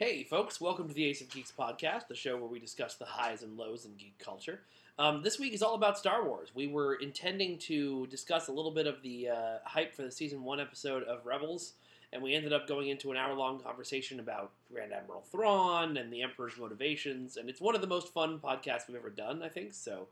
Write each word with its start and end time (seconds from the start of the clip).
Hey, 0.00 0.24
folks, 0.24 0.62
welcome 0.62 0.88
to 0.88 0.94
the 0.94 1.04
Ace 1.04 1.20
of 1.20 1.28
Geeks 1.28 1.52
podcast, 1.52 2.08
the 2.08 2.14
show 2.14 2.34
where 2.38 2.48
we 2.48 2.58
discuss 2.58 2.94
the 2.94 3.04
highs 3.04 3.42
and 3.42 3.58
lows 3.58 3.84
in 3.84 3.96
geek 3.96 4.18
culture. 4.18 4.60
Um, 4.98 5.22
this 5.22 5.38
week 5.38 5.52
is 5.52 5.62
all 5.62 5.74
about 5.74 5.98
Star 5.98 6.24
Wars. 6.24 6.48
We 6.54 6.68
were 6.68 6.94
intending 6.94 7.58
to 7.58 8.06
discuss 8.06 8.48
a 8.48 8.52
little 8.52 8.70
bit 8.70 8.86
of 8.86 9.02
the 9.02 9.28
uh, 9.28 9.58
hype 9.66 9.94
for 9.94 10.00
the 10.00 10.10
season 10.10 10.42
one 10.42 10.58
episode 10.58 11.02
of 11.02 11.26
Rebels, 11.26 11.74
and 12.14 12.22
we 12.22 12.32
ended 12.32 12.50
up 12.50 12.66
going 12.66 12.88
into 12.88 13.10
an 13.10 13.18
hour 13.18 13.34
long 13.34 13.60
conversation 13.60 14.20
about 14.20 14.52
Grand 14.72 14.90
Admiral 14.94 15.20
Thrawn 15.30 15.98
and 15.98 16.10
the 16.10 16.22
Emperor's 16.22 16.56
motivations. 16.58 17.36
And 17.36 17.50
it's 17.50 17.60
one 17.60 17.74
of 17.74 17.82
the 17.82 17.86
most 17.86 18.10
fun 18.10 18.38
podcasts 18.38 18.88
we've 18.88 18.96
ever 18.96 19.10
done, 19.10 19.42
I 19.42 19.50
think. 19.50 19.74
So 19.74 20.08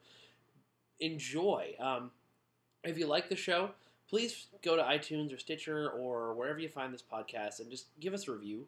enjoy. 1.00 1.72
Um, 1.80 2.10
if 2.84 2.98
you 2.98 3.06
like 3.06 3.30
the 3.30 3.36
show, 3.36 3.70
please 4.06 4.48
go 4.62 4.76
to 4.76 4.82
iTunes 4.82 5.34
or 5.34 5.38
Stitcher 5.38 5.88
or 5.88 6.34
wherever 6.34 6.58
you 6.58 6.68
find 6.68 6.92
this 6.92 7.02
podcast 7.02 7.60
and 7.60 7.70
just 7.70 7.86
give 7.98 8.12
us 8.12 8.28
a 8.28 8.32
review 8.32 8.66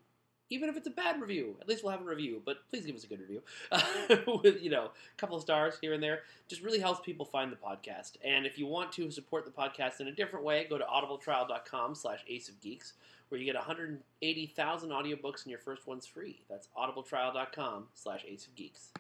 even 0.51 0.69
if 0.69 0.77
it's 0.77 0.87
a 0.87 0.91
bad 0.91 1.21
review, 1.21 1.57
at 1.61 1.69
least 1.69 1.83
we'll 1.83 1.93
have 1.93 2.03
a 2.03 2.05
review. 2.05 2.43
But 2.45 2.59
please 2.69 2.85
give 2.85 2.97
us 2.97 3.05
a 3.05 3.07
good 3.07 3.21
review 3.21 3.43
with 4.43 4.63
you 4.63 4.71
know 4.71 4.87
a 4.87 5.17
couple 5.17 5.37
of 5.37 5.43
stars 5.43 5.75
here 5.81 5.95
and 5.95 6.03
there. 6.03 6.21
Just 6.49 6.63
really 6.63 6.81
helps 6.81 7.01
people 7.01 7.25
find 7.25 7.51
the 7.51 7.57
podcast. 7.57 8.13
And 8.25 8.47
if 8.47 8.59
you 8.59 8.67
want 8.67 8.93
to 8.93 9.11
support 9.11 9.45
the 9.45 9.51
podcast 9.51 10.01
in 10.01 10.09
a 10.09 10.13
different 10.13 10.45
way, 10.45 10.67
go 10.69 10.79
to 10.79 10.85
audibletrial.com/slash 10.85 12.25
Ace 12.29 12.49
of 12.49 12.61
Geeks, 12.61 12.95
where 13.29 13.41
you 13.41 13.47
get 13.47 13.55
180,000 13.55 14.91
audiobooks 14.91 15.43
and 15.43 15.51
your 15.51 15.61
first 15.61 15.87
one's 15.87 16.07
free. 16.07 16.43
That's 16.49 16.69
audibletrial.com/slash 16.77 18.25
Ace 18.29 18.47
of 18.47 18.55
Geeks. 18.55 18.91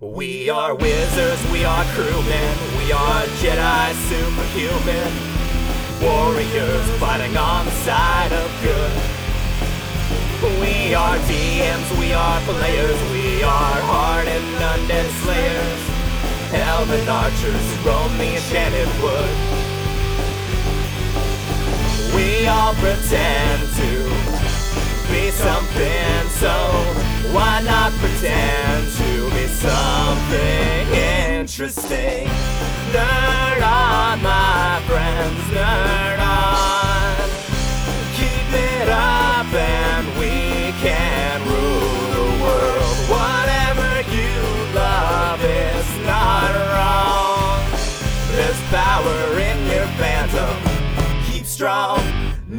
We 0.00 0.48
are 0.48 0.74
wizards, 0.74 1.52
we 1.52 1.64
are 1.64 1.84
crewmen, 1.94 2.58
we 2.78 2.92
are 2.92 3.22
Jedi 3.42 3.92
superhuman 4.08 5.34
warriors 6.00 6.90
fighting 6.98 7.36
on 7.36 7.64
the 7.64 7.70
side 7.70 8.32
of 8.32 8.62
good. 8.62 9.03
We 10.84 10.92
are 10.92 11.16
DMs, 11.16 11.98
we 11.98 12.12
are 12.12 12.40
players, 12.42 13.00
we 13.10 13.42
are 13.42 13.76
hardened 13.88 14.54
undead 14.60 15.08
slayers, 15.24 15.80
elven 16.52 17.08
archers 17.08 17.64
who 17.72 17.88
roam 17.88 18.12
the 18.18 18.36
enchanted 18.36 18.92
wood. 19.00 19.32
We 22.14 22.46
all 22.46 22.74
pretend 22.74 23.62
to 23.80 23.90
be 25.08 25.30
something, 25.30 26.28
so 26.36 26.52
why 27.32 27.62
not 27.64 27.90
pretend 27.94 28.92
to 29.00 29.30
be 29.30 29.46
something 29.48 30.84
interesting? 31.32 32.28
Nerd 32.92 33.62
on, 33.64 34.22
my 34.22 34.82
friends, 34.86 35.53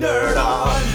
nerd 0.06 0.38
on. 0.38 0.86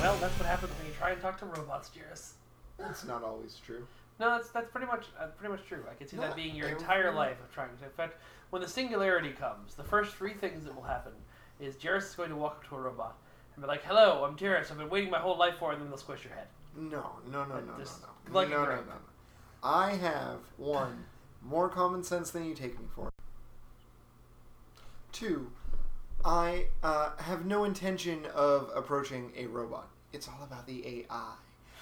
Well, 0.00 0.16
that's 0.18 0.38
what 0.38 0.46
happens 0.48 0.72
when 0.78 0.86
you 0.86 0.92
try 0.98 1.10
and 1.10 1.20
talk 1.20 1.38
to 1.40 1.46
robots, 1.46 1.90
Jarys. 1.90 2.32
That's 2.78 3.04
not 3.04 3.22
always 3.22 3.60
true. 3.64 3.86
No, 4.20 4.30
that's 4.30 4.50
that's 4.50 4.68
pretty 4.68 4.86
much 4.86 5.06
uh, 5.20 5.26
pretty 5.38 5.52
much 5.52 5.64
true. 5.66 5.84
I 5.90 5.94
can 5.94 6.06
see 6.08 6.16
that 6.16 6.34
being 6.34 6.54
your 6.54 6.66
every- 6.68 6.78
entire 6.80 7.12
life 7.12 7.38
of 7.40 7.52
trying 7.52 7.68
to. 7.76 7.84
In 7.84 7.90
fact, 7.90 8.16
when 8.50 8.62
the 8.62 8.68
singularity 8.68 9.30
comes, 9.30 9.74
the 9.74 9.84
first 9.84 10.16
three 10.16 10.34
things 10.34 10.64
that 10.64 10.74
will 10.74 10.82
happen 10.82 11.12
is 11.60 11.76
Jarys 11.76 12.04
is 12.08 12.14
going 12.14 12.30
to 12.30 12.36
walk 12.36 12.56
up 12.56 12.68
to 12.68 12.76
a 12.76 12.80
robot 12.80 13.16
and 13.54 13.62
be 13.62 13.68
like, 13.68 13.84
"Hello, 13.84 14.24
I'm 14.24 14.36
Jarys. 14.36 14.70
I've 14.70 14.78
been 14.78 14.88
waiting 14.88 15.10
my 15.10 15.18
whole 15.18 15.36
life 15.36 15.56
for," 15.58 15.70
it," 15.70 15.74
and 15.74 15.82
then 15.82 15.90
they'll 15.90 15.98
squish 15.98 16.24
your 16.24 16.34
head. 16.34 16.46
No, 16.78 17.16
no, 17.30 17.44
no, 17.44 17.44
no, 17.44 17.60
no, 17.60 17.78
Just 17.78 18.02
no. 18.32 18.42
no, 18.42 18.48
no, 18.48 18.64
no, 18.64 18.76
no. 18.76 18.82
I 19.64 19.96
have 19.96 20.38
one 20.56 21.06
more 21.42 21.68
common 21.68 22.04
sense 22.04 22.30
than 22.30 22.44
you 22.44 22.54
take 22.54 22.78
me 22.78 22.86
for. 22.94 23.10
Two, 25.10 25.50
I 26.24 26.66
uh, 26.84 27.16
have 27.18 27.44
no 27.46 27.64
intention 27.64 28.26
of 28.32 28.70
approaching 28.74 29.32
a 29.36 29.46
robot. 29.46 29.88
It's 30.12 30.28
all 30.28 30.44
about 30.44 30.66
the 30.66 30.86
AI. 30.86 31.34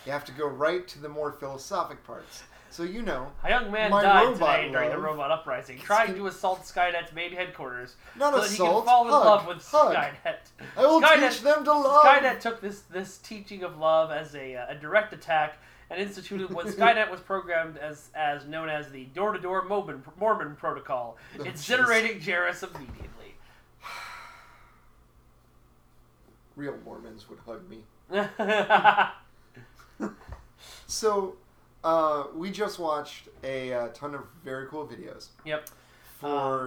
You 0.06 0.12
have 0.12 0.24
to 0.26 0.32
go 0.32 0.46
right 0.46 0.88
to 0.88 0.98
the 0.98 1.08
more 1.08 1.32
philosophic 1.32 2.02
parts. 2.04 2.44
So 2.70 2.82
you 2.82 3.02
know, 3.02 3.30
A 3.44 3.48
young 3.48 3.70
man 3.70 3.90
My 3.90 4.02
died 4.02 4.24
robot 4.26 4.56
today 4.56 4.70
during 4.70 4.90
the 4.90 4.96
love 4.96 5.04
robot 5.04 5.30
uprising, 5.30 5.78
trying 5.78 6.14
to 6.14 6.26
assault 6.26 6.62
Skynet's 6.62 7.12
main 7.14 7.32
headquarters, 7.32 7.96
Not 8.16 8.34
so 8.34 8.40
that 8.40 8.50
he 8.50 8.56
can 8.56 8.66
assault, 8.66 8.84
fall 8.84 9.06
in 9.06 9.12
hug, 9.12 9.24
love 9.24 9.46
with 9.46 9.64
hug. 9.64 9.94
Skynet. 9.94 10.36
I 10.76 10.86
will 10.86 11.00
Skynet- 11.00 11.30
teach 11.30 11.40
them 11.42 11.64
to 11.64 11.72
love. 11.72 12.04
Skynet 12.04 12.40
took 12.40 12.60
this 12.60 12.80
this 12.82 13.18
teaching 13.18 13.62
of 13.62 13.78
love 13.78 14.10
as 14.10 14.34
a, 14.34 14.56
uh, 14.56 14.66
a 14.70 14.74
direct 14.74 15.12
attack 15.14 15.58
and 15.88 16.00
instituted 16.00 16.52
what 16.52 16.66
Skynet 16.76 17.10
was 17.10 17.20
programmed 17.20 17.78
as 17.78 18.10
as 18.14 18.44
known 18.46 18.68
as 18.68 18.90
the 18.90 19.04
door 19.06 19.32
to 19.32 19.38
door 19.40 19.64
Mormon 19.66 20.02
Mormon 20.18 20.56
protocol, 20.56 21.16
Oh, 21.38 21.44
incinerating 21.44 22.20
Jarys 22.20 22.62
immediately. 22.62 23.36
Real 26.56 26.76
Mormons 26.84 27.26
would 27.30 27.38
hug 27.46 27.62
me. 27.68 27.84
So, 30.88 31.36
uh, 31.86 32.26
we 32.34 32.50
just 32.50 32.78
watched 32.80 33.28
a 33.44 33.72
uh, 33.72 33.88
ton 33.94 34.14
of 34.14 34.22
very 34.44 34.66
cool 34.66 34.86
videos 34.86 35.28
Yep. 35.44 35.70
for, 36.18 36.26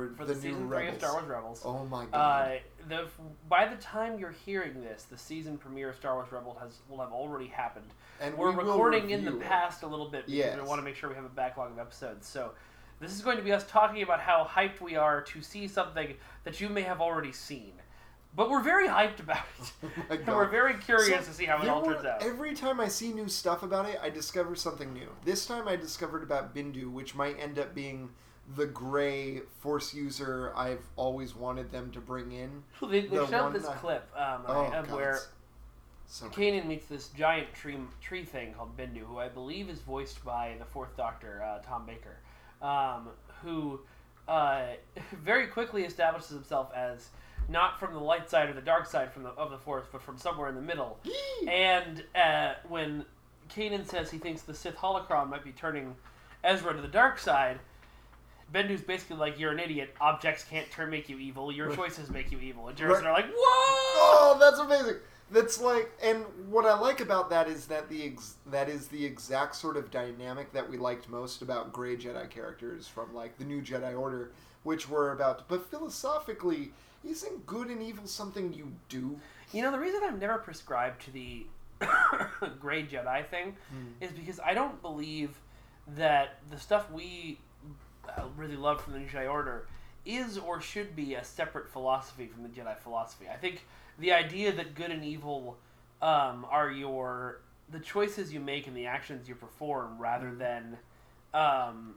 Um, 0.09 0.15
for 0.15 0.25
the, 0.25 0.33
new 0.35 0.39
season 0.41 0.67
three 0.69 0.87
of 0.87 0.97
Star 0.97 1.13
Wars 1.13 1.27
Rebels. 1.27 1.61
Oh 1.65 1.85
my 1.85 2.05
god! 2.05 2.15
Uh, 2.15 2.59
the 2.87 3.07
by 3.49 3.67
the 3.67 3.75
time 3.81 4.17
you're 4.17 4.31
hearing 4.45 4.81
this, 4.81 5.03
the 5.03 5.17
season 5.17 5.57
premiere 5.57 5.89
of 5.89 5.97
Star 5.97 6.15
Wars 6.15 6.31
Rebels 6.31 6.57
has 6.61 6.79
will 6.87 6.99
have 6.99 7.11
already 7.11 7.47
happened. 7.47 7.91
and 8.21 8.37
We're 8.37 8.51
we 8.51 8.63
recording 8.63 9.09
in 9.09 9.25
the 9.25 9.33
past 9.33 9.83
a 9.83 9.87
little 9.87 10.09
bit 10.09 10.25
because 10.25 10.55
we 10.55 10.61
want 10.61 10.79
to 10.79 10.85
make 10.85 10.95
sure 10.95 11.09
we 11.09 11.15
have 11.15 11.25
a 11.25 11.29
backlog 11.29 11.71
of 11.71 11.79
episodes. 11.79 12.25
So 12.25 12.51
this 13.01 13.11
is 13.11 13.21
going 13.21 13.37
to 13.37 13.43
be 13.43 13.51
us 13.51 13.65
talking 13.67 14.01
about 14.03 14.21
how 14.21 14.47
hyped 14.49 14.79
we 14.79 14.95
are 14.95 15.21
to 15.21 15.41
see 15.41 15.67
something 15.67 16.13
that 16.45 16.61
you 16.61 16.69
may 16.69 16.81
have 16.83 17.01
already 17.01 17.33
seen. 17.33 17.73
But 18.35 18.49
we're 18.49 18.61
very 18.61 18.87
hyped 18.87 19.19
about 19.19 19.43
it. 19.59 19.71
Oh 20.09 20.13
and 20.15 20.27
we're 20.27 20.47
very 20.47 20.75
curious 20.75 21.07
So, 21.25 21.31
to 21.31 21.33
see 21.37 21.45
how 21.45 21.61
it 21.61 21.67
all 21.67 21.81
were- 21.85 21.93
turns 21.93 22.05
out. 22.05 22.23
Every 22.23 22.53
time 22.53 22.79
I 22.79 22.87
see 22.87 23.11
new 23.11 23.27
stuff 23.27 23.63
about 23.63 23.87
it, 23.89 23.99
I 24.01 24.09
discover 24.09 24.55
something 24.55 24.93
new. 24.93 25.07
This 25.25 25.45
time 25.45 25.67
I 25.67 25.75
discovered 25.75 26.23
about 26.23 26.55
Bendu, 26.55 26.91
which 26.91 27.15
might 27.15 27.39
end 27.39 27.59
up 27.59 27.73
being 27.75 28.09
the 28.55 28.65
gray 28.65 29.41
force 29.59 29.93
user 29.93 30.51
I've 30.55 30.83
always 30.95 31.35
wanted 31.35 31.71
them 31.71 31.91
to 31.91 31.99
bring 31.99 32.31
in. 32.31 32.63
They, 32.81 33.01
they 33.01 33.07
the 33.17 33.27
showed 33.27 33.53
this 33.53 33.65
that- 33.67 33.77
clip 33.77 34.09
um, 34.15 34.43
Oh, 34.47 34.65
of 34.65 34.87
God, 34.87 34.91
where 34.95 35.19
so. 36.07 36.27
Kanan 36.29 36.65
meets 36.65 36.85
this 36.87 37.09
giant 37.09 37.53
tree 37.53 37.77
tree 38.01 38.25
thing 38.25 38.53
called 38.53 38.75
Bendu, 38.77 38.99
who 39.05 39.19
I 39.19 39.27
believe 39.27 39.69
is 39.69 39.79
voiced 39.79 40.23
by 40.25 40.55
the 40.57 40.65
Fourth 40.65 40.95
Doctor, 40.97 41.43
uh, 41.43 41.59
Tom 41.63 41.85
Baker, 41.85 42.17
um, 42.65 43.09
who 43.43 43.79
uh, 44.27 44.67
very 45.23 45.47
quickly 45.47 45.83
establishes 45.83 46.29
himself 46.31 46.71
as 46.75 47.09
not 47.49 47.79
from 47.79 47.93
the 47.93 47.99
light 47.99 48.29
side 48.29 48.49
or 48.49 48.53
the 48.53 48.61
dark 48.61 48.85
side 48.85 49.11
from 49.11 49.23
the, 49.23 49.29
of 49.29 49.51
the 49.51 49.57
Force, 49.57 49.85
but 49.91 50.01
from 50.01 50.17
somewhere 50.17 50.49
in 50.49 50.55
the 50.55 50.61
middle. 50.61 50.99
and 51.47 52.03
uh, 52.15 52.53
when 52.67 53.05
Kanan 53.49 53.85
says 53.87 54.11
he 54.11 54.17
thinks 54.17 54.43
the 54.43 54.53
Sith 54.53 54.75
holocron 54.75 55.29
might 55.29 55.43
be 55.43 55.51
turning 55.51 55.95
Ezra 56.43 56.73
to 56.73 56.81
the 56.81 56.87
dark 56.87 57.19
side, 57.19 57.59
Bendu's 58.53 58.81
basically 58.81 59.17
like, 59.17 59.39
"You're 59.39 59.51
an 59.51 59.59
idiot. 59.59 59.95
Objects 60.01 60.43
can't 60.43 60.69
turn 60.71 60.89
make 60.89 61.09
you 61.09 61.17
evil. 61.19 61.51
Your 61.51 61.75
choices 61.75 62.09
make 62.09 62.31
you 62.31 62.39
evil." 62.39 62.67
And 62.67 62.77
Jarrison 62.77 63.03
Right. 63.03 63.05
are 63.05 63.13
like, 63.13 63.25
"Whoa!" 63.27 63.35
Oh, 64.31 64.37
that's 64.39 64.59
amazing. 64.59 65.01
That's 65.31 65.61
like, 65.61 65.91
and 66.01 66.23
what 66.49 66.65
I 66.65 66.79
like 66.79 67.01
about 67.01 67.29
that 67.29 67.47
is 67.47 67.67
that 67.67 67.87
the 67.89 68.03
ex- 68.05 68.37
that 68.47 68.67
is 68.67 68.87
the 68.87 69.05
exact 69.05 69.55
sort 69.55 69.77
of 69.77 69.91
dynamic 69.91 70.51
that 70.53 70.67
we 70.67 70.77
liked 70.77 71.07
most 71.07 71.43
about 71.43 71.71
gray 71.71 71.95
Jedi 71.95 72.27
characters 72.31 72.87
from 72.87 73.13
like 73.13 73.37
the 73.37 73.45
New 73.45 73.61
Jedi 73.61 73.95
Order, 73.97 74.31
which 74.63 74.89
were 74.89 75.11
about. 75.11 75.47
But 75.47 75.69
philosophically, 75.69 76.71
isn't 77.07 77.45
good 77.45 77.69
and 77.69 77.81
evil 77.81 78.07
something 78.07 78.53
you 78.53 78.73
do? 78.89 79.19
You 79.53 79.61
know, 79.61 79.71
the 79.71 79.79
reason 79.79 80.01
I've 80.03 80.19
never 80.19 80.37
prescribed 80.37 81.03
to 81.05 81.11
the 81.11 81.45
gray 82.59 82.83
Jedi 82.83 83.25
thing 83.27 83.55
is 84.01 84.11
because 84.11 84.39
I 84.39 84.53
don't 84.53 84.81
believe 84.81 85.39
that 85.95 86.37
the 86.51 86.59
stuff 86.59 86.91
we 86.91 87.39
really 88.35 88.55
love 88.55 88.81
from 88.81 88.93
the 88.93 88.99
Jedi 88.99 89.29
Order 89.29 89.67
is 90.05 90.37
or 90.37 90.61
should 90.61 90.95
be 90.95 91.15
a 91.15 91.23
separate 91.23 91.69
philosophy 91.69 92.27
from 92.27 92.43
the 92.43 92.49
Jedi 92.49 92.77
philosophy. 92.77 93.25
I 93.31 93.35
think 93.37 93.65
the 93.99 94.11
idea 94.13 94.51
that 94.53 94.75
good 94.75 94.91
and 94.91 95.03
evil 95.03 95.57
um, 96.01 96.45
are 96.49 96.71
your 96.71 97.41
the 97.71 97.79
choices 97.79 98.33
you 98.33 98.39
make 98.39 98.65
and 98.65 98.75
the 98.75 98.87
actions 98.87 99.29
you 99.29 99.35
perform 99.35 99.97
rather 99.99 100.33
than 100.33 100.77
um, 101.33 101.95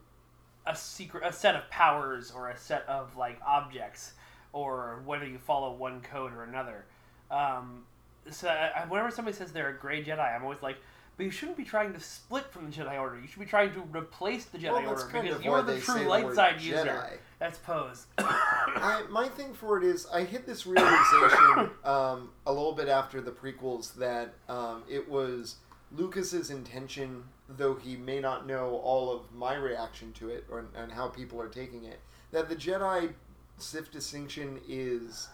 a 0.66 0.76
secret 0.76 1.24
a 1.24 1.32
set 1.32 1.56
of 1.56 1.68
powers 1.70 2.30
or 2.30 2.50
a 2.50 2.56
set 2.56 2.86
of 2.88 3.16
like 3.16 3.40
objects 3.46 4.12
or 4.52 5.02
whether 5.04 5.26
you 5.26 5.38
follow 5.38 5.72
one 5.72 6.00
code 6.00 6.32
or 6.32 6.44
another. 6.44 6.84
Um, 7.30 7.84
so 8.30 8.48
I, 8.48 8.84
whenever 8.88 9.10
somebody 9.10 9.36
says 9.36 9.52
they're 9.52 9.70
a 9.70 9.78
gray 9.78 10.04
Jedi, 10.04 10.34
I'm 10.34 10.42
always 10.42 10.62
like, 10.62 10.76
but 11.16 11.24
you 11.24 11.30
shouldn't 11.30 11.58
be 11.58 11.64
trying 11.64 11.92
to 11.92 12.00
split 12.00 12.50
from 12.50 12.70
the 12.70 12.76
Jedi 12.76 12.98
Order. 12.98 13.20
You 13.20 13.26
should 13.26 13.40
be 13.40 13.46
trying 13.46 13.72
to 13.74 13.80
replace 13.96 14.46
the 14.46 14.58
Jedi 14.58 14.72
Well, 14.72 14.88
Order 14.88 15.04
because 15.06 15.44
you're 15.44 15.62
the 15.62 15.78
true 15.78 16.02
light 16.04 16.34
side 16.34 16.60
user. 16.60 16.84
Jedi. 16.84 17.18
That's 17.38 17.58
pose. 17.58 18.06
I, 18.18 19.04
my 19.10 19.28
thing 19.28 19.52
for 19.52 19.78
it 19.78 19.84
is 19.84 20.06
I 20.12 20.24
hit 20.24 20.46
this 20.46 20.66
realization 20.66 21.70
um, 21.84 22.30
a 22.46 22.52
little 22.52 22.72
bit 22.72 22.88
after 22.88 23.20
the 23.20 23.30
prequels 23.30 23.94
that 23.94 24.34
um, 24.48 24.84
it 24.88 25.08
was 25.08 25.56
Lucas's 25.94 26.50
intention, 26.50 27.24
though 27.48 27.74
he 27.74 27.96
may 27.96 28.20
not 28.20 28.46
know 28.46 28.80
all 28.82 29.12
of 29.12 29.32
my 29.32 29.54
reaction 29.54 30.12
to 30.14 30.30
it 30.30 30.46
or 30.50 30.64
and 30.74 30.92
how 30.92 31.08
people 31.08 31.40
are 31.40 31.48
taking 31.48 31.84
it, 31.84 32.00
that 32.30 32.48
the 32.48 32.56
Jedi 32.56 33.12
Sith 33.58 33.90
distinction 33.92 34.60
is 34.68 35.28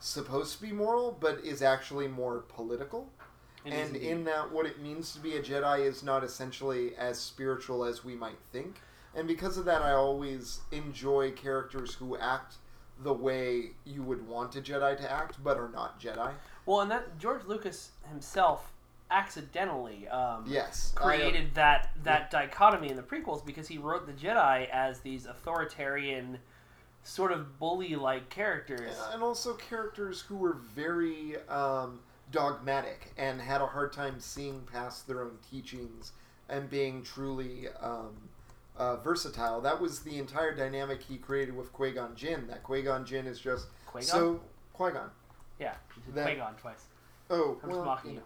supposed 0.00 0.56
to 0.56 0.62
be 0.62 0.72
moral, 0.72 1.16
but 1.18 1.40
is 1.44 1.62
actually 1.62 2.08
more 2.08 2.40
political. 2.48 3.08
It 3.64 3.72
and 3.72 3.96
in 3.96 4.24
that, 4.24 4.50
what 4.52 4.66
it 4.66 4.80
means 4.80 5.12
to 5.12 5.20
be 5.20 5.36
a 5.36 5.42
Jedi 5.42 5.80
is 5.80 6.02
not 6.02 6.22
essentially 6.24 6.94
as 6.96 7.18
spiritual 7.18 7.84
as 7.84 8.04
we 8.04 8.14
might 8.14 8.38
think. 8.52 8.80
And 9.14 9.26
because 9.26 9.58
of 9.58 9.64
that, 9.64 9.82
I 9.82 9.92
always 9.92 10.60
enjoy 10.70 11.32
characters 11.32 11.94
who 11.94 12.16
act 12.16 12.56
the 13.02 13.12
way 13.12 13.70
you 13.84 14.02
would 14.02 14.26
want 14.26 14.56
a 14.56 14.60
Jedi 14.60 14.96
to 14.96 15.10
act, 15.10 15.42
but 15.42 15.56
are 15.56 15.68
not 15.68 16.00
Jedi. 16.00 16.32
Well, 16.66 16.80
and 16.80 16.90
that 16.90 17.18
George 17.18 17.44
Lucas 17.46 17.90
himself 18.08 18.72
accidentally 19.10 20.06
um, 20.08 20.44
Yes, 20.46 20.94
I- 20.96 21.00
created 21.02 21.54
that 21.54 21.90
that 22.04 22.30
dichotomy 22.30 22.90
in 22.90 22.96
the 22.96 23.02
prequels 23.02 23.44
because 23.44 23.66
he 23.68 23.78
wrote 23.78 24.06
the 24.06 24.12
Jedi 24.12 24.68
as 24.70 25.00
these 25.00 25.26
authoritarian, 25.26 26.38
sort 27.08 27.32
of 27.32 27.58
bully-like 27.58 28.28
characters. 28.28 28.94
and 29.12 29.22
also 29.22 29.54
characters 29.54 30.20
who 30.20 30.36
were 30.36 30.58
very 30.74 31.36
um, 31.48 32.00
dogmatic 32.30 33.12
and 33.16 33.40
had 33.40 33.62
a 33.62 33.66
hard 33.66 33.92
time 33.92 34.20
seeing 34.20 34.60
past 34.70 35.06
their 35.08 35.22
own 35.22 35.38
teachings 35.50 36.12
and 36.50 36.68
being 36.68 37.02
truly 37.02 37.66
um, 37.80 38.14
uh, 38.76 38.96
versatile. 38.96 39.60
That 39.62 39.80
was 39.80 40.00
the 40.00 40.18
entire 40.18 40.54
dynamic 40.54 41.02
he 41.02 41.16
created 41.16 41.56
with 41.56 41.72
Qui 41.72 41.92
Gon 41.92 42.14
Jinn. 42.14 42.46
That 42.48 42.62
Qui 42.62 42.82
Gon 42.82 43.06
Jinn 43.06 43.26
is 43.26 43.40
just 43.40 43.68
Qui-Gon? 43.86 44.02
so 44.06 44.40
Qui 44.74 44.92
Gon. 44.92 45.10
Yeah, 45.58 45.74
he 45.94 46.12
Qui-Gon 46.12 46.54
twice. 46.56 46.84
Oh, 47.30 47.58
I'm 47.62 47.68
just 47.70 47.78
well, 47.80 47.84
mocking 47.86 48.10
you 48.12 48.16
you. 48.16 48.22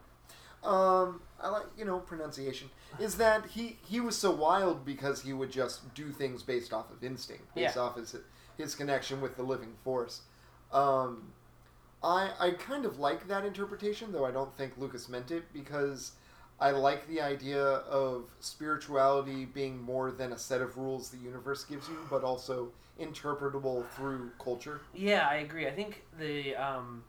know. 0.64 0.70
Um, 0.70 1.20
I 1.40 1.48
like 1.48 1.66
you 1.76 1.84
know 1.84 1.98
pronunciation. 1.98 2.68
Is 3.00 3.16
that 3.16 3.46
he 3.46 3.78
he 3.88 4.00
was 4.00 4.16
so 4.16 4.30
wild 4.30 4.84
because 4.84 5.22
he 5.22 5.32
would 5.32 5.50
just 5.50 5.92
do 5.94 6.10
things 6.10 6.42
based 6.42 6.72
off 6.72 6.90
of 6.92 7.02
instinct, 7.02 7.52
based 7.54 7.74
Yeah. 7.76 7.82
off 7.82 7.96
his 7.96 8.14
his 8.62 8.74
connection 8.74 9.20
with 9.20 9.36
the 9.36 9.42
living 9.42 9.74
force. 9.84 10.22
Um, 10.72 11.32
I 12.02 12.30
I 12.38 12.50
kind 12.52 12.84
of 12.84 12.98
like 12.98 13.28
that 13.28 13.44
interpretation, 13.44 14.12
though 14.12 14.24
I 14.24 14.30
don't 14.30 14.56
think 14.56 14.78
Lucas 14.78 15.08
meant 15.08 15.30
it 15.30 15.52
because 15.52 16.12
I 16.60 16.70
like 16.70 17.06
the 17.08 17.20
idea 17.20 17.62
of 17.62 18.24
spirituality 18.40 19.44
being 19.44 19.80
more 19.82 20.10
than 20.10 20.32
a 20.32 20.38
set 20.38 20.60
of 20.60 20.76
rules 20.76 21.10
the 21.10 21.18
universe 21.18 21.64
gives 21.64 21.88
you, 21.88 21.98
but 22.08 22.22
also 22.22 22.70
interpretable 23.00 23.88
through 23.90 24.30
culture. 24.38 24.80
Yeah, 24.94 25.26
I 25.28 25.36
agree. 25.36 25.66
I 25.66 25.72
think 25.72 26.04
the 26.18 26.54
um, 26.54 27.02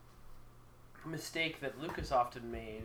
mistake 1.06 1.62
that 1.62 1.80
Lucas 1.80 2.12
often 2.12 2.50
made, 2.52 2.84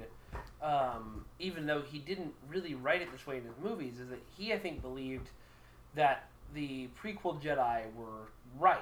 um, 0.62 1.24
even 1.38 1.66
though 1.66 1.80
he 1.80 1.98
didn't 1.98 2.34
really 2.48 2.74
write 2.74 3.00
it 3.00 3.10
this 3.12 3.26
way 3.26 3.38
in 3.38 3.44
his 3.44 3.54
movies, 3.62 3.98
is 3.98 4.08
that 4.10 4.22
he, 4.36 4.52
I 4.52 4.58
think, 4.58 4.82
believed 4.82 5.30
that 5.94 6.28
the 6.54 6.88
prequel 7.00 7.40
Jedi 7.40 7.82
were 7.94 8.28
right. 8.58 8.80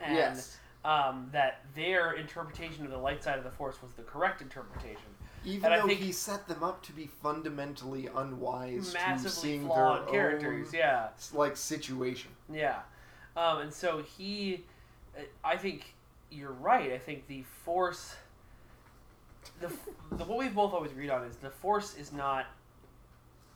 And 0.00 0.14
Yes. 0.14 0.58
um, 0.84 1.28
that 1.32 1.64
their 1.74 2.12
interpretation 2.12 2.84
of 2.84 2.90
the 2.90 2.98
light 2.98 3.22
side 3.22 3.38
of 3.38 3.44
the 3.44 3.50
Force 3.50 3.82
was 3.82 3.92
the 3.92 4.02
correct 4.02 4.40
interpretation. 4.40 5.02
Even 5.44 5.72
And 5.72 5.82
though 5.82 5.94
he 5.94 6.12
set 6.12 6.46
them 6.48 6.62
up 6.62 6.82
to 6.82 6.92
be 6.92 7.06
fundamentally 7.06 8.08
unwise 8.14 8.92
to 8.92 9.28
seeing 9.30 9.66
their 9.68 9.98
characters, 10.10 10.68
own, 10.68 10.74
yeah. 10.74 11.08
like 11.32 11.56
situation. 11.56 12.30
Yeah, 12.52 12.80
um, 13.36 13.58
and 13.60 13.72
so 13.72 14.02
he, 14.02 14.64
I 15.42 15.56
think 15.56 15.94
you're 16.30 16.52
right. 16.52 16.92
I 16.92 16.98
think 16.98 17.26
the 17.26 17.42
force, 17.64 18.14
the, 19.60 19.68
the 20.12 20.24
what 20.24 20.38
we've 20.38 20.54
both 20.54 20.74
always 20.74 20.90
agreed 20.92 21.10
on 21.10 21.24
is 21.24 21.36
the 21.36 21.50
force 21.50 21.96
is 21.96 22.12
not 22.12 22.46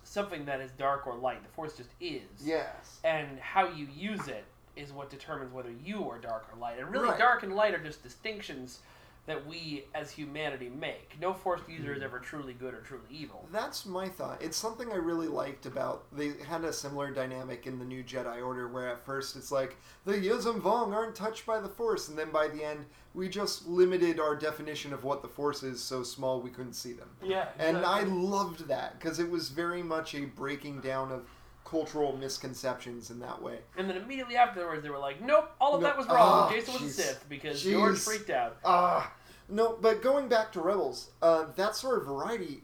something 0.04 0.44
that 0.44 0.60
is 0.60 0.70
dark 0.72 1.06
or 1.06 1.14
light. 1.14 1.42
The 1.42 1.48
force 1.50 1.76
just 1.76 1.90
is. 2.00 2.22
Yes. 2.42 3.00
And 3.04 3.38
how 3.38 3.68
you 3.68 3.88
use 3.94 4.28
it 4.28 4.44
is 4.76 4.92
what 4.92 5.08
determines 5.10 5.52
whether 5.52 5.70
you 5.84 6.08
are 6.10 6.18
dark 6.18 6.46
or 6.52 6.58
light. 6.58 6.78
And 6.78 6.90
really, 6.90 7.08
Right. 7.10 7.18
dark 7.18 7.42
and 7.42 7.54
light 7.54 7.74
are 7.74 7.82
just 7.82 8.02
distinctions 8.02 8.80
that 9.26 9.46
we 9.46 9.84
as 9.94 10.10
humanity 10.10 10.68
make. 10.68 11.16
No 11.20 11.32
force 11.32 11.60
user 11.68 11.92
is 11.92 11.98
hmm. 11.98 12.04
ever 12.04 12.18
truly 12.18 12.52
good 12.52 12.74
or 12.74 12.80
truly 12.80 13.04
evil. 13.10 13.48
That's 13.50 13.86
my 13.86 14.08
thought. 14.08 14.42
It's 14.42 14.56
something 14.56 14.92
I 14.92 14.96
really 14.96 15.28
liked 15.28 15.66
about. 15.66 16.04
They 16.12 16.32
had 16.46 16.64
a 16.64 16.72
similar 16.72 17.10
dynamic 17.10 17.66
in 17.66 17.78
the 17.78 17.84
new 17.84 18.04
Jedi 18.04 18.44
Order, 18.44 18.68
where 18.68 18.88
at 18.88 19.04
first 19.04 19.36
it's 19.36 19.50
like 19.50 19.76
the 20.04 20.12
Yuuzhan 20.12 20.60
Vong 20.60 20.92
aren't 20.92 21.14
touched 21.14 21.46
by 21.46 21.60
the 21.60 21.68
Force, 21.68 22.08
and 22.08 22.18
then 22.18 22.30
by 22.30 22.48
the 22.48 22.62
end 22.62 22.84
we 23.14 23.28
just 23.28 23.66
limited 23.66 24.18
our 24.18 24.34
definition 24.34 24.92
of 24.92 25.04
what 25.04 25.22
the 25.22 25.28
Force 25.28 25.62
is 25.62 25.80
so 25.80 26.02
small 26.02 26.40
we 26.40 26.50
couldn't 26.50 26.74
see 26.74 26.92
them. 26.92 27.08
Yeah, 27.22 27.48
And 27.58 27.78
I 27.78 28.02
loved 28.02 28.66
that 28.68 28.98
because 28.98 29.20
it 29.20 29.30
was 29.30 29.48
very 29.48 29.82
much 29.82 30.14
a 30.14 30.24
breaking 30.24 30.80
down 30.80 31.12
of 31.12 31.24
cultural 31.64 32.16
misconceptions 32.16 33.10
in 33.10 33.18
that 33.20 33.40
way. 33.40 33.58
And 33.76 33.88
then 33.88 33.96
immediately 33.96 34.36
afterwards, 34.36 34.82
they 34.82 34.90
were 34.90 34.98
like, 34.98 35.20
"Nope, 35.20 35.50
all 35.60 35.74
of 35.74 35.80
No- 35.80 35.86
that 35.88 35.96
was 35.96 36.06
wrong. 36.06 36.16
Ah, 36.18 36.50
Jacen 36.52 36.72
was 36.74 36.82
jeez. 36.82 36.86
a 36.86 36.90
Sith 37.02 37.28
because 37.28 37.64
Jeez. 37.64 37.70
George 37.72 37.98
freaked 37.98 38.30
out." 38.30 38.56
Ah, 38.64 39.12
no, 39.48 39.76
but 39.80 40.02
going 40.02 40.28
back 40.28 40.52
to 40.52 40.60
Rebels, 40.60 41.10
uh, 41.22 41.46
that 41.56 41.74
sort 41.76 41.98
of 41.98 42.06
variety, 42.06 42.62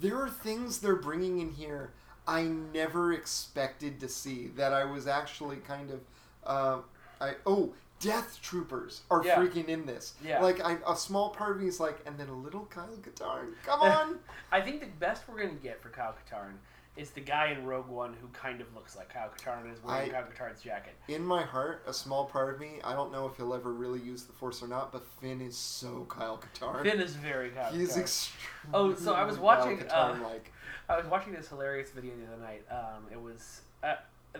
there 0.00 0.16
are 0.20 0.30
things 0.30 0.78
they're 0.80 0.96
bringing 0.96 1.38
in 1.40 1.50
here 1.52 1.92
I 2.26 2.42
never 2.42 3.12
expected 3.14 3.98
to 4.00 4.08
see 4.08 4.48
that 4.48 4.74
I 4.74 4.84
was 4.84 5.06
actually 5.06 5.56
kind 5.56 5.90
of, 5.90 6.00
uh, 6.44 6.78
I 7.22 7.36
oh, 7.46 7.72
Death 8.00 8.38
Troopers 8.42 9.00
are 9.10 9.24
Yeah. 9.24 9.36
freaking 9.36 9.66
in 9.68 9.86
this. 9.86 10.12
Yeah. 10.22 10.40
Like 10.42 10.60
I, 10.64 10.76
a 10.86 10.94
small 10.94 11.30
part 11.30 11.52
of 11.56 11.62
me 11.62 11.68
is 11.68 11.80
like, 11.80 11.98
and 12.06 12.18
then 12.18 12.28
a 12.28 12.34
little 12.34 12.66
Kyle 12.66 12.86
Katarn, 13.02 13.54
come 13.64 13.80
on. 13.82 14.18
I 14.52 14.60
think 14.60 14.80
the 14.80 14.86
best 14.86 15.26
we're 15.26 15.38
gonna 15.38 15.54
get 15.54 15.82
for 15.82 15.88
Kyle 15.88 16.14
Katarn 16.14 16.58
is 16.98 17.10
the 17.10 17.20
guy 17.20 17.46
in 17.56 17.64
Rogue 17.64 17.88
One 17.88 18.12
who 18.20 18.26
kind 18.28 18.60
of 18.60 18.66
looks 18.74 18.96
like 18.96 19.08
Kyle 19.12 19.30
Katarn 19.30 19.62
and 19.64 19.72
is 19.72 19.82
wearing 19.82 20.10
I- 20.10 20.12
Kyle 20.12 20.24
Katarn's 20.24 20.60
jacket. 20.60 20.94
in 21.06 21.24
my 21.24 21.42
heart, 21.42 21.82
a 21.86 21.92
small 21.94 22.24
part 22.26 22.52
of 22.52 22.60
me, 22.60 22.80
I 22.84 22.92
don't 22.92 23.12
know 23.12 23.26
if 23.26 23.36
he'll 23.36 23.54
ever 23.54 23.72
really 23.72 24.00
use 24.00 24.24
the 24.24 24.32
Force 24.32 24.62
or 24.62 24.68
not, 24.68 24.90
but 24.92 25.06
Finn 25.20 25.40
is 25.40 25.56
so 25.56 26.06
Kyle 26.08 26.38
Katarn. 26.38 26.82
Finn 26.82 27.00
is 27.00 27.14
very 27.14 27.50
Kyle 27.50 27.72
He's 27.72 27.96
extremely 27.96 28.44
Oh, 28.74 28.94
so 28.94 29.14
I 29.14 29.24
was 29.24 29.38
watching, 29.38 29.78
Katarn 29.78 30.20
uh, 30.20 30.28
like. 30.28 30.52
I 30.88 30.96
was 30.96 31.06
watching 31.06 31.32
this 31.32 31.48
hilarious 31.48 31.90
video 31.90 32.12
the 32.16 32.32
other 32.32 32.42
night. 32.42 32.64
Um, 32.70 33.04
it 33.12 33.20
was 33.20 33.60
uh, 33.84 33.94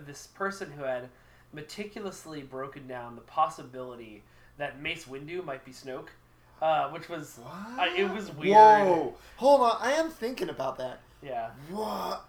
this 0.07 0.27
person 0.29 0.71
who 0.73 0.83
had 0.83 1.09
meticulously 1.53 2.43
broken 2.43 2.87
down 2.87 3.15
the 3.15 3.21
possibility 3.23 4.23
that 4.57 4.81
Mace 4.81 5.05
Windu 5.05 5.45
might 5.45 5.65
be 5.65 5.71
Snoke, 5.73 6.09
uh, 6.61 6.89
which 6.91 7.09
was 7.09 7.39
What? 7.43 7.79
I- 7.79 7.95
it 7.97 8.11
was 8.13 8.31
weird. 8.35 8.57
Whoa! 8.57 9.15
Hold 9.37 9.61
on, 9.61 9.77
I 9.81 9.93
am 9.93 10.11
thinking 10.11 10.49
about 10.49 10.79
that. 10.79 11.01
yeah. 11.23 11.51
What? 11.71 12.25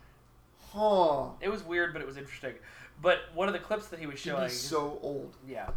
Huh? 0.73 1.29
It 1.41 1.49
was 1.49 1.63
weird, 1.63 1.93
but 1.93 2.01
it 2.01 2.05
was 2.05 2.17
interesting. 2.17 2.53
But 3.01 3.19
one 3.33 3.47
of 3.47 3.53
the 3.53 3.59
clips 3.59 3.87
that 3.87 3.99
he 3.99 4.07
was 4.07 4.19
showing, 4.19 4.47
be 4.47 4.53
so 4.53 4.99
old. 5.01 5.35
yeah, 5.47 5.69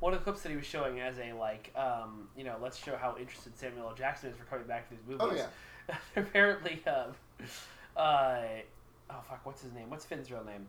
one 0.00 0.12
of 0.14 0.20
the 0.20 0.24
clips 0.24 0.42
that 0.42 0.50
he 0.50 0.56
was 0.56 0.66
showing 0.66 1.00
as 1.00 1.18
a 1.18 1.32
like, 1.32 1.72
um, 1.76 2.28
you 2.36 2.44
know, 2.44 2.56
let's 2.62 2.76
show 2.76 2.96
how 2.96 3.16
interested 3.18 3.56
Samuel 3.58 3.88
L. 3.88 3.94
Jackson 3.94 4.30
is 4.30 4.36
for 4.36 4.44
coming 4.44 4.66
back 4.66 4.88
to 4.88 4.94
these 4.94 5.04
movies. 5.06 5.26
Oh 5.28 5.34
yeah. 5.34 5.96
Apparently, 6.16 6.82
um, 6.86 7.12
uh, 7.96 8.40
oh 9.10 9.20
fuck, 9.28 9.40
what's 9.44 9.62
his 9.62 9.72
name? 9.72 9.90
What's 9.90 10.04
Finn's 10.04 10.30
real 10.30 10.44
name? 10.44 10.66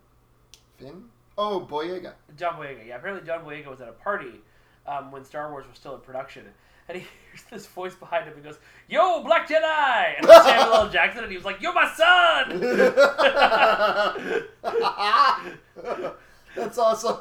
Finn? 0.77 1.03
Oh, 1.37 1.65
Boyega. 1.69 2.13
John 2.37 2.55
Boyega. 2.55 2.85
Yeah, 2.87 2.97
apparently 2.97 3.25
John 3.25 3.45
Boyega 3.45 3.67
was 3.67 3.79
at 3.79 3.87
a 3.87 3.93
party 3.93 4.41
um, 4.85 5.11
when 5.11 5.23
Star 5.23 5.51
Wars 5.51 5.65
was 5.67 5.77
still 5.77 5.95
in 5.95 6.01
production, 6.01 6.45
and 6.89 6.97
he 6.97 7.03
hears 7.31 7.43
this 7.49 7.65
voice 7.67 7.95
behind 7.95 8.25
him 8.25 8.33
and 8.33 8.43
goes, 8.43 8.57
"Yo, 8.89 9.23
Black 9.23 9.47
Jedi!" 9.47 10.17
And 10.17 10.25
Samuel 10.25 10.73
L. 10.75 10.89
Jackson, 10.89 11.23
and 11.23 11.31
he 11.31 11.37
was 11.37 11.45
like, 11.45 11.61
"You're 11.61 11.73
my 11.73 11.89
son." 11.95 12.59
That's 16.55 16.77
awesome. 16.77 17.17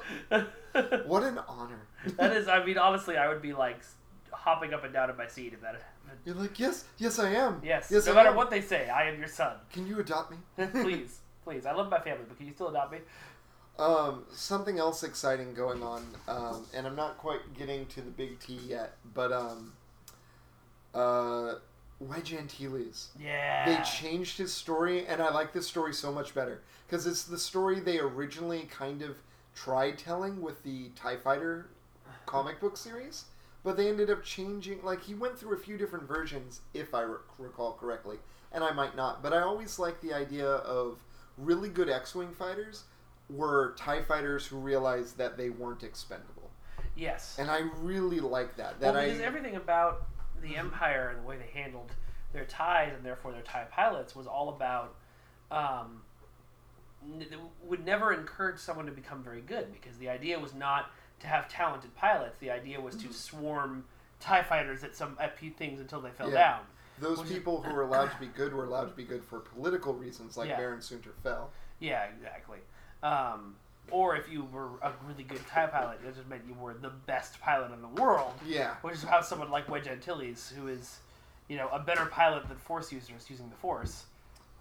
What 1.06 1.22
an 1.22 1.38
honor. 1.48 1.80
that 2.16 2.32
is, 2.36 2.48
I 2.48 2.64
mean, 2.64 2.78
honestly, 2.78 3.16
I 3.16 3.28
would 3.28 3.42
be 3.42 3.52
like 3.52 3.80
hopping 4.32 4.72
up 4.72 4.84
and 4.84 4.92
down 4.92 5.10
in 5.10 5.16
my 5.16 5.26
seat 5.26 5.52
if 5.52 5.60
that. 5.60 5.74
had 5.74 5.82
happened. 5.82 6.18
You're 6.24 6.34
like, 6.36 6.58
yes, 6.58 6.84
yes, 6.98 7.18
I 7.18 7.30
am. 7.30 7.60
Yes, 7.64 7.88
yes, 7.90 8.06
no 8.06 8.12
I 8.12 8.14
matter 8.16 8.28
am. 8.30 8.36
what 8.36 8.50
they 8.50 8.60
say, 8.60 8.88
I 8.88 9.08
am 9.08 9.18
your 9.18 9.28
son. 9.28 9.54
Can 9.72 9.86
you 9.86 9.98
adopt 10.00 10.30
me? 10.30 10.36
please, 10.82 11.20
please. 11.44 11.66
I 11.66 11.72
love 11.72 11.90
my 11.90 12.00
family, 12.00 12.24
but 12.28 12.36
can 12.36 12.46
you 12.46 12.52
still 12.52 12.68
adopt 12.68 12.92
me? 12.92 12.98
Um, 13.78 14.24
something 14.32 14.78
else 14.78 15.04
exciting 15.04 15.54
going 15.54 15.84
on, 15.84 16.04
um, 16.26 16.66
and 16.74 16.84
I'm 16.84 16.96
not 16.96 17.16
quite 17.16 17.56
getting 17.56 17.86
to 17.86 18.00
the 18.00 18.10
big 18.10 18.40
T 18.40 18.58
yet, 18.66 18.96
but 19.14 19.30
um, 19.30 19.72
uh, 20.92 21.54
Wedge 22.00 22.32
Antilles. 22.34 23.10
Yeah. 23.20 23.64
They 23.66 23.82
changed 23.84 24.36
his 24.36 24.52
story, 24.52 25.06
and 25.06 25.22
I 25.22 25.32
like 25.32 25.52
this 25.52 25.66
story 25.66 25.94
so 25.94 26.10
much 26.10 26.34
better 26.34 26.62
because 26.86 27.06
it's 27.06 27.22
the 27.22 27.38
story 27.38 27.78
they 27.78 27.98
originally 27.98 28.62
kind 28.70 29.02
of 29.02 29.16
tried 29.54 29.98
telling 29.98 30.40
with 30.40 30.62
the 30.64 30.88
Tie 30.96 31.16
Fighter 31.16 31.68
comic 32.26 32.60
book 32.60 32.76
series, 32.76 33.26
but 33.62 33.76
they 33.76 33.88
ended 33.88 34.10
up 34.10 34.24
changing. 34.24 34.82
Like 34.82 35.02
he 35.02 35.14
went 35.14 35.38
through 35.38 35.54
a 35.54 35.58
few 35.58 35.76
different 35.78 36.08
versions, 36.08 36.62
if 36.74 36.94
I 36.94 37.02
rec- 37.02 37.20
recall 37.38 37.72
correctly, 37.72 38.16
and 38.52 38.62
I 38.64 38.72
might 38.72 38.96
not. 38.96 39.22
But 39.22 39.32
I 39.32 39.40
always 39.40 39.78
like 39.78 40.00
the 40.00 40.12
idea 40.12 40.46
of 40.48 40.98
really 41.36 41.68
good 41.68 41.88
X-wing 41.88 42.32
fighters 42.32 42.84
were 43.30 43.74
Tie 43.76 44.02
fighters 44.02 44.46
who 44.46 44.56
realized 44.58 45.18
that 45.18 45.36
they 45.36 45.50
weren't 45.50 45.82
expendable, 45.82 46.50
Yes. 46.96 47.36
and 47.38 47.50
I 47.50 47.60
really 47.80 48.20
like 48.20 48.56
that. 48.56 48.80
That 48.80 48.94
well, 48.94 49.04
because 49.04 49.20
I 49.20 49.24
everything 49.24 49.56
about 49.56 50.06
the 50.40 50.56
Empire 50.56 51.10
and 51.14 51.22
the 51.24 51.28
way 51.28 51.36
they 51.36 51.58
handled 51.58 51.92
their 52.32 52.44
ties 52.44 52.92
and 52.94 53.04
therefore 53.04 53.32
their 53.32 53.42
tie 53.42 53.66
pilots 53.70 54.14
was 54.14 54.26
all 54.26 54.50
about 54.50 54.94
um, 55.50 56.02
n- 57.04 57.26
would 57.64 57.84
never 57.84 58.12
encourage 58.12 58.58
someone 58.58 58.86
to 58.86 58.92
become 58.92 59.22
very 59.22 59.40
good 59.40 59.72
because 59.72 59.96
the 59.98 60.08
idea 60.08 60.38
was 60.38 60.54
not 60.54 60.90
to 61.20 61.26
have 61.26 61.48
talented 61.48 61.94
pilots. 61.96 62.36
The 62.38 62.50
idea 62.50 62.80
was 62.80 62.94
Mm-hmm. 62.96 63.08
to 63.08 63.14
swarm 63.14 63.84
tie 64.20 64.42
fighters 64.42 64.84
at 64.84 64.94
some 64.96 65.16
at 65.20 65.38
few 65.38 65.50
things 65.50 65.80
until 65.80 66.00
they 66.00 66.10
fell 66.10 66.28
Yeah. 66.30 66.34
down. 66.56 66.60
those 67.00 67.22
people 67.22 67.62
who 67.62 67.72
were 67.72 67.82
allowed 67.82 68.10
to 68.10 68.18
be 68.18 68.26
good 68.26 68.52
were 68.52 68.64
allowed 68.64 68.86
to 68.86 68.94
be 68.96 69.04
good 69.04 69.22
for 69.22 69.38
political 69.38 69.94
reasons, 69.94 70.36
like 70.36 70.48
Yeah. 70.48 70.56
Baron 70.56 70.80
Soontir 70.80 71.14
Fel. 71.22 71.50
Yeah, 71.78 72.02
exactly. 72.06 72.58
Um, 73.02 73.56
or 73.90 74.16
if 74.16 74.30
you 74.30 74.44
were 74.52 74.66
a 74.82 74.92
really 75.08 75.22
good 75.24 75.40
tie 75.48 75.66
pilot, 75.66 75.98
it 76.06 76.14
just 76.14 76.28
meant 76.28 76.42
you 76.46 76.54
were 76.54 76.74
the 76.74 76.90
best 77.06 77.40
pilot 77.40 77.72
in 77.72 77.80
the 77.80 78.02
world. 78.02 78.32
Yeah. 78.46 78.74
which 78.82 78.94
is 78.96 79.02
how 79.02 79.22
someone 79.22 79.50
like 79.50 79.68
Wedge 79.68 79.86
Antilles, 79.88 80.52
who 80.54 80.68
is, 80.68 80.98
you 81.48 81.56
know, 81.56 81.68
a 81.68 81.78
better 81.78 82.04
pilot 82.06 82.46
than 82.48 82.58
Force 82.58 82.92
users 82.92 83.24
using 83.30 83.48
the 83.48 83.56
Force, 83.56 84.04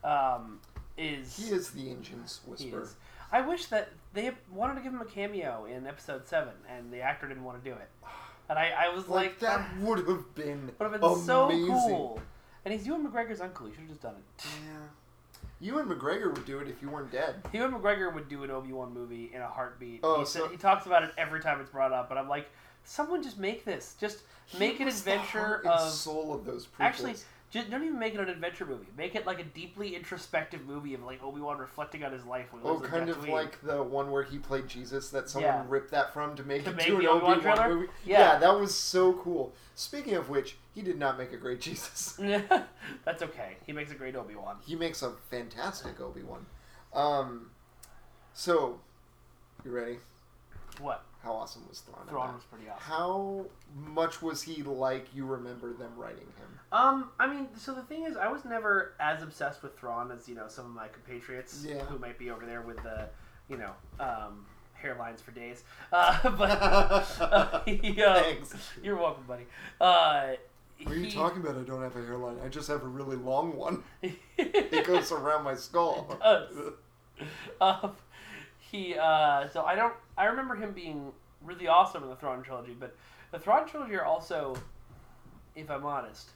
um, 0.04 0.60
is. 0.98 1.36
He 1.38 1.54
is 1.54 1.72
the 1.72 1.90
engine's 1.90 2.40
he 2.46 2.52
whisperer. 2.52 2.88
I 3.32 3.42
wish 3.42 3.66
that 3.66 3.90
they 4.14 4.32
wanted 4.52 4.76
to 4.76 4.82
give 4.82 4.94
him 4.94 5.02
a 5.02 5.06
cameo 5.06 5.66
in 5.66 5.86
Episode 5.86 6.26
Seven, 6.26 6.54
and 6.70 6.94
the 6.94 7.02
actor 7.02 7.28
didn't 7.28 7.44
want 7.44 7.62
to 7.62 7.70
do 7.70 7.76
it. 7.76 7.90
And 8.50 8.58
I, 8.58 8.72
I 8.86 8.96
was 8.96 9.10
Like, 9.10 9.26
like, 9.32 9.40
that 9.40 9.60
"Ah, 9.60 9.70
would 9.82 10.08
have 10.08 10.34
been 10.36 10.72
would 10.80 10.92
have 10.92 11.02
been 11.02 11.26
so 11.26 11.50
cool. 11.50 12.22
And 12.64 12.74
he's 12.74 12.88
Ewan 12.88 13.06
McGregor's 13.06 13.42
uncle. 13.42 13.66
He 13.68 13.74
should 13.74 13.82
have 13.82 13.90
just 13.90 14.02
done 14.02 14.16
it. 14.16 14.46
Yeah. 14.66 14.88
Ewan 15.60 15.88
McGregor 15.88 16.34
would 16.34 16.46
do 16.46 16.60
it 16.60 16.68
if 16.68 16.82
you 16.82 16.90
weren't 16.90 17.12
dead. 17.12 17.42
Ewan 17.52 17.72
McGregor 17.74 18.14
would 18.14 18.30
do 18.30 18.44
an 18.44 18.52
Obi 18.52 18.72
Wan 18.72 18.94
movie 18.94 19.32
in 19.34 19.42
a 19.42 19.48
heartbeat. 19.48 20.02
Oh, 20.04 20.20
he, 20.20 20.26
said, 20.26 20.44
so- 20.44 20.48
he 20.50 20.58
talks 20.58 20.86
about 20.86 21.04
it 21.04 21.12
every 21.18 21.40
time 21.40 21.60
it's 21.60 21.70
brought 21.72 21.92
up, 21.92 22.10
but 22.10 22.18
I'm 22.18 22.30
like, 22.30 22.48
someone 22.84 23.24
just 23.24 23.38
make 23.40 23.66
this. 23.66 23.96
Just 24.00 24.20
make 24.60 24.80
an 24.80 24.86
was 24.86 25.02
the 25.04 25.12
adventure 25.14 25.40
heart 25.40 25.66
and 25.66 25.74
of 25.74 25.92
soul 25.92 26.34
of 26.34 26.46
those 26.46 26.66
prequels. 26.68 26.80
Actually, 26.80 27.16
just 27.50 27.70
don't 27.70 27.84
even 27.84 27.98
make 27.98 28.14
it 28.14 28.20
an 28.20 28.28
adventure 28.28 28.66
movie. 28.66 28.88
Make 28.98 29.16
it 29.16 29.26
like 29.26 29.40
a 29.40 29.44
deeply 29.44 29.96
introspective 29.96 30.66
movie 30.66 30.94
of 30.94 31.04
like 31.04 31.24
Obi 31.24 31.40
Wan 31.40 31.58
reflecting 31.58 32.04
on 32.04 32.12
his 32.12 32.26
life. 32.26 32.52
When 32.52 32.62
he 32.62 32.68
oh, 32.68 32.80
kind 32.80 33.10
of 33.10 33.28
like 33.28 33.62
the 33.62 33.82
one 33.82 34.12
where 34.12 34.24
he 34.24 34.38
played 34.38 34.68
Jesus 34.68 35.10
that 35.12 35.30
someone 35.30 35.54
Yeah. 35.54 35.64
ripped 35.68 35.92
that 35.92 36.14
from 36.14 36.36
to 36.36 36.44
make 36.44 36.66
To 36.66 36.72
it 36.72 36.76
make 36.76 36.88
to 36.88 36.98
an 36.98 37.06
Obi-Wan 37.08 37.38
Obi-Wan 37.38 37.58
trailer? 37.58 37.76
movie. 37.76 37.88
Yeah. 38.06 38.38
that 38.38 38.60
was 38.60 38.76
so 38.76 39.14
cool. 39.14 39.54
Speaking 39.76 40.16
of 40.16 40.30
which, 40.30 40.58
he 40.74 40.82
did 40.82 40.98
not 41.00 41.18
make 41.18 41.32
a 41.32 41.38
great 41.38 41.62
Jesus. 41.62 42.18
That's 43.06 43.22
okay. 43.24 43.58
He 43.66 43.72
makes 43.72 43.92
a 43.92 43.96
great 43.96 44.16
Obi 44.16 44.36
Wan. 44.36 44.58
He 44.66 44.76
makes 44.76 45.02
a 45.02 45.12
fantastic 45.30 46.02
Obi-Wan. 46.02 46.46
Um, 46.94 47.52
so, 48.34 48.80
you 49.64 49.72
ready? 49.72 49.98
What? 50.80 51.04
How 51.28 51.34
awesome 51.34 51.64
was 51.68 51.82
Thrawn? 51.82 52.08
Thrawn 52.08 52.34
was 52.36 52.44
pretty 52.46 52.70
awesome. 52.70 52.84
How 52.84 53.46
much 53.76 54.22
was 54.22 54.42
he 54.42 54.64
like 54.64 55.08
you 55.14 55.26
remember 55.26 55.74
them 55.74 55.92
writing 55.98 56.20
him? 56.38 56.60
Um, 56.72 57.10
I 57.20 57.28
mean, 57.28 57.48
so 57.58 57.74
the 57.74 57.82
thing 57.82 58.04
is, 58.06 58.16
I 58.16 58.30
was 58.30 58.46
never 58.46 58.94
as 59.00 59.22
obsessed 59.24 59.62
with 59.62 59.78
Thrawn 59.78 60.10
as 60.12 60.30
you 60.30 60.36
know 60.36 60.48
some 60.48 60.66
of 60.66 60.72
my 60.72 60.88
compatriots 60.88 61.66
Yeah. 61.68 61.84
who 61.84 62.00
might 62.00 62.18
be 62.18 62.30
over 62.30 62.46
there 62.46 62.62
with 62.62 62.78
the, 62.82 63.10
you 63.50 63.58
know, 63.58 63.72
um, 64.00 64.46
hairlines 64.82 65.20
for 65.20 65.32
days. 65.32 65.64
Uh, 65.92 66.30
but 66.30 66.62
uh, 67.22 67.62
he, 67.66 68.02
uh, 68.02 68.22
Thanks. 68.22 68.56
You're 68.82 68.96
welcome, 68.98 69.24
buddy. 69.28 69.48
Uh, 69.82 70.34
What 70.84 70.94
are 70.94 70.98
you 70.98 71.06
he- 71.08 71.12
talking 71.12 71.42
about? 71.42 71.58
I 71.58 71.64
don't 71.64 71.82
have 71.82 71.96
a 71.98 72.06
hairline. 72.06 72.38
I 72.44 72.48
just 72.48 72.70
have 72.70 72.84
a 72.84 72.88
really 72.88 73.18
long 73.18 73.54
one. 73.56 73.84
It 74.38 74.86
goes 74.86 75.12
around 75.12 75.44
my 75.44 75.56
skull. 75.56 76.08
It 76.12 76.20
does. 76.24 76.74
um, 77.62 77.92
he 78.72 78.96
uh, 78.96 79.48
so 79.50 79.64
I 79.64 79.76
don't 79.76 79.94
I 80.18 80.26
remember 80.26 80.56
him 80.56 80.72
being 80.74 81.12
really 81.44 81.68
awesome 81.68 82.04
in 82.04 82.10
the 82.10 82.16
Thrawn 82.16 82.44
trilogy, 82.44 82.76
but 82.80 82.96
the 83.32 83.40
Thrawn 83.40 83.68
trilogy 83.68 83.96
are 83.96 84.06
also, 84.06 84.56
if 85.56 85.70
I'm 85.70 85.86
honest, 85.86 86.30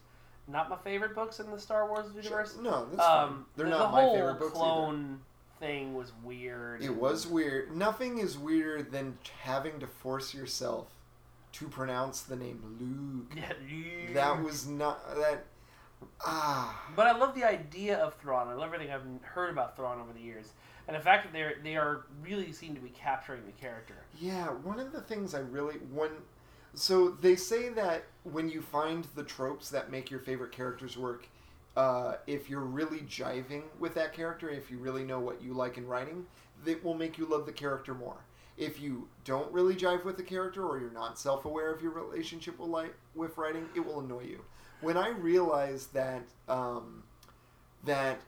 not 0.48 0.70
my 0.70 0.78
favorite 0.78 1.16
books 1.16 1.40
in 1.40 1.50
the 1.52 1.60
Star 1.60 1.88
Wars 1.88 2.08
universe. 2.16 2.58
No, 2.62 2.86
that's. 2.92 3.02
Um, 3.02 3.46
They're 3.56 3.66
the, 3.66 3.72
not 3.72 3.92
the 3.92 3.98
my 3.98 4.14
favorite 4.14 4.40
books 4.40 4.52
either. 4.56 4.60
clone 4.66 5.20
thing 5.60 5.94
was 5.94 6.12
weird. 6.24 6.82
It 6.84 6.96
was 6.96 7.28
weird. 7.28 7.76
Nothing 7.76 8.18
is 8.18 8.38
weirder 8.38 8.84
than 8.84 9.18
having 9.42 9.80
to 9.80 9.88
force 9.88 10.34
yourself 10.34 10.88
to 11.54 11.68
pronounce 11.68 12.22
the 12.22 12.36
name 12.36 12.62
Luuke. 12.82 13.38
Yeah, 13.38 14.14
That 14.14 14.44
was 14.44 14.68
not 14.68 15.16
that. 15.18 15.46
Ah, 16.26 16.84
But 16.96 17.06
I 17.08 17.18
love 17.18 17.36
the 17.36 17.44
idea 17.44 17.98
of 17.98 18.16
Thrawn. 18.16 18.48
I 18.48 18.54
love 18.54 18.74
everything 18.74 18.92
I've 18.92 19.04
heard 19.24 19.52
about 19.52 19.76
Thrawn 19.76 20.00
over 20.02 20.12
the 20.14 20.20
years, 20.20 20.54
and 20.92 21.00
the 21.00 21.04
fact 21.04 21.24
that 21.24 21.32
they 21.32 21.54
they 21.64 21.78
are 21.78 22.02
really 22.22 22.52
seem 22.52 22.76
to 22.76 22.82
be 22.82 22.90
capturing 22.90 23.46
the 23.46 23.54
character. 23.54 23.96
yeah. 24.20 24.48
One 24.48 24.78
of 24.78 24.92
the 24.92 25.00
things 25.00 25.34
I 25.34 25.40
really 25.40 25.76
when. 25.76 26.12
So 26.74 27.10
they 27.10 27.38
say 27.38 27.70
that 27.70 28.04
when 28.24 28.50
you 28.50 28.62
find 28.62 29.08
the 29.16 29.24
tropes 29.24 29.70
that 29.70 29.90
make 29.90 30.12
your 30.12 30.20
favorite 30.20 30.52
characters 30.52 30.98
work, 30.98 31.28
uh, 31.78 32.16
if 32.28 32.50
you're 32.50 32.60
really 32.60 33.00
jiving 33.00 33.64
with 33.80 33.94
that 33.96 34.12
character, 34.14 34.50
if 34.50 34.70
you 34.70 34.80
really 34.80 35.04
know 35.06 35.20
what 35.20 35.42
you 35.42 35.54
like 35.54 35.78
in 35.78 35.88
writing, 35.88 36.26
that 36.66 36.84
will 36.84 36.94
make 36.94 37.18
you 37.18 37.26
love 37.26 37.46
the 37.46 37.52
character 37.54 37.94
more. 37.94 38.18
If 38.58 38.82
you 38.82 39.08
don't 39.24 39.52
really 39.54 39.76
jive 39.76 40.04
with 40.04 40.18
the 40.18 40.24
character, 40.24 40.66
or 40.66 40.78
you're 40.80 40.92
not 40.92 41.18
self-aware 41.18 41.74
of 41.74 41.82
your 41.82 41.92
relationship 41.92 42.60
with, 42.60 42.70
li- 42.70 42.96
with 43.16 43.38
writing, 43.38 43.68
it 43.76 43.86
will 43.86 44.02
annoy 44.02 44.24
you. 44.24 44.42
When 44.82 44.98
I 44.98 45.10
realized 45.10 45.94
that 45.94 46.24
um, 46.50 47.04
that 47.86 48.20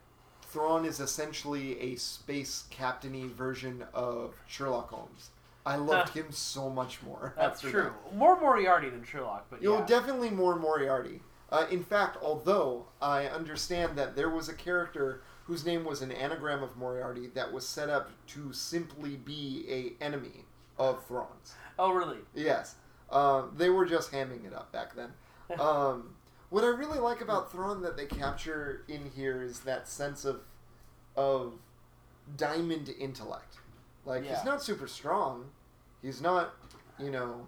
Thrawn 0.53 0.85
is 0.85 0.99
essentially 0.99 1.79
a 1.81 1.95
space 1.95 2.65
captainy 2.71 3.27
version 3.27 3.83
of 3.93 4.35
Sherlock 4.47 4.91
Holmes, 4.91 5.31
I 5.65 5.77
loved 5.77 6.13
him 6.13 6.31
so 6.31 6.69
much 6.69 7.01
more. 7.01 7.33
That's 7.35 7.57
after 7.63 7.71
true. 7.71 7.91
that. 8.05 8.15
More 8.15 8.39
Moriarty 8.39 8.89
than 8.89 9.03
Sherlock, 9.03 9.47
but 9.49 9.63
You 9.63 9.69
know, 9.69 9.79
yeah. 9.79 9.85
definitely 9.85 10.29
more 10.29 10.55
Moriarty. 10.55 11.21
Uh, 11.49 11.65
in 11.71 11.83
fact, 11.83 12.17
although 12.21 12.85
I 13.01 13.25
understand 13.25 13.97
that 13.97 14.15
there 14.15 14.29
was 14.29 14.47
a 14.47 14.53
character 14.53 15.21
whose 15.45 15.65
name 15.65 15.85
was 15.85 16.01
an 16.01 16.11
anagram 16.11 16.61
of 16.61 16.77
Moriarty 16.77 17.27
that 17.33 17.51
was 17.51 17.67
set 17.67 17.89
up 17.89 18.11
to 18.27 18.53
simply 18.53 19.15
be 19.17 19.65
a 19.69 20.03
enemy 20.03 20.45
of 20.77 21.03
Thrawn's. 21.05 21.53
oh, 21.79 21.91
really? 21.91 22.17
Yes, 22.35 22.75
um, 23.11 23.53
they 23.57 23.69
were 23.69 23.85
just 23.85 24.11
hamming 24.11 24.45
it 24.45 24.53
up 24.53 24.71
back 24.71 24.95
then. 24.95 25.09
Um, 25.59 26.15
what 26.53 26.63
I 26.63 26.67
really 26.67 26.99
like 26.99 27.19
about 27.21 27.51
Thrawn 27.51 27.81
that 27.81 27.97
they 27.97 28.05
capture 28.05 28.83
in 28.87 29.09
here 29.15 29.41
is 29.41 29.61
that 29.61 29.87
sense 29.87 30.23
of 30.23 30.41
of 31.15 31.55
diamond 32.37 32.93
intellect. 32.99 33.57
Like 34.05 34.23
Yeah. 34.23 34.35
he's 34.35 34.45
not 34.45 34.61
super 34.61 34.85
strong, 34.85 35.49
he's 36.03 36.21
not, 36.21 36.53
you 36.99 37.09
know, 37.09 37.47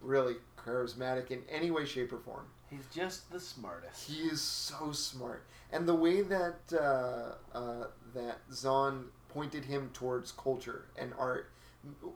really 0.00 0.38
charismatic 0.56 1.30
in 1.30 1.44
any 1.48 1.70
way, 1.70 1.84
shape, 1.84 2.12
or 2.12 2.18
form. 2.18 2.46
He's 2.68 2.84
just 2.92 3.30
the 3.30 3.38
smartest. 3.38 4.10
He 4.10 4.22
is 4.22 4.40
so 4.40 4.90
smart, 4.90 5.46
and 5.70 5.86
the 5.86 5.94
way 5.94 6.22
that 6.22 6.58
uh, 6.72 7.56
uh, 7.56 7.86
that 8.12 8.38
Zahn 8.52 9.04
pointed 9.28 9.66
him 9.66 9.90
towards 9.94 10.32
culture 10.32 10.86
and 10.98 11.14
art, 11.16 11.51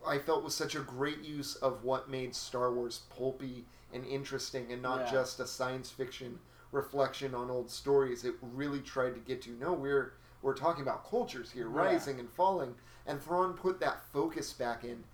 I 0.07 0.19
felt 0.19 0.45
was 0.45 0.55
such 0.55 0.75
a 0.75 0.81
great 0.81 1.23
use 1.23 1.57
of 1.57 1.83
what 1.83 2.09
made 2.09 2.35
Star 2.35 2.73
Wars 2.73 3.03
pulpy 3.11 3.65
and 3.93 4.05
interesting, 4.07 4.73
and 4.73 4.83
not 4.83 5.07
Yeah. 5.07 5.13
just 5.13 5.41
a 5.41 5.47
science 5.47 5.91
fiction 5.91 6.39
reflection 6.73 7.35
on 7.35 7.51
old 7.51 7.71
stories. 7.71 8.25
It 8.25 8.35
really 8.41 8.81
tried 8.81 9.15
to 9.15 9.21
get 9.21 9.43
to 9.43 9.51
no, 9.51 9.73
we're 9.73 10.15
we're 10.43 10.55
talking 10.55 10.83
about 10.83 11.09
cultures 11.09 11.51
here, 11.51 11.69
Yeah. 11.69 11.77
rising 11.77 12.21
and 12.21 12.31
falling, 12.31 12.77
and 13.07 13.21
Thrawn 13.21 13.55
put 13.55 13.81
that 13.81 14.03
focus 14.13 14.53
back 14.53 14.85
in. 14.85 15.05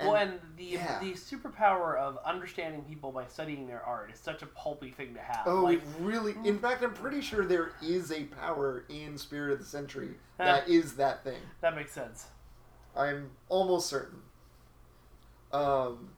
well, 0.00 0.14
and 0.14 0.40
the 0.56 0.64
yeah. 0.64 1.00
the 1.00 1.12
superpower 1.12 1.98
of 1.98 2.18
understanding 2.24 2.84
people 2.84 3.10
by 3.10 3.26
studying 3.26 3.66
their 3.66 3.82
art 3.82 4.10
is 4.12 4.18
such 4.18 4.42
a 4.42 4.46
pulpy 4.46 4.90
thing 4.90 5.12
to 5.14 5.20
have. 5.20 5.46
Oh, 5.46 5.64
like, 5.64 5.78
it 5.78 5.84
really. 5.98 6.32
In 6.44 6.58
mm. 6.58 6.60
fact, 6.60 6.82
I'm 6.84 6.94
pretty 6.94 7.20
sure 7.20 7.44
there 7.44 7.72
is 7.82 8.12
a 8.12 8.24
power 8.24 8.84
in 8.88 9.18
Spirit 9.18 9.52
of 9.52 9.58
the 9.58 9.64
Century 9.64 10.14
that 10.36 10.68
is 10.68 10.94
that 10.96 11.24
thing. 11.24 11.40
that 11.60 11.74
makes 11.74 11.92
sense. 11.92 12.28
I'm 12.98 13.30
almost 13.48 13.88
certain. 13.88 14.18
Um, 15.52 16.10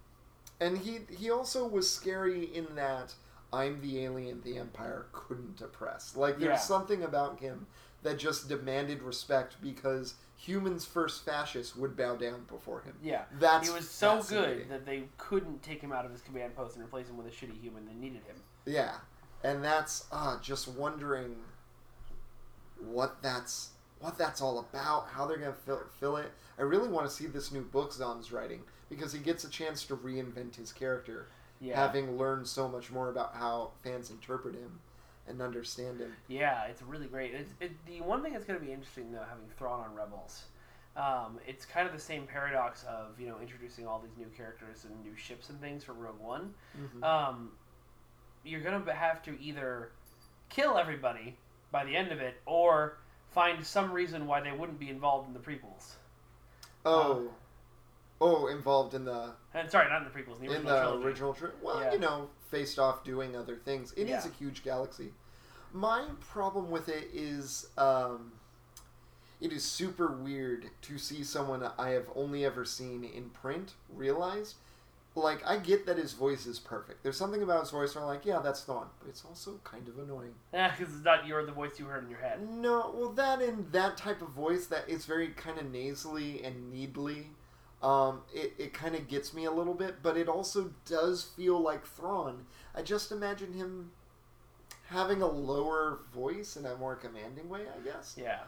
and 0.61 0.79
he 0.79 1.01
he 1.17 1.31
also 1.31 1.67
was 1.67 1.89
scary 1.89 2.45
in 2.45 2.75
that 2.75 3.15
I'm 3.53 3.81
the 3.81 4.03
alien 4.05 4.41
the 4.43 4.59
Empire 4.59 5.07
couldn't 5.13 5.61
oppress. 5.61 6.17
Like 6.17 6.39
there's 6.39 6.51
Yeah. 6.51 6.57
something 6.59 7.03
about 7.03 7.39
him 7.41 7.67
that 8.03 8.19
just 8.19 8.49
demanded 8.49 9.03
respect 9.03 9.57
because 9.63 10.15
humans 10.37 10.87
first 10.87 11.25
fascists 11.25 11.77
would 11.77 11.97
bow 11.97 12.17
down 12.17 12.45
before 12.49 12.81
him. 12.81 12.97
Yeah, 13.03 13.25
That's 13.39 13.69
he 13.69 13.75
was 13.75 13.89
so 13.91 14.23
good 14.23 14.71
that 14.71 14.87
they 14.87 15.05
couldn't 15.19 15.63
take 15.63 15.83
him 15.83 15.93
out 15.93 16.07
of 16.07 16.11
his 16.11 16.23
command 16.23 16.57
post 16.57 16.77
and 16.77 16.85
replace 16.85 17.09
him 17.11 17.19
with 17.19 17.27
a 17.27 17.31
shitty 17.31 17.61
human. 17.61 17.85
They 17.85 17.93
needed 17.95 18.23
him. 18.25 18.37
Yeah, 18.65 18.95
and 19.45 19.63
that's 19.63 20.07
uh, 20.11 20.41
just 20.41 20.67
wondering 20.67 21.37
what 22.81 23.23
that's 23.23 23.71
what 24.01 24.17
that's 24.19 24.41
all 24.41 24.59
about, 24.59 25.09
how 25.13 25.27
they're 25.27 25.37
gonna 25.39 25.53
fill, 25.53 25.83
fill 25.99 26.17
it. 26.17 26.31
I 26.59 26.63
really 26.63 26.89
want 26.89 27.07
to 27.09 27.13
see 27.15 27.27
this 27.27 27.53
new 27.53 27.63
book 27.63 27.93
Zahn's 27.93 28.33
writing 28.33 28.63
because 28.89 29.13
he 29.13 29.19
gets 29.21 29.45
a 29.45 29.49
chance 29.51 29.85
to 29.87 29.97
reinvent 29.97 30.57
his 30.57 30.73
character, 30.73 31.29
Yeah, 31.61 31.77
having 31.77 32.17
learned 32.19 32.47
so 32.49 32.69
much 32.69 32.91
more 32.91 33.09
about 33.11 33.35
how 33.35 33.71
fans 33.83 34.11
interpret 34.11 34.55
him 34.55 34.81
and 35.29 35.41
understand 35.41 36.01
him. 36.01 36.13
yeah, 36.29 36.65
it's 36.65 36.83
really 36.83 37.07
great. 37.07 37.33
It's, 37.35 37.53
it, 37.61 37.71
the 37.87 38.01
one 38.01 38.23
thing 38.23 38.33
that's 38.33 38.45
going 38.45 38.59
to 38.59 38.65
be 38.65 38.73
interesting 38.73 39.13
though, 39.13 39.25
having 39.29 39.45
Thrawn 39.59 39.81
on 39.89 39.95
Rebels, 39.95 40.45
um, 40.97 41.39
it's 41.47 41.65
kind 41.65 41.87
of 41.87 41.93
the 41.95 42.01
same 42.01 42.27
paradox 42.27 42.83
of 42.85 43.19
you 43.21 43.29
know 43.29 43.37
introducing 43.41 43.87
all 43.87 44.01
these 44.01 44.17
new 44.19 44.31
characters 44.37 44.85
and 44.85 45.05
new 45.05 45.17
ships 45.17 45.49
and 45.51 45.61
things 45.61 45.85
for 45.85 45.93
Rogue 45.93 46.19
One. 46.21 46.53
Mhm. 46.77 47.05
Um, 47.05 47.53
you're 48.45 48.61
going 48.63 48.83
to 48.85 48.93
have 48.95 49.23
to 49.25 49.41
either 49.41 49.93
kill 50.49 50.79
everybody 50.79 51.37
by 51.71 51.85
the 51.85 51.95
end 51.95 52.11
of 52.11 52.21
it, 52.21 52.41
or 52.47 52.97
find 53.33 53.65
some 53.65 53.93
reason 53.93 54.27
why 54.27 54.41
they 54.41 54.53
wouldn't 54.53 54.79
be 54.79 54.89
involved 54.91 55.29
in 55.29 55.35
the 55.35 55.41
prequels. 55.41 55.95
Oh, 56.85 57.31
oh, 58.21 58.47
involved 58.49 58.95
in 58.95 59.05
the 59.05 59.33
And 59.55 59.71
sorry, 59.71 59.89
not 59.89 60.03
in 60.03 60.05
the 60.05 60.11
prequels, 60.19 60.41
in 60.41 60.47
the 60.47 60.55
in 60.55 60.67
original 60.67 60.73
the 60.75 60.81
trilogy. 60.81 61.07
original 61.07 61.35
tri- 61.35 61.51
well 61.63 61.81
Yeah. 61.81 61.93
you 61.93 61.99
know 61.99 62.29
faced 62.51 62.79
off 62.79 63.05
doing 63.05 63.37
other 63.37 63.57
things 63.57 63.93
It 63.93 64.05
is 64.05 64.25
Yeah. 64.25 64.27
a 64.27 64.35
huge 64.35 64.63
galaxy 64.65 65.13
my 65.73 66.05
problem 66.21 66.71
with 66.71 66.89
it 66.89 67.09
is 67.13 67.69
um, 67.79 68.33
it 69.41 69.53
is 69.53 69.63
super 69.65 70.09
weird 70.09 70.69
to 70.83 70.99
see 70.99 71.23
someone 71.23 71.63
i 71.79 71.91
have 71.91 72.07
only 72.17 72.45
ever 72.45 72.65
seen 72.65 73.05
in 73.05 73.31
print 73.31 73.75
realized 73.89 74.57
like 75.15 75.45
i 75.47 75.57
get 75.57 75.87
that 75.87 75.99
his 75.99 76.13
voice 76.13 76.47
is 76.47 76.59
perfect 76.59 77.03
there's 77.03 77.17
something 77.17 77.43
about 77.43 77.61
his 77.61 77.71
voice 77.71 77.95
where 77.95 78.05
i'm 78.05 78.09
like 78.09 78.25
yeah 78.25 78.39
that's 78.39 78.63
Thrawn, 78.63 78.87
but 79.01 79.09
it's 79.09 79.25
also 79.25 79.59
kind 79.65 79.89
of 79.89 79.99
annoying 79.99 80.35
Yeah, 80.53 80.71
because 80.77 80.95
it's 80.95 81.05
not 81.05 81.27
your 81.27 81.45
the 81.45 81.53
voice 81.53 81.79
you 81.79 81.87
heard 81.87 82.05
in 82.05 82.11
your 82.11 82.21
head. 82.21 82.41
no, 82.49 82.95
well, 82.97 83.11
that 83.13 83.43
and 83.43 83.71
that 83.73 83.97
type 83.97 84.23
of 84.23 84.29
voice 84.29 84.67
that 84.67 84.89
is 84.89 85.07
very 85.07 85.29
kind 85.29 85.59
of 85.59 85.71
nasally 85.71 86.43
and 86.45 86.71
needly. 86.73 87.29
Um, 87.83 88.21
it, 88.35 88.53
it 88.59 88.73
kind 88.75 88.95
of 88.95 89.09
gets 89.09 89.33
me 89.33 89.47
a 89.47 89.51
little 89.51 89.73
bit, 89.75 90.03
but 90.03 90.17
it 90.19 90.29
also 90.29 90.71
does 90.85 91.25
feel 91.25 91.59
like 91.59 91.87
Thrawn. 91.87 92.45
I 92.75 92.83
just 92.83 93.11
imagine 93.11 93.55
him 93.55 93.93
having 94.89 95.23
a 95.23 95.27
lower 95.27 96.01
voice 96.13 96.57
in 96.57 96.67
a 96.67 96.77
more 96.77 96.95
commanding 96.95 97.49
way, 97.49 97.63
I 97.63 97.83
guess. 97.83 98.17
Yeah. 98.19 98.41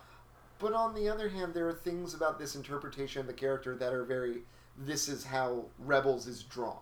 But 0.58 0.74
on 0.74 0.94
the 0.94 1.08
other 1.08 1.28
hand, 1.30 1.54
there 1.54 1.66
are 1.66 1.72
things 1.72 2.12
about 2.14 2.38
this 2.38 2.54
interpretation 2.54 3.20
of 3.20 3.26
the 3.26 3.32
character 3.32 3.74
that 3.76 3.92
are 3.92 4.04
very. 4.04 4.42
This 4.76 5.08
is 5.08 5.24
how 5.24 5.66
Rebels 5.78 6.26
is 6.26 6.42
drawn 6.42 6.80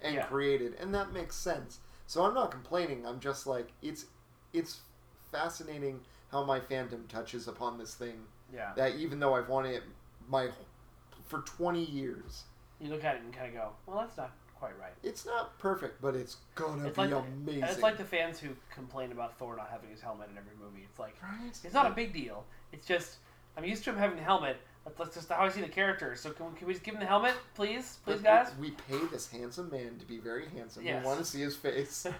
and 0.00 0.14
Yeah. 0.14 0.26
created, 0.26 0.74
and 0.74 0.94
that 0.94 1.12
makes 1.12 1.34
sense. 1.36 1.80
So 2.06 2.24
I'm 2.24 2.34
not 2.34 2.50
complaining. 2.50 3.06
I'm 3.06 3.20
just 3.20 3.46
like 3.46 3.72
it's 3.82 4.06
it's 4.52 4.80
fascinating 5.30 6.00
how 6.30 6.44
my 6.44 6.60
fandom 6.60 7.08
touches 7.08 7.48
upon 7.48 7.78
this 7.78 7.94
thing. 7.94 8.26
Yeah. 8.52 8.72
That 8.76 8.94
even 8.96 9.18
though 9.20 9.34
I've 9.34 9.48
wanted 9.48 9.76
it 9.76 9.82
my 10.28 10.50
for 11.24 11.40
20 11.40 11.82
years, 11.84 12.44
You 12.80 12.90
look 12.90 13.04
at 13.04 13.16
it 13.16 13.22
and 13.22 13.32
kind 13.32 13.48
of 13.48 13.54
go, 13.54 13.70
well, 13.86 13.98
that's 14.00 14.16
not 14.16 14.32
quite 14.58 14.78
right. 14.78 14.92
it's 15.02 15.24
not 15.24 15.58
perfect, 15.58 16.00
but 16.02 16.14
it's 16.14 16.36
gonna 16.54 16.86
It's 16.88 16.96
be 16.96 17.02
like 17.06 17.24
amazing. 17.24 17.62
it's 17.64 17.80
like 17.82 17.96
the 17.96 18.04
fans 18.04 18.38
who 18.38 18.50
complain 18.72 19.10
about 19.12 19.38
Thor 19.38 19.56
not 19.56 19.70
having 19.70 19.90
his 19.90 20.00
helmet 20.00 20.28
in 20.30 20.36
every 20.38 20.54
movie. 20.60 20.82
It's 20.88 20.98
like 20.98 21.16
right? 21.22 21.48
it's 21.64 21.74
not 21.74 21.86
a 21.86 21.90
big 21.94 22.12
deal. 22.12 22.44
It's 22.72 22.86
just 22.86 23.16
I'm 23.56 23.64
used 23.64 23.84
to 23.84 23.90
him 23.90 23.96
having 23.96 24.16
the 24.16 24.22
helmet. 24.22 24.58
That's, 24.84 24.98
that's 24.98 25.14
just 25.14 25.28
how 25.28 25.44
I 25.44 25.48
see 25.48 25.60
the 25.60 25.68
character. 25.68 26.16
So 26.16 26.30
can 26.30 26.46
we, 26.46 26.58
can 26.58 26.66
we 26.66 26.72
just 26.74 26.84
give 26.84 26.94
him 26.94 27.00
the 27.00 27.06
helmet, 27.06 27.34
please, 27.54 27.98
please, 28.04 28.16
But 28.16 28.22
guys? 28.22 28.52
We 28.60 28.72
pay 28.72 28.98
this 29.10 29.28
handsome 29.30 29.70
man 29.70 29.96
to 29.98 30.06
be 30.06 30.18
very 30.18 30.48
handsome. 30.48 30.84
Yes. 30.84 31.02
We 31.02 31.06
want 31.06 31.20
to 31.20 31.24
see 31.24 31.40
his 31.40 31.56
face. 31.56 32.06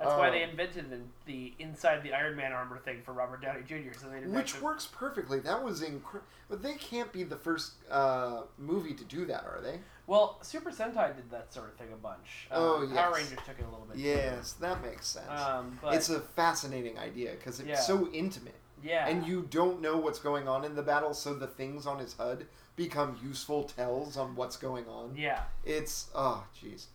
That's 0.00 0.12
why 0.16 0.28
uh, 0.28 0.30
they 0.30 0.42
invented 0.44 0.88
the, 0.90 0.98
the 1.26 1.52
inside 1.58 2.02
the 2.02 2.14
Iron 2.14 2.34
Man 2.34 2.52
armor 2.52 2.78
thing 2.78 3.02
for 3.04 3.12
Robert 3.12 3.42
Downey 3.42 3.60
Jr. 3.68 3.92
So 3.98 4.06
they 4.08 4.26
Which 4.26 4.60
works 4.62 4.86
perfectly. 4.86 5.40
That 5.40 5.62
was 5.62 5.82
incredible. 5.82 6.26
But 6.48 6.62
they 6.62 6.72
can't 6.74 7.12
be 7.12 7.22
the 7.22 7.36
first 7.36 7.72
uh, 7.90 8.42
movie 8.56 8.94
to 8.94 9.04
do 9.04 9.26
that, 9.26 9.44
are 9.44 9.60
they? 9.62 9.78
Well, 10.06 10.38
Super 10.40 10.70
Sentai 10.70 11.14
did 11.14 11.30
that 11.30 11.52
sort 11.52 11.68
of 11.68 11.74
thing 11.74 11.88
a 11.92 11.96
bunch. 11.96 12.48
Um, 12.50 12.62
Oh, 12.62 12.90
Power. 12.94 13.14
Rangers 13.14 13.38
took 13.46 13.58
it 13.58 13.66
a 13.68 13.70
little 13.70 13.86
bit. 13.88 13.98
Yes, 13.98 14.54
that 14.54 14.82
makes 14.82 15.06
sense. 15.06 15.28
Um, 15.28 15.78
but 15.82 15.94
it's 15.94 16.08
a 16.08 16.20
fascinating 16.20 16.98
idea 16.98 17.32
because 17.32 17.60
it's 17.60 17.68
Yeah. 17.68 17.76
so 17.76 18.08
intimate. 18.12 18.54
Yeah, 18.82 19.06
And 19.08 19.26
you 19.26 19.46
don't 19.50 19.80
know 19.80 19.96
what's 19.98 20.18
going 20.18 20.48
on 20.48 20.64
in 20.64 20.74
the 20.74 20.82
battle, 20.82 21.14
so 21.14 21.34
the 21.34 21.46
things 21.46 21.86
on 21.86 21.98
his 21.98 22.14
HUD 22.14 22.46
become 22.76 23.18
useful 23.22 23.64
tells 23.64 24.16
on 24.16 24.34
what's 24.36 24.56
going 24.56 24.86
on. 24.86 25.14
yeah. 25.16 25.42
It's, 25.64 26.08
oh, 26.14 26.44
jeez. 26.62 26.86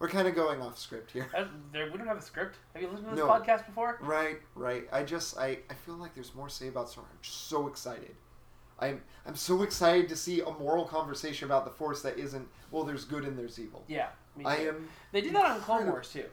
We're 0.00 0.08
kind 0.08 0.26
of 0.28 0.34
going 0.34 0.60
off 0.60 0.78
script 0.78 1.12
here. 1.12 1.30
Uh, 1.36 1.44
there, 1.72 1.90
we 1.90 1.96
don't 1.98 2.06
have 2.08 2.18
a 2.18 2.22
script. 2.22 2.56
Have 2.74 2.82
you 2.82 2.88
listened 2.88 3.08
to 3.10 3.14
this 3.14 3.24
No. 3.24 3.28
podcast 3.30 3.64
before? 3.66 3.98
Right, 4.02 4.38
right. 4.54 4.86
I 4.92 5.02
just 5.04 5.38
I, 5.38 5.58
I 5.70 5.74
feel 5.74 5.94
like 5.94 6.14
there's 6.14 6.34
more 6.34 6.48
to 6.48 6.54
say 6.54 6.68
about 6.68 6.90
Star. 6.90 7.04
I'm 7.04 7.18
just 7.22 7.48
so 7.48 7.68
excited. 7.68 8.14
I'm 8.80 9.02
I'm 9.24 9.36
so 9.36 9.62
excited 9.62 10.08
to 10.08 10.16
see 10.16 10.40
a 10.40 10.50
moral 10.50 10.84
conversation 10.84 11.46
about 11.46 11.64
the 11.64 11.70
Force 11.70 12.02
that 12.02 12.18
isn't 12.18 12.46
well. 12.72 12.82
There's 12.82 13.04
good 13.04 13.24
and 13.24 13.38
there's 13.38 13.58
evil. 13.58 13.84
Yeah, 13.86 14.08
I 14.44 14.56
am. 14.56 14.88
They 15.12 15.20
did 15.20 15.32
that 15.36 15.44
on 15.46 15.60
Clone 15.60 15.86
Wars 15.86 16.10
too. 16.12 16.24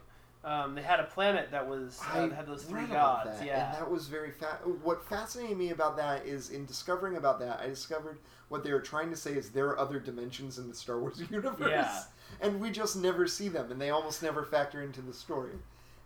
Um, 0.43 0.73
they 0.73 0.81
had 0.81 0.99
a 0.99 1.03
planet 1.03 1.51
that 1.51 1.67
was 1.67 1.99
uh, 2.13 2.29
had 2.29 2.47
those 2.47 2.63
three 2.63 2.85
gods. 2.85 3.37
that, 3.37 3.45
Yeah, 3.45 3.67
and 3.73 3.75
that 3.81 3.91
was 3.91 4.07
very 4.07 4.31
fa- 4.31 4.59
What 4.81 5.05
fascinated 5.07 5.55
me 5.55 5.69
about 5.69 5.97
that 5.97 6.25
is 6.25 6.49
in 6.49 6.65
discovering 6.65 7.15
about 7.17 7.39
that, 7.41 7.59
I 7.59 7.67
discovered 7.67 8.17
what 8.49 8.63
they 8.63 8.73
were 8.73 8.81
trying 8.81 9.11
to 9.11 9.15
say 9.15 9.33
is 9.33 9.51
there 9.51 9.67
are 9.67 9.77
other 9.79 9.99
dimensions 9.99 10.57
in 10.57 10.67
the 10.67 10.73
Star 10.73 10.99
Wars 10.99 11.21
universe, 11.29 11.57
Yeah. 11.69 12.01
and 12.41 12.59
we 12.59 12.71
just 12.71 12.95
never 12.95 13.27
see 13.27 13.49
them, 13.49 13.71
and 13.71 13.79
they 13.79 13.91
almost 13.91 14.23
never 14.23 14.43
factor 14.43 14.81
into 14.81 15.01
the 15.01 15.13
story. 15.13 15.53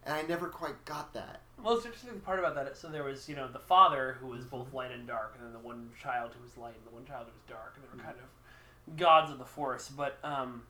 And 0.05 0.13
I 0.13 0.21
never 0.23 0.49
quite 0.49 0.83
got 0.85 1.13
that. 1.13 1.39
Well, 1.63 1.77
it's 1.77 1.85
interesting 1.85 2.19
part 2.19 2.37
about 2.37 2.53
that. 2.55 2.77
So 2.77 2.89
there 2.89 3.03
was, 3.05 3.27
you 3.29 3.35
know, 3.37 3.47
the 3.47 3.57
father 3.57 4.17
who 4.19 4.27
was 4.27 4.43
both 4.45 4.71
light 4.73 4.91
and 4.91 5.07
dark, 5.07 5.33
and 5.37 5.45
then 5.47 5.53
the 5.53 5.65
one 5.65 5.89
child 5.99 6.31
who 6.37 6.43
was 6.43 6.57
light 6.57 6.75
and 6.75 6.85
the 6.85 6.93
one 6.93 7.05
child 7.05 7.25
who 7.27 7.31
was 7.33 7.41
dark, 7.47 7.75
and 7.77 7.83
they 7.85 7.97
were 7.97 8.03
kind 8.03 8.17
of 8.21 8.97
gods 8.97 9.31
of 9.31 9.39
the 9.39 9.45
force. 9.45 9.87
But 9.89 10.19
um, 10.23 10.61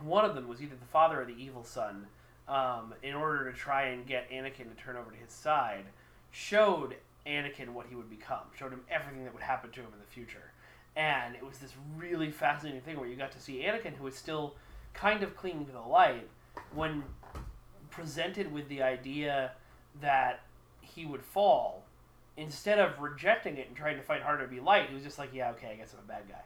one 0.00 0.24
of 0.24 0.34
them 0.34 0.48
was 0.48 0.60
either 0.60 0.74
the 0.76 0.84
father 0.86 1.22
or 1.22 1.24
the 1.24 1.40
evil 1.42 1.64
son. 1.64 2.08
Um, 2.48 2.94
in 3.02 3.14
order 3.14 3.50
to 3.50 3.56
try 3.56 3.86
and 3.86 4.06
get 4.06 4.30
Anakin 4.30 4.68
to 4.74 4.82
turn 4.82 4.96
over 4.96 5.10
to 5.10 5.16
his 5.16 5.32
side, 5.32 5.84
showed 6.30 6.94
Anakin 7.26 7.70
what 7.70 7.86
he 7.88 7.96
would 7.96 8.08
become, 8.08 8.42
showed 8.56 8.72
him 8.72 8.82
everything 8.88 9.24
that 9.24 9.34
would 9.34 9.42
happen 9.42 9.70
to 9.72 9.80
him 9.80 9.88
in 9.92 9.98
the 9.98 10.06
future, 10.06 10.52
and 10.94 11.34
it 11.34 11.44
was 11.44 11.58
this 11.58 11.72
really 11.98 12.30
fascinating 12.30 12.80
thing 12.82 13.00
where 13.00 13.08
you 13.08 13.16
got 13.16 13.32
to 13.32 13.40
see 13.40 13.64
Anakin, 13.64 13.94
who 13.96 14.04
was 14.04 14.14
still 14.14 14.54
kind 14.94 15.24
of 15.24 15.36
clinging 15.36 15.66
to 15.66 15.72
the 15.72 15.80
light, 15.80 16.28
when 16.72 17.02
presented 17.90 18.52
with 18.52 18.68
the 18.68 18.80
idea 18.80 19.50
that 20.00 20.40
he 20.80 21.04
would 21.04 21.22
fall, 21.22 21.82
instead 22.36 22.78
of 22.78 23.00
rejecting 23.00 23.56
it 23.56 23.66
and 23.66 23.76
trying 23.76 23.96
to 23.96 24.02
fight 24.02 24.22
harder 24.22 24.44
to 24.44 24.48
be 24.48 24.60
light, 24.60 24.88
he 24.88 24.94
was 24.94 25.02
just 25.02 25.18
like, 25.18 25.30
"Yeah, 25.34 25.50
okay, 25.50 25.70
I 25.72 25.74
guess 25.74 25.92
I'm 25.94 26.04
a 26.04 26.06
bad 26.06 26.28
guy." 26.28 26.42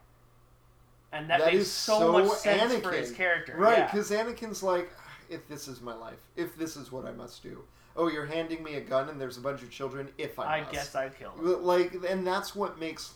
And 1.12 1.28
that, 1.28 1.40
That 1.40 1.52
makes 1.52 1.66
so, 1.66 1.98
so 1.98 2.12
much 2.12 2.28
sense 2.38 2.74
for 2.82 2.92
his 2.92 3.10
character, 3.10 3.54
Right, 3.56 3.78
Yeah. 3.78 3.86
because 3.86 4.10
Anakin's 4.12 4.62
like, 4.62 4.90
if 5.30 5.48
this 5.48 5.68
is 5.68 5.80
my 5.80 5.94
life, 5.94 6.18
if 6.36 6.56
this 6.56 6.76
is 6.76 6.92
what 6.92 7.06
I 7.06 7.12
must 7.12 7.42
do. 7.42 7.62
Oh, 7.96 8.08
you're 8.08 8.26
handing 8.26 8.62
me 8.62 8.74
a 8.74 8.80
gun 8.80 9.08
and 9.08 9.20
there's 9.20 9.36
a 9.36 9.40
bunch 9.40 9.62
of 9.62 9.70
children. 9.70 10.08
If 10.16 10.38
I, 10.38 10.58
I 10.58 10.60
must. 10.60 10.72
guess 10.72 10.94
I'd 10.94 11.18
kill 11.18 11.32
Them. 11.32 11.64
Like, 11.64 11.92
and 12.08 12.26
that's 12.26 12.54
what 12.54 12.78
makes 12.78 13.14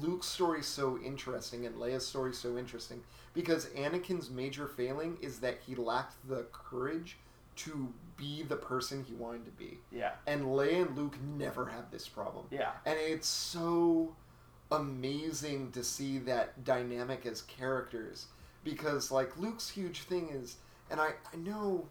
Luke's 0.00 0.26
story 0.26 0.62
so 0.62 0.98
interesting 1.04 1.66
and 1.66 1.76
Leia's 1.76 2.06
story 2.06 2.32
so 2.34 2.56
interesting 2.56 3.02
because 3.34 3.66
Anakin's 3.66 4.30
major 4.30 4.66
failing 4.66 5.16
is 5.20 5.38
that 5.40 5.58
he 5.66 5.74
lacked 5.74 6.16
the 6.28 6.46
courage 6.52 7.18
to 7.56 7.92
be 8.16 8.42
the 8.42 8.56
person 8.56 9.04
he 9.06 9.14
wanted 9.14 9.44
to 9.44 9.50
be, 9.52 9.78
Yeah, 9.90 10.12
and 10.26 10.44
Leia 10.44 10.86
and 10.86 10.96
Luke 10.96 11.16
never 11.36 11.66
had 11.66 11.90
this 11.90 12.08
problem 12.08 12.46
yeah, 12.50 12.72
and 12.84 12.98
it's 12.98 13.28
so 13.28 14.14
amazing 14.72 15.70
to 15.72 15.84
see 15.84 16.18
that 16.18 16.64
dynamic 16.64 17.24
as 17.24 17.42
characters 17.42 18.26
because 18.64 19.12
like 19.12 19.36
luke's 19.38 19.68
huge 19.68 20.00
thing 20.02 20.28
is 20.32 20.56
and 20.90 21.00
i 21.00 21.10
i 21.32 21.36
know 21.36 21.86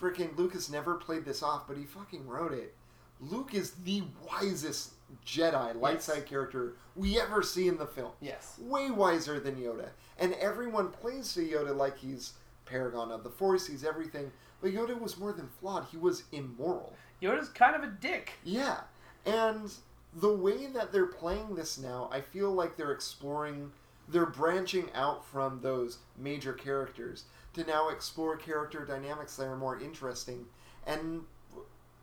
freaking 0.00 0.36
Lucas 0.36 0.68
never 0.70 0.94
played 0.94 1.24
this 1.24 1.42
off 1.42 1.66
but 1.68 1.76
he 1.76 1.84
fucking 1.84 2.26
wrote 2.26 2.52
it. 2.52 2.74
Luke 3.20 3.54
is 3.54 3.70
the 3.84 4.02
wisest 4.28 4.94
jedi 5.24 5.78
light 5.80 5.94
Yes. 5.94 6.04
side 6.04 6.26
character 6.26 6.74
we 6.96 7.20
ever 7.20 7.40
see 7.42 7.68
in 7.68 7.76
the 7.78 7.86
film. 7.86 8.10
Yes, 8.20 8.58
way 8.60 8.90
wiser 8.90 9.38
than 9.38 9.54
yoda. 9.56 9.90
And 10.18 10.34
everyone 10.34 10.88
plays 10.88 11.32
to 11.34 11.40
yoda 11.46 11.76
like 11.76 11.98
he's 11.98 12.32
paragon 12.64 13.12
of 13.12 13.22
the 13.22 13.30
force 13.30 13.66
he's 13.68 13.84
everything. 13.84 14.32
But 14.60 14.72
yoda 14.72 14.98
was 15.00 15.18
more 15.18 15.32
than 15.32 15.48
flawed 15.60 15.86
he 15.90 15.96
was 15.98 16.24
immoral. 16.32 16.94
Yoda's 17.22 17.48
kind 17.50 17.76
of 17.76 17.84
a 17.84 17.92
dick. 17.92 18.32
yeah, 18.42 18.80
and 19.24 19.72
the 20.14 20.34
way 20.34 20.66
that 20.66 20.90
they're 20.92 21.06
playing 21.06 21.54
this 21.54 21.78
now, 21.78 22.08
I 22.12 22.20
feel 22.20 22.50
like 22.52 22.76
they're 22.76 22.90
exploring, 22.92 23.70
they're 24.12 24.26
branching 24.26 24.88
out 24.94 25.24
from 25.24 25.60
those 25.62 25.98
major 26.18 26.52
characters 26.52 27.24
to 27.54 27.64
now 27.64 27.88
explore 27.88 28.36
character 28.36 28.84
dynamics 28.84 29.36
that 29.36 29.44
are 29.44 29.56
more 29.56 29.80
interesting. 29.80 30.44
And 30.86 31.22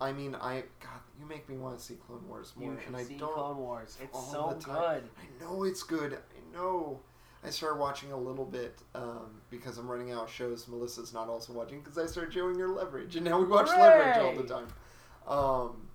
I 0.02 0.12
mean, 0.12 0.36
I 0.36 0.63
God, 0.80 1.00
you 1.19 1.26
make 1.26 1.48
me 1.50 1.58
want 1.58 1.78
to 1.78 1.84
see 1.84 1.95
Clone 1.95 2.28
Wars 2.28 2.54
more, 2.56 2.72
You 2.74 2.78
and 2.88 2.95
I 2.95 3.04
see 3.04 3.15
don't. 3.17 3.34
Clone 3.34 3.58
Wars. 3.58 3.98
It's 4.02 4.15
all 4.15 4.22
so 4.32 4.56
the 4.58 4.63
time. 4.65 5.02
good. 5.02 5.04
I 5.19 5.43
know 5.43 5.63
it's 5.63 5.84
good. 5.84 6.13
I 6.13 6.58
know. 6.58 7.00
I 7.43 7.50
started 7.52 7.80
watching 7.80 8.12
a 8.12 8.17
little 8.17 8.43
bit 8.43 8.78
um, 8.95 9.39
because 9.50 9.78
I'm 9.78 9.88
running 9.89 10.12
out 10.12 10.24
of 10.24 10.30
shows. 10.32 10.67
Melissa's 10.67 11.13
not 11.13 11.30
also 11.30 11.54
watching 11.54 11.80
because 11.80 11.98
I 11.98 12.06
started 12.06 12.34
showing 12.34 12.60
her 12.60 12.67
Leverage, 12.67 13.15
and 13.15 13.24
now 13.24 13.39
we 13.39 13.45
watch 13.45 13.67
Leverage 13.69 14.17
all 14.17 14.36
the 14.36 14.43
time. 14.43 14.67
Um, 15.26 15.88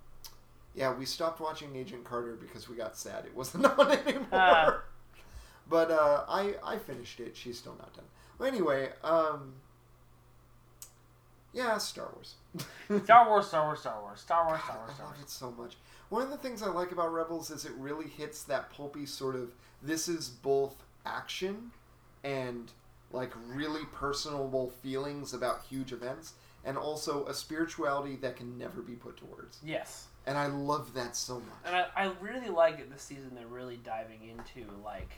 yeah, 0.73 0.93
we 0.93 1.05
stopped 1.05 1.39
watching 1.39 1.75
Agent 1.75 2.03
Carter 2.03 2.35
because 2.35 2.67
we 2.67 2.75
got 2.75 2.97
sad 2.97 3.25
it 3.25 3.35
wasn't 3.35 3.65
on 3.79 3.91
anymore. 3.91 4.27
Ah. 4.31 4.79
But 5.69 5.91
uh, 5.91 6.25
I 6.27 6.55
I 6.63 6.77
finished 6.77 7.19
it. 7.19 7.35
She's 7.35 7.57
still 7.57 7.75
not 7.77 7.93
done. 7.93 8.05
Well, 8.37 8.47
anyway, 8.47 8.89
um, 9.03 9.53
yeah, 11.53 11.77
Star 11.77 12.09
Wars. 12.13 12.35
Star 13.03 13.27
Wars, 13.29 13.47
Star 13.47 13.65
Wars, 13.65 13.79
Star 13.79 14.01
Wars, 14.01 14.19
Star 14.19 14.45
Wars, 14.45 14.61
Star 14.61 14.75
God, 14.75 14.87
Wars, 14.87 14.99
I 14.99 15.03
love 15.05 15.15
it 15.21 15.29
so 15.29 15.51
much. 15.51 15.77
One 16.09 16.21
of 16.21 16.29
the 16.29 16.37
things 16.37 16.61
I 16.61 16.67
like 16.67 16.91
about 16.91 17.13
Rebels 17.13 17.49
is 17.49 17.65
it 17.65 17.71
really 17.77 18.07
hits 18.07 18.43
that 18.43 18.69
pulpy 18.69 19.05
sort 19.05 19.35
of 19.35 19.51
this 19.81 20.07
is 20.07 20.29
both 20.29 20.75
action 21.05 21.71
and 22.23 22.71
like 23.11 23.31
really 23.47 23.85
personable 23.93 24.69
feelings 24.81 25.33
about 25.33 25.63
huge 25.69 25.93
events 25.93 26.33
and 26.65 26.77
also 26.77 27.25
a 27.27 27.33
spirituality 27.33 28.15
that 28.17 28.35
can 28.35 28.57
never 28.57 28.81
be 28.81 28.93
put 28.93 29.17
to 29.17 29.25
words. 29.25 29.59
Yes. 29.63 30.07
And 30.27 30.37
I 30.37 30.47
love 30.47 30.93
that 30.95 31.15
so 31.15 31.35
much. 31.35 31.43
And 31.65 31.75
I, 31.75 31.85
I 31.95 32.11
really 32.19 32.49
like 32.49 32.79
it 32.79 32.91
this 32.91 33.03
season. 33.03 33.31
They're 33.35 33.45
really 33.45 33.77
diving 33.77 34.21
into 34.23 34.67
like, 34.83 35.11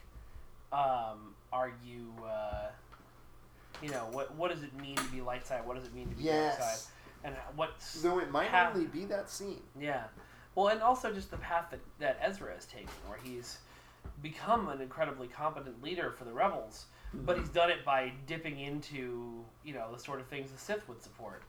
um, 0.71 1.33
are 1.53 1.71
you, 1.85 2.13
uh, 2.25 2.67
you 3.81 3.89
know, 3.89 4.07
what 4.11 4.33
what 4.35 4.51
does 4.51 4.63
it 4.63 4.73
mean 4.81 4.95
to 4.95 5.03
be 5.05 5.21
light 5.21 5.45
side? 5.47 5.65
What 5.65 5.75
does 5.77 5.85
it 5.85 5.93
mean 5.93 6.09
to 6.09 6.15
be 6.15 6.25
dark 6.25 6.53
side? 6.59 6.77
And 7.23 7.35
what's 7.55 8.01
Though 8.01 8.19
it 8.19 8.31
might 8.31 8.49
Have- 8.49 8.75
only 8.75 8.87
be 8.87 9.05
that 9.05 9.29
scene. 9.29 9.63
yeah, 9.79 10.03
well, 10.55 10.67
and 10.69 10.81
also 10.81 11.11
just 11.13 11.31
the 11.31 11.37
path 11.37 11.67
that 11.71 11.79
that 11.99 12.17
Ezra 12.21 12.53
has 12.53 12.65
taken, 12.65 12.89
where 13.07 13.19
he's 13.23 13.59
become 14.21 14.69
an 14.69 14.81
incredibly 14.81 15.27
competent 15.27 15.81
leader 15.83 16.11
for 16.11 16.23
the 16.25 16.31
rebels, 16.31 16.85
but 17.13 17.37
he's 17.37 17.49
done 17.49 17.69
it 17.69 17.83
by 17.85 18.11
dipping 18.25 18.59
into 18.59 19.43
you 19.63 19.73
know 19.73 19.91
the 19.93 19.99
sort 19.99 20.19
of 20.19 20.27
things 20.27 20.51
the 20.51 20.57
Sith 20.57 20.87
would 20.87 21.01
support. 21.01 21.43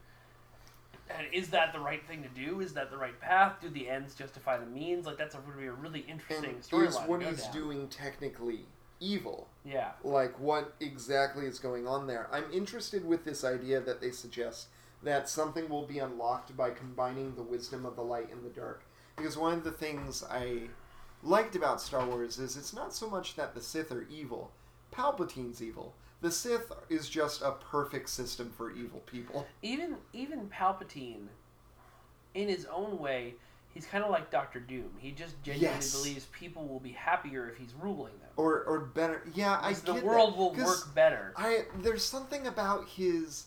And 1.11 1.27
is 1.33 1.49
that 1.51 1.73
the 1.73 1.81
right 1.81 2.07
thing 2.07 2.23
to 2.23 2.29
do? 2.29 2.61
Is 2.61 2.75
that 2.75 2.91
the 2.91 2.97
right 2.99 3.19
path? 3.19 3.55
Do 3.63 3.71
the 3.71 3.89
ends 3.89 4.15
justify 4.15 4.59
the 4.59 4.67
means? 4.67 5.07
Like 5.07 5.17
that's 5.17 5.35
a, 5.35 5.39
would 5.41 5.57
be 5.59 5.65
a 5.67 5.73
really 5.73 6.01
interesting 6.01 6.57
is 6.59 6.67
storyline. 6.69 7.05
to 7.05 7.11
what 7.11 7.23
he's 7.23 7.43
down. 7.45 7.53
doing 7.53 7.89
technically 7.89 8.67
evil? 9.01 9.49
Yeah. 9.65 9.91
like 10.03 10.39
what 10.41 10.75
exactly 10.81 11.45
is 11.45 11.59
going 11.59 11.87
on 11.87 12.07
there. 12.07 12.29
I'm 12.33 12.51
interested 12.53 13.05
with 13.05 13.25
this 13.25 13.45
idea 13.45 13.81
that 13.81 14.01
they 14.01 14.11
suggest 14.11 14.69
that 15.03 15.29
something 15.29 15.69
will 15.69 15.87
be 15.87 15.99
unlocked 15.99 16.57
by 16.57 16.71
combining 16.71 17.35
the 17.35 17.43
wisdom 17.43 17.85
of 17.85 17.95
the 17.95 18.03
light 18.03 18.33
and 18.33 18.43
the 18.45 18.49
dark. 18.49 18.83
Because 19.17 19.37
one 19.37 19.53
of 19.53 19.65
the 19.65 19.73
things 19.73 20.25
I 20.31 20.69
liked 21.23 21.55
about 21.55 21.81
Star 21.81 22.07
Wars 22.07 22.39
is 22.39 22.57
it's 22.57 22.73
not 22.73 22.95
so 22.95 23.11
much 23.11 23.37
that 23.37 23.55
the 23.55 23.61
Sith 23.61 23.93
are 23.93 24.07
evil, 24.11 24.53
Palpatine's 24.93 25.63
evil. 25.63 25.95
The 26.21 26.31
Sith 26.31 26.73
is 26.89 27.09
just 27.09 27.43
a 27.43 27.53
perfect 27.53 28.09
system 28.09 28.51
for 28.57 28.71
evil 28.73 29.01
people. 29.07 29.47
even 29.63 29.97
even 30.13 30.49
Palpatine, 30.49 31.29
in 32.35 32.49
his 32.49 32.67
own 32.67 32.99
way, 32.99 33.35
he's 33.79 33.87
kind 33.87 34.03
of 34.03 34.11
like 34.11 34.29
Doctor 34.29 34.59
Doom. 34.59 34.91
He 34.99 35.13
just 35.13 35.41
genuinely 35.45 35.77
Yes. 35.77 35.95
believes 35.95 36.25
people 36.33 36.67
will 36.67 36.81
be 36.81 36.91
happier 36.91 37.49
if 37.49 37.57
he's 37.57 37.73
ruling 37.81 38.19
them. 38.19 38.31
Or 38.37 38.65
or 38.65 38.81
better 38.81 39.23
yeah, 39.35 39.57
I 39.63 39.73
the 39.73 39.95
world 39.95 40.33
that, 40.33 40.37
will 40.37 40.53
work 40.53 40.93
better. 40.97 41.33
I 41.37 41.67
there's 41.81 42.05
something 42.05 42.49
about 42.49 42.89
his 42.89 43.47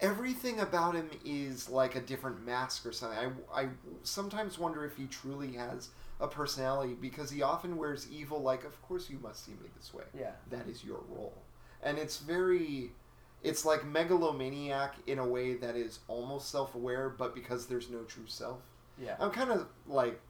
everything 0.00 0.58
about 0.58 0.96
him 0.96 1.08
is 1.24 1.68
like 1.68 1.94
a 1.94 2.00
different 2.00 2.44
mask 2.44 2.84
or 2.84 2.90
something. 2.90 3.32
I, 3.54 3.62
I 3.62 3.68
sometimes 4.02 4.58
wonder 4.58 4.84
if 4.84 4.96
he 4.96 5.06
truly 5.06 5.52
has 5.52 5.90
a 6.18 6.26
personality 6.26 6.96
because 7.00 7.30
he 7.30 7.42
often 7.42 7.76
wears 7.76 8.08
evil 8.10 8.42
like 8.42 8.64
of 8.64 8.82
course 8.82 9.08
you 9.08 9.20
must 9.22 9.44
see 9.46 9.52
me 9.52 9.68
this 9.76 9.94
way. 9.94 10.04
Yeah. 10.18 10.32
That 10.50 10.66
is 10.66 10.82
your 10.82 10.98
role. 11.08 11.38
And 11.80 11.96
it's 11.96 12.16
very 12.16 12.90
it's 13.44 13.64
like 13.64 13.84
megalomaniac 13.84 14.96
in 15.06 15.20
a 15.20 15.26
way 15.26 15.54
that 15.54 15.76
is 15.76 16.00
almost 16.08 16.50
self-aware 16.50 17.10
but 17.10 17.36
because 17.36 17.66
there's 17.66 17.88
no 17.88 18.02
true 18.02 18.26
self. 18.26 18.58
Yeah. 18.98 19.16
I'm 19.18 19.30
kind 19.30 19.50
of 19.50 19.66
like 19.86 20.20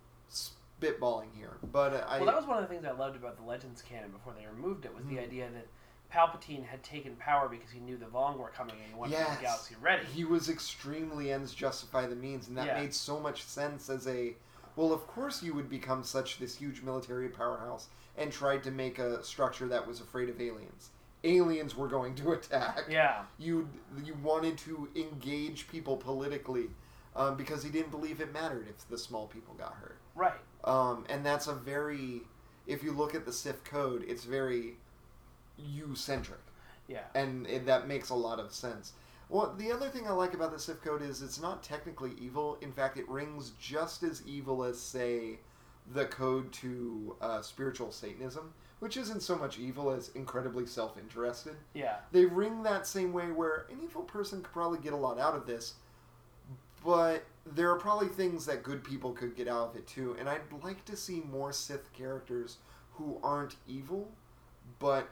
spitballing 0.81 1.29
here, 1.37 1.57
but 1.73 2.07
I 2.09 2.17
well, 2.19 2.27
that 2.27 2.37
was 2.37 2.47
one 2.47 2.57
of 2.63 2.69
the 2.69 2.75
things 2.75 2.85
I 2.85 2.91
loved 2.93 3.17
about 3.17 3.37
the 3.37 3.43
Legends 3.45 3.83
canon 3.83 4.11
before 4.11 4.33
they 4.39 4.47
removed 4.47 4.85
it 4.85 4.95
was 4.95 5.05
Hmm. 5.05 5.15
the 5.17 5.23
idea 5.23 5.49
that 5.51 5.67
Palpatine 6.13 6.65
had 6.65 6.83
taken 6.83 7.17
power 7.17 7.49
because 7.49 7.71
he 7.71 7.81
knew 7.81 7.97
the 7.97 8.07
Vong 8.07 8.37
were 8.39 8.49
coming 8.51 8.77
and 8.77 8.93
he 8.93 8.95
wanted 8.95 9.13
Yes. 9.13 9.37
the 9.37 9.43
galaxy 9.43 9.75
ready. 9.81 10.05
he 10.07 10.25
was 10.25 10.49
extremely 10.49 11.33
ends 11.33 11.53
justify 11.55 12.07
the 12.07 12.15
means 12.17 12.49
and 12.49 12.57
that 12.59 12.67
Yeah. 12.67 12.81
made 12.81 12.95
so 12.95 13.19
much 13.19 13.43
sense 13.45 13.89
as 13.91 14.07
a 14.07 14.35
well 14.77 14.93
of 14.93 15.07
course 15.07 15.43
you 15.43 15.55
would 15.55 15.69
become 15.69 16.03
such 16.05 16.39
this 16.39 16.57
huge 16.57 16.83
military 16.83 17.29
powerhouse 17.29 17.89
and 18.17 18.31
tried 18.33 18.63
to 18.65 18.71
make 18.71 18.99
a 18.99 19.23
structure 19.25 19.67
that 19.69 19.87
was 19.87 20.01
afraid 20.01 20.29
of 20.29 20.41
aliens 20.41 20.91
aliens 21.25 21.75
were 21.75 21.89
going 21.89 22.15
to 22.17 22.33
attack 22.39 22.85
Yeah. 22.89 23.25
you 23.39 23.69
you 24.05 24.15
wanted 24.23 24.57
to 24.59 24.89
engage 24.95 25.67
people 25.69 25.97
politically 25.97 26.71
um, 27.17 27.37
because 27.37 27.63
he 27.63 27.71
didn't 27.71 27.91
believe 27.91 28.21
it 28.21 28.33
mattered 28.33 28.67
if 28.69 28.89
the 28.89 28.99
small 28.99 29.27
people 29.27 29.55
got 29.55 29.75
hurt 29.75 29.99
Right. 30.15 30.41
um, 30.65 31.05
and 31.09 31.25
that's 31.25 31.47
a 31.47 31.55
very 31.55 32.23
if 32.67 32.83
you 32.83 32.93
look 32.93 33.15
at 33.15 33.25
the 33.27 33.33
Sith 33.33 33.63
code 33.65 34.05
it's 34.09 34.25
very 34.25 34.77
you 35.59 35.95
centric 35.95 36.41
Yeah. 36.89 37.05
and 37.15 37.47
it, 37.47 37.67
that 37.67 37.87
makes 37.89 38.11
a 38.11 38.15
lot 38.15 38.39
of 38.41 38.53
sense. 38.53 38.93
Well, 39.31 39.55
the 39.57 39.73
other 39.73 39.89
thing 39.89 40.07
I 40.07 40.11
like 40.13 40.35
about 40.35 40.53
the 40.53 40.59
Sith 40.59 40.83
code 40.83 41.01
is 41.03 41.23
it's 41.23 41.41
not 41.41 41.63
technically 41.63 42.13
evil. 42.21 42.59
In 42.61 42.73
fact, 42.73 42.99
it 42.99 43.09
rings 43.09 43.53
just 43.59 44.03
as 44.03 44.23
evil 44.27 44.63
as, 44.65 44.79
say, 44.79 45.39
the 45.95 46.05
code 46.07 46.53
to 46.55 47.17
uh, 47.23 47.41
spiritual 47.41 47.91
Satanism, 47.91 48.53
which 48.81 48.97
isn't 48.99 49.23
so 49.23 49.37
much 49.37 49.59
evil 49.59 49.91
as 49.91 50.11
incredibly 50.15 50.67
self-interested. 50.67 51.55
Yeah. 51.73 51.97
They 52.13 52.27
ring 52.27 52.63
that 52.65 52.87
same 52.87 53.13
way 53.15 53.31
where 53.31 53.67
an 53.71 53.79
evil 53.83 54.03
person 54.03 54.43
could 54.43 54.53
probably 54.53 54.79
get 54.79 54.93
a 54.93 54.97
lot 54.97 55.19
out 55.19 55.35
of 55.35 55.47
this, 55.47 55.75
but 56.85 57.25
there 57.47 57.71
are 57.71 57.79
probably 57.79 58.09
things 58.09 58.47
that 58.47 58.63
good 58.63 58.85
people 58.85 59.13
could 59.13 59.37
get 59.37 59.49
out 59.49 59.71
of 59.71 59.77
it 59.77 59.87
too. 59.87 60.17
And 60.19 60.29
I'd 60.29 60.41
like 60.63 60.85
to 60.87 60.97
see 60.97 61.23
more 61.31 61.53
Sith 61.53 61.93
characters 61.93 62.59
who 62.93 63.19
aren't 63.23 63.57
evil, 63.67 64.09
but 64.79 65.09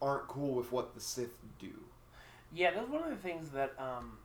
aren't 0.00 0.26
cool 0.26 0.54
with 0.54 0.72
what 0.72 0.94
the 0.94 1.00
Sith 1.00 1.36
do. 1.58 1.72
Yeah, 2.54 2.72
that's 2.72 2.88
one 2.88 3.02
of 3.02 3.10
the 3.10 3.16
things 3.16 3.50
that 3.50 3.72
um, 3.78 4.18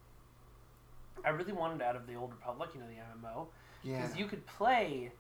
I 1.23 1.29
really 1.29 1.53
wanted 1.53 1.81
out 1.81 1.95
of 1.95 2.07
the 2.07 2.15
Old 2.15 2.31
Republic, 2.31 2.71
you 2.73 2.81
know, 2.81 2.87
the 2.87 3.27
MMO. 3.27 3.47
Yeah. 3.83 4.01
Because 4.01 4.17
you 4.17 4.25
could 4.25 4.45
play 4.45 5.11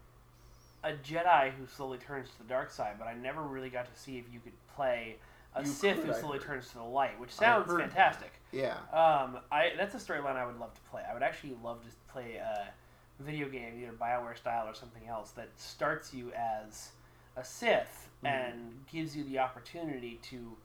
a 0.83 0.93
Jedi 0.93 1.51
who 1.51 1.65
slowly 1.65 1.97
turns 1.97 2.29
to 2.29 2.37
the 2.39 2.49
dark 2.49 2.71
side, 2.71 2.95
but 2.97 3.07
I 3.07 3.13
never 3.13 3.41
really 3.41 3.69
got 3.69 3.93
to 3.93 3.99
see 3.99 4.17
if 4.17 4.25
you 4.31 4.39
could 4.39 4.53
play 4.75 5.17
a 5.55 5.61
You 5.61 5.67
Sith 5.67 5.97
could, 6.01 6.07
who 6.07 6.13
slowly 6.19 6.39
turns 6.39 6.67
to 6.69 6.75
the 6.75 6.83
light, 6.83 7.19
which 7.19 7.31
sounds 7.33 7.71
fantastic. 7.71 8.31
Yeah. 8.51 8.77
Um, 8.93 9.39
I 9.51 9.71
that's 9.77 9.95
a 9.95 9.97
storyline 9.97 10.35
I 10.35 10.45
would 10.45 10.59
love 10.59 10.73
to 10.73 10.81
play. 10.89 11.03
I 11.09 11.13
would 11.13 11.23
actually 11.23 11.55
love 11.63 11.81
to 11.83 11.89
play 12.11 12.35
a 12.35 12.69
video 13.19 13.49
game, 13.49 13.73
either 13.81 13.91
Bioware 13.93 14.37
style 14.37 14.67
or 14.67 14.73
something 14.75 15.07
else, 15.07 15.31
that 15.31 15.49
starts 15.59 16.13
you 16.13 16.31
as 16.33 16.91
a 17.35 17.43
Sith 17.43 18.09
Mhm. 18.23 18.29
and 18.29 18.85
gives 18.91 19.15
you 19.15 19.23
the 19.25 19.39
opportunity 19.39 20.19
to 20.23 20.55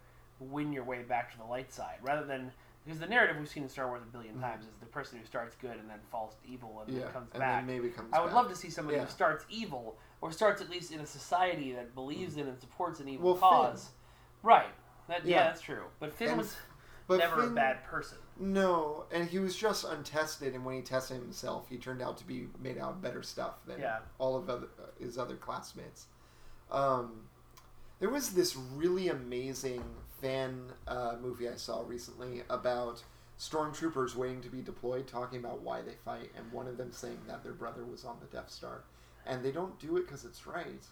win 0.40 0.72
your 0.72 0.84
way 0.84 1.02
back 1.02 1.30
to 1.32 1.38
the 1.38 1.44
light 1.44 1.72
side, 1.72 1.98
rather 2.02 2.24
than 2.26 2.52
because 2.84 2.98
the 2.98 3.06
narrative 3.06 3.36
we've 3.38 3.48
seen 3.48 3.62
in 3.62 3.68
Star 3.68 3.86
Wars 3.88 4.02
a 4.02 4.06
1000000000 4.06 4.36
Mhm. 4.38 4.40
times 4.40 4.64
is 4.66 4.74
the 4.80 4.86
person 4.86 5.18
who 5.18 5.24
starts 5.24 5.54
good 5.56 5.76
and 5.78 5.88
then 5.88 6.00
falls 6.10 6.34
to 6.42 6.48
evil 6.48 6.80
and 6.80 6.92
Yeah. 6.92 7.04
then 7.04 7.12
comes 7.12 7.30
and 7.32 7.38
back. 7.40 7.58
then 7.60 7.66
maybe 7.66 7.90
comes 7.90 8.12
I 8.12 8.18
would 8.20 8.26
back. 8.28 8.34
love 8.34 8.48
to 8.48 8.56
see 8.56 8.70
somebody 8.70 8.96
Yeah. 8.98 9.04
who 9.04 9.10
starts 9.10 9.44
evil 9.48 9.96
or 10.20 10.32
starts 10.32 10.60
at 10.60 10.68
least 10.68 10.90
in 10.90 10.98
a 11.00 11.06
society 11.06 11.72
that 11.72 11.94
believes 11.94 12.36
in 12.36 12.48
and 12.48 12.58
supports 12.60 12.98
an 13.00 13.08
evil 13.08 13.34
Well, 13.34 13.36
Finn. 13.36 13.70
Right. 14.42 14.72
That, 15.08 15.24
yeah. 15.24 15.36
Yeah. 15.36 15.44
that's 15.44 15.60
true. 15.60 15.84
But 16.00 16.14
Finn 16.14 16.28
And- 16.30 16.38
was 16.38 16.56
but 17.08 17.18
never 17.18 17.42
Finn- 17.42 17.50
a 17.52 17.54
bad 17.54 17.84
person. 17.84 18.18
No, 18.38 19.04
and 19.10 19.28
he 19.28 19.38
was 19.38 19.54
just 19.56 19.84
untested, 19.84 20.54
and 20.54 20.64
when 20.64 20.76
he 20.76 20.82
tested 20.82 21.18
himself, 21.20 21.68
he 21.68 21.76
turned 21.76 22.00
out 22.00 22.16
to 22.18 22.24
be 22.26 22.48
made 22.60 22.78
out 22.78 22.90
of 22.92 23.02
better 23.02 23.22
stuff 23.22 23.56
than 23.66 23.80
Yeah. 23.80 23.98
all 24.18 24.36
of 24.36 24.48
other, 24.48 24.68
his 24.98 25.18
other 25.18 25.36
classmates. 25.36 26.06
Um, 26.70 27.28
there 27.98 28.08
was 28.08 28.30
this 28.34 28.56
really 28.56 29.08
amazing 29.08 29.84
fan 30.20 30.72
uh, 30.86 31.16
movie 31.20 31.48
I 31.48 31.56
saw 31.56 31.82
recently 31.86 32.42
about 32.48 33.02
stormtroopers 33.38 34.14
waiting 34.14 34.40
to 34.42 34.48
be 34.48 34.62
deployed, 34.62 35.06
talking 35.06 35.38
about 35.40 35.60
why 35.60 35.82
they 35.82 35.94
fight, 36.04 36.30
and 36.36 36.50
one 36.52 36.68
of 36.68 36.76
them 36.78 36.92
saying 36.92 37.18
that 37.26 37.42
their 37.42 37.52
brother 37.52 37.84
was 37.84 38.04
on 38.04 38.18
the 38.20 38.26
Death 38.26 38.50
Star, 38.50 38.84
and 39.26 39.44
they 39.44 39.52
don't 39.52 39.78
do 39.78 39.96
it 39.98 40.02
because 40.06 40.24
it's 40.24 40.46
right. 40.46 40.84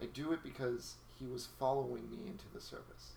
They 0.00 0.06
do 0.06 0.32
it 0.32 0.42
because 0.42 0.94
he 1.18 1.26
was 1.26 1.48
following 1.58 2.08
me 2.10 2.18
into 2.26 2.44
the 2.54 2.60
service. 2.60 3.12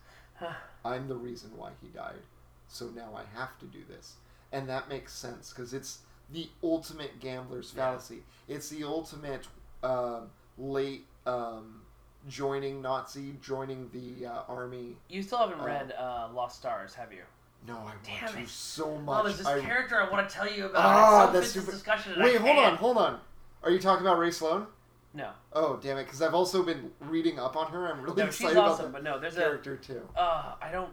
I'm 0.84 1.06
the 1.08 1.16
reason 1.16 1.50
why 1.56 1.70
he 1.82 1.88
died. 1.88 2.22
So 2.68 2.86
now 2.96 3.10
I 3.14 3.22
have 3.38 3.58
to 3.58 3.66
do 3.66 3.80
this. 3.88 4.14
And 4.52 4.68
that 4.68 4.88
makes 4.88 5.12
sense 5.12 5.50
because 5.50 5.74
it's 5.74 5.98
the 6.32 6.48
ultimate 6.62 7.20
gambler's 7.20 7.72
Yeah. 7.76 7.90
fallacy. 7.90 8.22
It's 8.48 8.68
the 8.68 8.84
ultimate 8.84 9.46
um, 9.82 10.30
late 10.56 11.04
um, 11.26 11.82
joining 12.28 12.80
Nazi, 12.80 13.36
joining 13.42 13.90
the 13.92 14.26
uh, 14.26 14.42
army. 14.48 14.96
You 15.08 15.22
still 15.22 15.38
haven't 15.38 15.60
Uh, 15.60 15.64
read 15.64 15.92
uh, 15.98 16.28
Lost 16.32 16.56
Stars, 16.58 16.94
have 16.94 17.12
you? 17.12 17.22
No, 17.66 17.76
I 17.76 17.84
want 17.84 18.02
Damn 18.04 18.32
to 18.32 18.38
it. 18.40 18.48
so 18.48 18.86
Oh, 18.92 18.98
much. 18.98 19.24
there's 19.24 19.38
this 19.38 19.46
I- 19.46 19.60
character 19.60 20.00
I 20.00 20.08
want 20.10 20.26
to 20.28 20.34
tell 20.34 20.50
you 20.50 20.66
about. 20.66 20.82
Ah, 20.84 21.24
it 21.24 21.26
so 21.26 21.32
that's 21.34 21.50
super- 21.52 21.72
discussion. 21.72 22.14
Wait, 22.18 22.36
hold 22.38 22.58
on, 22.58 22.76
hold 22.76 22.96
on. 22.96 23.20
Are 23.62 23.70
you 23.70 23.78
talking 23.78 24.06
about 24.06 24.18
Rae 24.18 24.30
Sloane? 24.30 24.66
No, 25.12 25.30
Oh, 25.52 25.76
damn 25.82 25.98
it! 25.98 26.04
Because 26.04 26.22
I've 26.22 26.34
also 26.34 26.62
been 26.62 26.90
reading 27.00 27.38
up 27.38 27.56
on 27.56 27.72
her. 27.72 27.88
I'm 27.92 28.00
really 28.02 28.16
no, 28.22 28.26
she's 28.26 28.36
excited 28.36 28.56
about 28.58 28.70
awesome. 28.70 28.84
that 28.86 28.92
But 28.92 29.02
no, 29.04 29.18
there's 29.18 29.36
a 29.36 29.40
character 29.40 29.76
too. 29.76 30.08
uh, 30.16 30.54
I 30.62 30.70
don't 30.70 30.92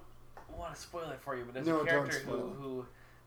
want 0.58 0.74
to 0.74 0.82
spoil 0.82 1.10
it 1.12 1.20
for 1.22 1.36
you, 1.38 1.44
but 1.46 1.54
there's 1.54 1.68
No, 1.68 1.82
a 1.82 1.86
character 1.86 2.18
who, 2.20 2.38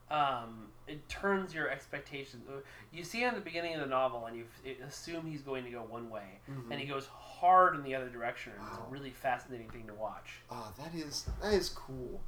who, 0.09 0.13
um, 0.13 0.67
it 0.87 1.07
turns 1.07 1.53
your 1.53 1.69
expectations. 1.69 2.43
uh, 2.49 2.59
You 2.91 3.05
see 3.05 3.21
him 3.21 3.29
at 3.29 3.35
the 3.35 3.41
beginning 3.41 3.75
of 3.75 3.79
the 3.79 3.87
novel, 3.87 4.25
and 4.25 4.35
you 4.35 4.43
assume 4.85 5.25
he's 5.25 5.41
going 5.41 5.63
to 5.63 5.69
go 5.71 5.79
one 5.79 6.09
way, 6.09 6.39
and 6.69 6.77
he 6.79 6.85
goes 6.85 7.05
hard 7.07 7.75
in 7.75 7.83
the 7.83 7.95
other 7.95 8.09
direction. 8.09 8.51
and 8.57 8.61
It's 8.67 8.75
Mm-hmm. 8.77 8.87
A 8.87 8.91
really 8.91 9.09
fascinating 9.11 9.69
thing 9.69 9.87
to 9.87 9.93
watch. 9.93 10.41
Ah, 10.49 10.73
that 10.77 10.93
is 10.93 11.25
that 11.41 11.53
is 11.53 11.69
cool. 11.69 12.19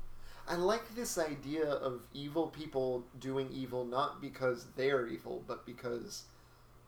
I 0.48 0.56
like 0.56 0.96
this 0.96 1.18
idea 1.18 1.66
of 1.70 2.02
evil 2.14 2.48
people 2.48 3.04
doing 3.20 3.50
evil 3.52 3.84
not 3.86 4.22
because 4.22 4.68
they 4.78 4.90
are 4.92 5.06
evil, 5.08 5.44
but 5.48 5.66
because 5.66 6.24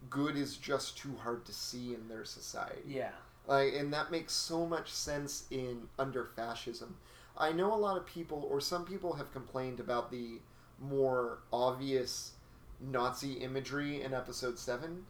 good 0.09 0.35
is 0.37 0.57
just 0.57 0.97
too 0.97 1.15
hard 1.23 1.45
to 1.45 1.53
see 1.53 1.93
in 1.93 2.07
their 2.07 2.25
society. 2.25 2.81
Yeah, 2.87 3.11
Like, 3.47 3.73
and 3.73 3.91
that 3.93 4.11
makes 4.11 4.33
so 4.33 4.65
much 4.65 4.91
sense 4.91 5.45
in 5.51 5.87
under 5.99 6.25
fascism. 6.25 6.97
I 7.37 7.51
know 7.51 7.73
a 7.73 7.75
lot 7.75 7.97
of 7.97 8.05
people, 8.05 8.47
or 8.49 8.61
some 8.61 8.85
people, 8.85 9.13
have 9.13 9.31
complained 9.33 9.79
about 9.79 10.09
the 10.11 10.39
more 10.79 11.39
obvious 11.51 12.31
Nazi 12.79 13.33
imagery 13.33 14.01
in 14.01 14.13
Episode 14.13 14.57
Seven, 14.59 15.05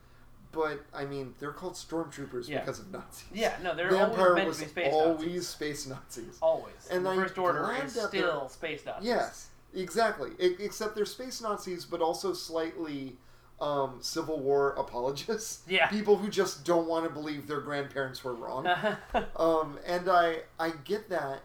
but 0.52 0.86
I 0.94 1.06
mean, 1.06 1.34
they're 1.40 1.52
called 1.52 1.74
stormtroopers 1.74 2.48
Yeah. 2.48 2.60
because 2.62 2.80
of 2.80 2.92
Nazis. 2.92 3.26
yeah. 3.34 3.58
No, 3.62 3.76
they're 3.76 3.90
the 3.90 4.00
always 4.00 4.14
Empire 4.18 4.34
meant 4.36 4.48
was 4.48 4.58
space 4.60 4.94
always 4.94 5.20
Nazis. 5.26 5.48
space 5.48 5.88
Nazis. 5.88 6.38
Always. 6.42 6.74
And 6.90 7.06
the 7.06 7.10
I'm 7.12 7.18
First 7.20 7.38
Order 7.38 7.76
is 7.84 7.92
still 8.00 8.50
space 8.50 8.86
Nazis. 8.86 9.06
Yes, 9.08 9.48
exactly. 9.74 10.32
Except 10.40 10.96
they're 10.96 11.06
space 11.06 11.42
Nazis, 11.42 11.86
but 11.86 12.02
also 12.02 12.34
slightly 12.34 13.18
um, 13.60 13.98
Civil 14.02 14.40
War 14.40 14.74
apologists. 14.78 15.62
Yeah. 15.68 15.88
People 15.88 16.18
who 16.18 16.30
just 16.30 16.66
don't 16.66 16.88
want 16.88 17.06
to 17.06 17.12
believe 17.12 17.48
their 17.48 17.62
grandparents 17.62 18.24
were 18.24 18.34
wrong. 18.34 18.68
um, 19.36 19.80
and 19.86 20.10
I 20.10 20.42
I 20.60 20.72
get 20.84 21.10
that, 21.10 21.42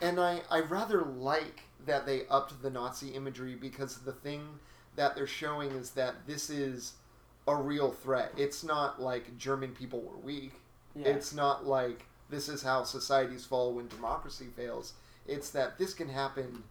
and 0.00 0.18
I 0.20 0.42
I 0.50 0.60
rather 0.60 1.02
like 1.02 1.62
that 1.86 2.06
they 2.06 2.22
upped 2.28 2.62
the 2.62 2.70
Nazi 2.70 3.08
imagery 3.08 3.54
because 3.54 3.98
the 3.98 4.12
thing 4.12 4.42
that 4.96 5.14
they're 5.14 5.26
showing 5.26 5.70
is 5.72 5.90
that 5.92 6.26
this 6.26 6.50
is 6.50 6.94
a 7.48 7.54
real 7.54 7.90
threat. 7.90 8.32
It's 8.36 8.62
not 8.62 9.00
like 9.00 9.36
German 9.36 9.72
people 9.72 10.00
were 10.00 10.18
weak. 10.18 10.52
Yeah. 10.94 11.08
It's 11.08 11.34
not 11.34 11.66
like 11.66 12.04
this 12.30 12.48
is 12.48 12.62
how 12.62 12.84
societies 12.84 13.44
fall 13.44 13.74
when 13.74 13.88
democracy 13.88 14.46
fails. 14.56 14.94
It's 15.26 15.50
that 15.50 15.78
this 15.78 15.94
can 15.94 16.08
happen 16.08 16.62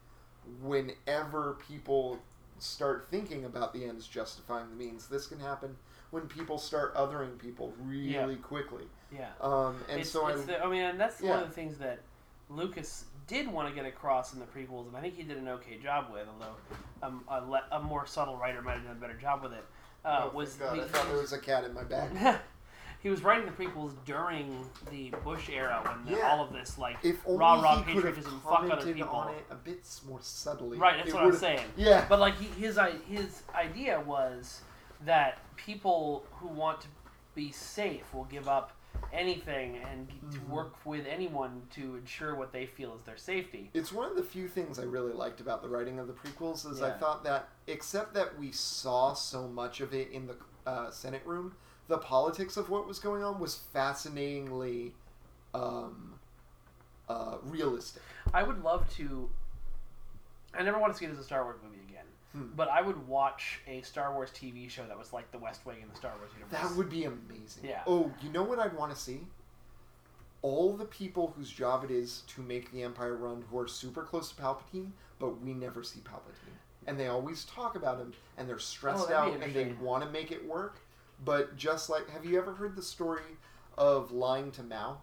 whenever 0.62 1.58
people 1.68 2.20
start 2.62 3.08
thinking 3.10 3.46
about 3.46 3.74
the 3.74 3.86
ends 3.86 4.08
justifying 4.08 4.70
the 4.70 4.76
means. 4.76 5.08
This 5.08 5.28
can 5.28 5.40
happen 5.40 5.76
when 6.12 6.24
people 6.28 6.58
start 6.58 6.96
othering 6.96 7.38
people 7.40 7.74
really 7.84 8.34
Yeah. 8.34 8.36
quickly. 8.42 8.84
yeah. 9.12 9.30
Um, 9.42 9.78
and 9.90 10.02
it's, 10.02 10.10
so 10.10 10.26
I, 10.28 10.34
it's 10.34 10.44
the, 10.46 10.64
I 10.64 10.70
mean, 10.70 10.82
and 10.82 11.00
that's 11.00 11.22
one 11.22 11.40
of 11.42 11.48
the 11.48 11.54
things 11.54 11.78
that 11.80 12.00
Lucas 12.50 13.06
did 13.28 13.48
want 13.48 13.70
to 13.70 13.74
get 13.74 13.86
across 13.86 14.34
in 14.34 14.40
the 14.40 14.46
prequels, 14.46 14.88
and 14.88 14.98
I 14.98 15.02
think 15.02 15.16
he 15.16 15.24
did 15.24 15.38
an 15.38 15.48
okay 15.48 15.78
job 15.82 16.08
with, 16.12 16.28
although 16.28 16.56
um, 17.02 17.24
a, 17.30 17.40
le- 17.42 17.64
a 17.72 17.80
more 17.80 18.06
subtle 18.06 18.36
writer 18.38 18.62
might 18.62 18.74
have 18.74 18.84
done 18.84 18.92
a 18.98 19.00
better 19.00 19.14
job 19.18 19.42
with 19.44 19.54
it. 19.54 19.66
Uh, 20.04 20.30
oh, 20.32 20.36
was 20.36 20.56
God, 20.56 20.76
he, 20.76 20.82
I 20.82 20.88
thought 20.88 21.08
there 21.08 21.18
was 21.18 21.32
a 21.34 21.40
cat 21.40 21.64
in 21.64 21.74
my 21.74 21.84
bag. 21.84 22.10
he 23.02 23.10
was 23.10 23.24
writing 23.24 23.46
the 23.46 23.52
prequels 23.52 23.94
during 24.06 24.70
the 24.92 25.10
Bush 25.24 25.50
era 25.50 25.82
when 25.86 26.06
the, 26.06 26.20
Yeah. 26.20 26.30
all 26.32 26.44
of 26.44 26.54
this 26.54 26.78
like 26.78 26.98
If 27.04 27.18
only 27.26 27.40
rah 27.40 27.62
rah 27.62 27.78
he 27.78 27.84
could 27.84 27.94
have 28.06 28.16
patriotism, 28.16 28.42
fuck 28.42 28.70
other 28.70 28.94
people. 28.94 29.10
on 29.10 29.34
it 29.34 29.46
a 29.50 29.56
bit 29.56 29.88
more 30.08 30.20
subtly. 30.22 30.78
Right, 30.78 30.98
that's 30.98 31.10
it 31.10 31.14
what 31.16 31.24
I'm 31.24 31.36
saying. 31.36 31.66
Yeah, 31.78 32.06
But 32.08 32.20
like 32.20 32.36
he, 32.38 32.46
his 32.62 32.78
i- 32.78 32.92
his 33.08 33.44
idea 33.56 34.00
was 34.02 34.62
that 35.06 35.40
people 35.56 36.26
who 36.34 36.48
want 36.48 36.82
to 36.82 36.88
be 37.34 37.52
safe 37.52 38.14
will 38.14 38.26
give 38.26 38.48
up 38.48 38.74
anything 39.12 39.78
and 39.78 40.08
to 40.10 40.16
Mm-hmm. 40.38 40.52
work 40.52 40.86
with 40.86 41.06
anyone 41.08 41.64
to 41.76 41.96
ensure 41.96 42.36
what 42.36 42.52
they 42.54 42.66
feel 42.66 42.96
is 42.96 43.02
their 43.04 43.18
safety. 43.18 43.70
It's 43.74 43.92
one 43.92 44.10
of 44.10 44.16
the 44.16 44.24
few 44.24 44.48
things 44.48 44.80
I 44.80 44.84
really 44.84 45.12
liked 45.14 45.42
about 45.42 45.62
the 45.62 45.70
writing 45.70 45.98
of 46.00 46.08
the 46.08 46.14
prequels 46.14 46.70
is 46.72 46.82
I 46.82 46.92
thought 46.92 47.24
that 47.24 47.50
except 47.68 48.14
that 48.14 48.38
we 48.40 48.52
saw 48.52 49.14
so 49.14 49.48
much 49.48 49.82
of 49.82 49.94
it 49.94 50.12
in 50.12 50.28
the 50.28 50.36
uh, 50.70 50.92
Senate 50.92 51.24
room, 51.26 51.56
the 51.88 51.98
politics 51.98 52.58
of 52.58 52.70
what 52.70 52.88
was 52.88 53.00
going 53.00 53.24
on 53.24 53.40
was 53.40 53.56
fascinatingly 53.56 54.94
um, 55.54 56.14
uh, 57.10 57.38
realistic. 57.44 58.02
I 58.34 58.44
would 58.44 58.64
love 58.64 58.90
to. 58.96 59.30
I 60.54 60.64
never 60.64 60.78
want 60.80 60.94
to 60.94 61.00
see 61.00 61.06
it 61.06 61.12
as 61.12 61.18
a 61.20 61.24
Star 61.24 61.44
Wars 61.44 61.58
movie 61.64 61.80
again, 61.88 62.06
Hmm. 62.34 62.54
but 62.56 62.68
I 62.70 62.82
would 62.82 63.08
watch 63.08 63.60
a 63.68 63.82
Star 63.82 64.14
Wars 64.14 64.30
TV 64.32 64.70
show 64.70 64.86
that 64.86 64.98
was 64.98 65.14
like 65.14 65.32
The 65.32 65.38
West 65.40 65.66
Wing 65.66 65.78
in 65.82 65.90
the 65.90 65.96
Star 65.96 66.12
Wars 66.18 66.32
universe. 66.34 66.60
That 66.62 66.76
would 66.78 66.90
be 66.90 67.06
amazing. 67.06 67.64
Yeah. 67.66 67.84
Oh, 67.88 68.12
you 68.22 68.30
know 68.32 68.44
what 68.44 68.60
I'd 68.60 68.74
want 68.76 68.94
to 68.94 69.00
see? 69.00 69.22
All 70.42 70.74
the 70.76 70.86
people 70.86 71.34
whose 71.38 71.50
job 71.52 71.84
it 71.84 71.92
is 71.92 72.24
to 72.30 72.42
make 72.42 72.72
the 72.72 72.82
Empire 72.84 73.16
run 73.16 73.44
who 73.50 73.60
are 73.60 73.68
super 73.68 74.04
close 74.04 74.32
to 74.32 74.42
Palpatine, 74.42 74.92
but 75.20 75.40
we 75.42 75.54
never 75.54 75.84
see 75.84 76.00
Palpatine. 76.00 76.56
And 76.88 77.00
they 77.00 77.08
always 77.08 77.46
talk 77.46 77.76
about 77.76 78.00
him, 78.00 78.12
and 78.38 78.50
they're 78.50 78.58
stressed 78.58 79.10
Oh, 79.12 79.14
out, 79.14 79.34
and 79.40 79.54
they 79.54 79.74
want 79.80 80.04
to 80.04 80.10
make 80.10 80.32
it 80.32 80.44
work. 80.46 80.78
But 81.24 81.56
just 81.56 81.90
like, 81.90 82.10
have 82.10 82.26
you 82.26 82.38
ever 82.38 82.54
heard 82.54 82.76
the 82.76 82.82
story 82.82 83.38
of 83.78 84.12
lying 84.12 84.52
to 84.52 84.64
Mao? 84.64 84.98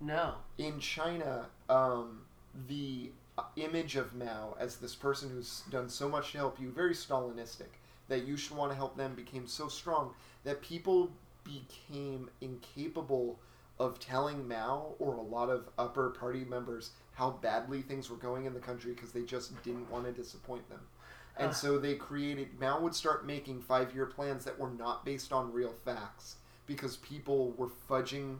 no. 0.00 0.34
in 0.58 0.78
China, 0.78 1.46
um, 1.68 2.22
the 2.68 3.10
image 3.56 3.96
of 3.96 4.14
Mao 4.14 4.56
as 4.58 4.76
this 4.76 4.94
person 4.94 5.30
who's 5.30 5.62
done 5.70 5.88
so 5.88 6.08
much 6.08 6.32
to 6.32 6.38
help 6.38 6.60
you, 6.60 6.70
very 6.70 6.94
Stalinistic, 6.94 7.80
that 8.08 8.26
you 8.26 8.36
should 8.36 8.56
want 8.56 8.70
to 8.70 8.76
help 8.76 8.96
them, 8.96 9.14
became 9.14 9.46
so 9.46 9.68
strong 9.68 10.14
that 10.44 10.62
people 10.62 11.10
became 11.42 12.28
incapable 12.40 13.38
of 13.78 13.98
telling 13.98 14.46
Mao 14.46 14.94
or 14.98 15.14
a 15.14 15.22
lot 15.22 15.50
of 15.50 15.68
upper 15.78 16.10
party 16.10 16.44
members 16.44 16.90
how 17.14 17.30
badly 17.30 17.82
things 17.82 18.10
were 18.10 18.16
going 18.16 18.44
in 18.44 18.54
the 18.54 18.60
country 18.60 18.92
because 18.92 19.12
they 19.12 19.22
just 19.22 19.60
didn't 19.62 19.90
want 19.90 20.04
to 20.04 20.12
disappoint 20.12 20.68
them. 20.68 20.80
And 21.36 21.48
Ugh. 21.48 21.54
so 21.54 21.78
they 21.78 21.94
created, 21.94 22.60
Mao 22.60 22.80
would 22.80 22.94
start 22.94 23.26
making 23.26 23.60
five 23.62 23.94
year 23.94 24.06
plans 24.06 24.44
that 24.44 24.58
were 24.58 24.70
not 24.70 25.04
based 25.04 25.32
on 25.32 25.52
real 25.52 25.74
facts 25.84 26.36
because 26.66 26.96
people 26.98 27.52
were 27.56 27.68
fudging 27.90 28.36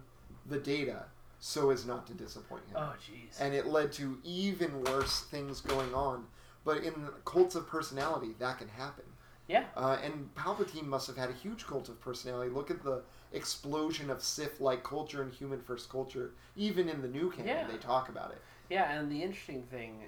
the 0.47 0.59
data 0.59 1.05
so 1.41 1.71
as 1.71 1.85
not 1.85 2.07
to 2.07 2.15
disappoint 2.15 2.63
him. 2.69 2.77
Oh 2.79 2.95
jeez. 3.05 3.41
And 3.41 3.53
it 3.55 3.67
led 3.67 3.93
to 3.95 4.19
even 4.25 4.83
worse 4.85 5.23
things 5.23 5.61
going 5.61 5.93
on. 5.93 6.25
But 6.65 6.79
in 6.85 6.95
cults 7.25 7.55
of 7.57 7.67
personality, 7.69 8.35
that 8.39 8.59
can 8.59 8.69
happen. 8.69 9.05
yeah. 9.49 9.65
Uh, 9.77 9.99
and 10.03 10.35
Palpatine 10.35 10.87
must 10.87 11.07
have 11.09 11.17
had 11.17 11.29
a 11.29 11.35
huge 11.35 11.67
cult 11.67 11.89
of 11.91 12.01
personality. 12.01 12.51
Look 12.51 12.71
at 12.71 12.83
the 12.83 13.03
explosion 13.33 14.09
of 14.09 14.23
Sith-like 14.23 14.83
culture 14.85 15.21
and 15.23 15.31
human 15.33 15.61
first 15.61 15.91
culture. 15.91 16.31
Even 16.57 16.89
in 16.89 17.03
the 17.03 17.09
new 17.09 17.29
canon, 17.31 17.49
Yeah. 17.49 17.67
they 17.67 17.77
talk 17.77 18.09
about 18.09 18.31
it. 18.31 18.41
Yeah, 18.71 18.91
and 18.99 19.11
the 19.13 19.21
interesting 19.23 19.65
thing 19.65 20.05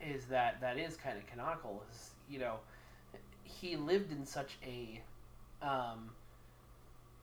is 0.00 0.24
that 0.26 0.60
that 0.60 0.78
is 0.78 0.96
kind 0.96 1.16
of 1.16 1.24
canonical. 1.26 1.84
Is 1.92 2.10
you 2.32 2.38
know, 2.38 2.56
he 3.44 3.76
lived 3.76 4.10
in 4.10 4.24
such 4.24 4.56
a 4.64 5.02
um, 5.60 6.10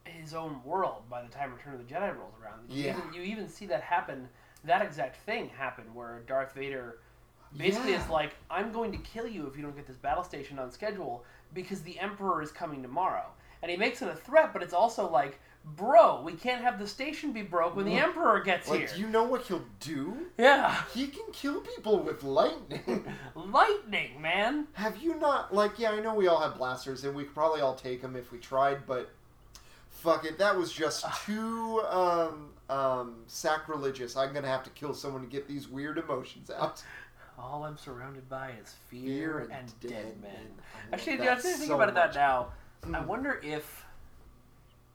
his 0.05 0.33
own 0.33 0.61
world 0.63 1.03
by 1.09 1.21
the 1.21 1.27
time 1.27 1.53
Return 1.53 1.73
of 1.73 1.85
the 1.85 1.93
Jedi 1.93 2.15
rolls 2.15 2.33
around. 2.41 2.69
You 2.69 2.85
Yeah. 2.85 2.97
even, 2.97 3.13
you 3.13 3.21
even 3.23 3.49
see 3.49 3.65
that 3.65 3.81
happen. 3.81 4.29
That 4.63 4.81
exact 4.81 5.17
thing 5.17 5.49
happen 5.49 5.93
where 5.93 6.21
Darth 6.27 6.53
Vader 6.53 6.99
basically 7.57 7.91
Yeah. 7.91 8.03
is 8.03 8.09
like, 8.09 8.35
"I'm 8.49 8.71
going 8.71 8.91
to 8.91 8.97
kill 8.99 9.27
you 9.27 9.47
if 9.47 9.57
you 9.57 9.63
don't 9.63 9.75
get 9.75 9.87
this 9.87 9.97
battle 9.97 10.23
station 10.23 10.59
on 10.59 10.71
schedule 10.71 11.25
because 11.53 11.81
the 11.81 11.99
Emperor 11.99 12.41
is 12.41 12.51
coming 12.51 12.81
tomorrow." 12.81 13.25
And 13.61 13.69
he 13.69 13.75
makes 13.75 14.01
it 14.01 14.07
a 14.07 14.15
threat, 14.15 14.53
but 14.53 14.63
it's 14.63 14.73
also 14.73 15.09
like, 15.09 15.39
"Bro, 15.65 16.21
we 16.23 16.33
can't 16.33 16.61
have 16.61 16.79
the 16.79 16.87
station 16.87 17.31
be 17.31 17.41
broke 17.41 17.75
when 17.75 17.85
the 17.85 17.93
Emperor 17.97 18.39
gets 18.41 18.67
Like, 18.69 18.79
here." 18.79 18.89
do 18.95 19.01
you 19.01 19.07
know 19.07 19.23
what 19.23 19.43
he'll 19.43 19.65
do? 19.79 20.27
yeah. 20.37 20.83
He 20.93 21.07
can 21.07 21.25
kill 21.31 21.61
people 21.61 21.99
with 21.99 22.23
lightning. 22.23 23.05
Lightning, 23.35 24.21
man. 24.21 24.67
Have 24.73 24.97
you 25.01 25.15
not 25.19 25.53
like? 25.53 25.77
Yeah, 25.79 25.91
I 25.91 25.99
know 25.99 26.15
we 26.15 26.27
all 26.27 26.39
have 26.41 26.57
blasters, 26.57 27.03
and 27.03 27.15
we 27.15 27.23
could 27.23 27.33
probably 27.33 27.61
all 27.61 27.75
take 27.75 28.01
them 28.01 28.15
if 28.15 28.31
we 28.31 28.37
tried, 28.39 28.85
but 28.85 29.09
fuck 29.89 30.25
it, 30.25 30.37
that 30.37 30.55
was 30.57 30.71
just 30.71 31.05
too 31.25 31.81
um, 31.89 32.49
um, 32.69 33.15
sacrilegious. 33.27 34.15
I'm 34.17 34.33
gonna 34.33 34.47
have 34.47 34.63
to 34.63 34.69
kill 34.71 34.93
someone 34.93 35.21
to 35.21 35.27
get 35.27 35.47
these 35.47 35.67
weird 35.67 35.97
emotions 35.97 36.49
out. 36.49 36.83
All 37.37 37.63
I'm 37.63 37.77
surrounded 37.77 38.27
by 38.29 38.51
is 38.61 38.75
fear, 38.89 39.01
Fear 39.01 39.39
and, 39.39 39.51
and 39.53 39.79
dead, 39.79 39.89
dead 39.91 40.21
men. 40.21 40.31
men. 40.31 40.31
I 40.41 40.91
love 40.91 40.93
Actually, 40.93 41.15
that 41.17 41.21
dude, 41.23 41.29
I 41.31 41.35
was 41.35 41.43
thinking 41.43 41.67
so 41.67 41.75
about 41.75 41.89
it 41.89 41.95
that 41.95 42.07
much. 42.07 42.15
now. 42.15 42.47
I 42.83 43.01
Hmm. 43.01 43.07
wonder 43.07 43.39
if 43.43 43.85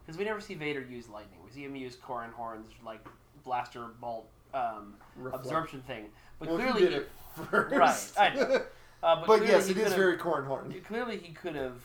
because 0.05 0.19
we 0.19 0.25
never 0.25 0.41
see 0.41 0.55
Vader 0.55 0.83
use 0.83 1.09
lightning. 1.09 1.39
We 1.45 1.51
see 1.51 1.65
him 1.65 1.77
use 1.77 1.97
Corran 1.97 2.33
Horn's 2.33 2.67
like 2.85 3.05
blaster 3.45 3.87
bolt 4.01 4.29
um, 4.53 4.95
absorption 5.33 5.83
thing. 5.83 6.07
But 6.39 6.49
Well, 6.49 6.59
clearly, 6.59 6.81
he 6.81 6.87
did 6.87 6.95
it 6.95 7.11
first. 7.51 8.17
Right, 8.17 8.35
know. 8.35 8.63
uh, 9.03 9.17
but, 9.21 9.27
but 9.27 9.47
yes, 9.47 9.69
it 9.69 9.77
is 9.77 9.93
very 9.95 10.17
Corran 10.19 10.47
Horn. 10.47 10.75
Clearly, 10.87 11.19
he 11.19 11.33
could 11.33 11.55
have. 11.55 11.81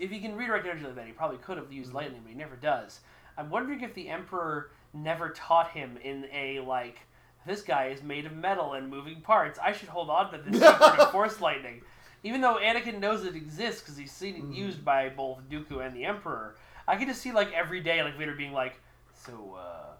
If 0.00 0.10
he 0.10 0.18
can 0.20 0.34
redirect 0.34 0.66
energy 0.66 0.84
like 0.86 0.94
that, 0.94 1.06
he 1.06 1.12
probably 1.12 1.38
could 1.38 1.58
have 1.58 1.72
used 1.72 1.88
Mm-hmm. 1.88 1.96
lightning, 1.96 2.20
but 2.22 2.30
he 2.32 2.38
never 2.38 2.56
does. 2.56 3.00
I'm 3.36 3.50
wondering 3.50 3.80
if 3.82 3.94
the 3.94 4.08
Emperor 4.08 4.70
never 4.94 5.30
taught 5.30 5.70
him 5.70 5.98
in 6.02 6.26
a 6.32 6.60
like 6.60 7.00
this 7.46 7.62
guy 7.62 7.86
is 7.86 8.02
made 8.02 8.24
of 8.26 8.32
metal 8.34 8.74
and 8.74 8.88
moving 8.88 9.20
parts. 9.20 9.58
I 9.62 9.72
should 9.72 9.88
hold 9.88 10.10
on 10.10 10.30
to 10.32 10.38
this 10.38 10.60
secret 10.60 10.80
of 11.00 11.10
Force 11.10 11.40
lightning. 11.40 11.82
Even 12.24 12.40
though 12.40 12.58
Anakin 12.62 13.00
knows 13.00 13.24
it 13.24 13.34
exists 13.34 13.80
because 13.80 13.96
he's 13.96 14.12
seen 14.12 14.36
it 14.36 14.54
used 14.54 14.84
by 14.84 15.08
both 15.08 15.38
Dooku 15.50 15.84
and 15.84 15.94
the 15.94 16.04
Emperor, 16.04 16.56
I 16.86 16.96
can 16.96 17.08
just 17.08 17.20
see 17.20 17.32
like 17.32 17.52
every 17.52 17.80
day 17.80 18.02
like 18.02 18.16
Vader 18.16 18.34
being 18.34 18.52
like, 18.52 18.74
"So, 19.14 19.58
uh, 19.58 19.94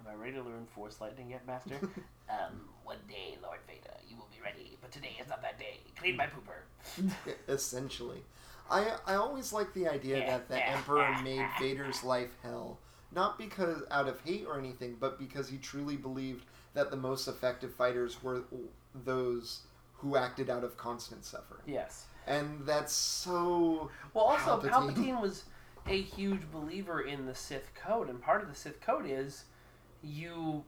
am 0.00 0.12
I 0.12 0.14
ready 0.14 0.34
to 0.34 0.42
learn 0.42 0.66
Force 0.74 1.00
lightning 1.00 1.30
yet, 1.30 1.46
Master?" 1.46 1.76
um, 2.30 2.68
one 2.84 2.98
day, 3.08 3.36
Lord 3.42 3.58
Vader, 3.66 3.96
you 4.08 4.16
will 4.16 4.28
be 4.32 4.40
ready, 4.42 4.76
but 4.80 4.92
today 4.92 5.16
is 5.20 5.28
not 5.28 5.42
that 5.42 5.58
day. 5.58 5.80
Clean 5.96 6.16
my 6.16 6.26
pooper. 6.26 7.12
essentially. 7.48 8.22
I 8.70 8.92
I 9.06 9.14
always 9.14 9.52
like 9.52 9.74
the 9.74 9.88
idea 9.88 10.24
that 10.26 10.48
the 10.48 10.64
Emperor 10.68 11.16
made 11.22 11.46
Vader's 11.60 12.04
life 12.04 12.30
hell, 12.42 12.78
not 13.12 13.36
because 13.36 13.82
out 13.90 14.08
of 14.08 14.20
hate 14.20 14.46
or 14.46 14.58
anything, 14.58 14.96
but 15.00 15.18
because 15.18 15.48
he 15.48 15.58
truly 15.58 15.96
believed 15.96 16.44
that 16.74 16.90
the 16.90 16.96
most 16.96 17.28
effective 17.28 17.74
fighters 17.74 18.22
were 18.22 18.42
those 19.04 19.60
who 19.98 20.16
acted 20.16 20.50
out 20.50 20.64
of 20.64 20.76
constant 20.76 21.24
suffering. 21.24 21.62
Yes. 21.66 22.06
And 22.26 22.60
that's 22.66 22.92
so 22.92 23.90
Well, 24.12 24.24
also 24.24 24.60
Palpatine. 24.60 24.94
Palpatine. 24.94 25.20
was 25.20 25.44
a 25.86 26.00
huge 26.00 26.40
believer 26.50 27.02
in 27.02 27.26
the 27.26 27.34
Sith 27.34 27.70
code, 27.74 28.08
and 28.08 28.20
part 28.20 28.42
of 28.42 28.48
the 28.48 28.54
Sith 28.54 28.80
code 28.80 29.04
is 29.06 29.44
you 30.02 30.64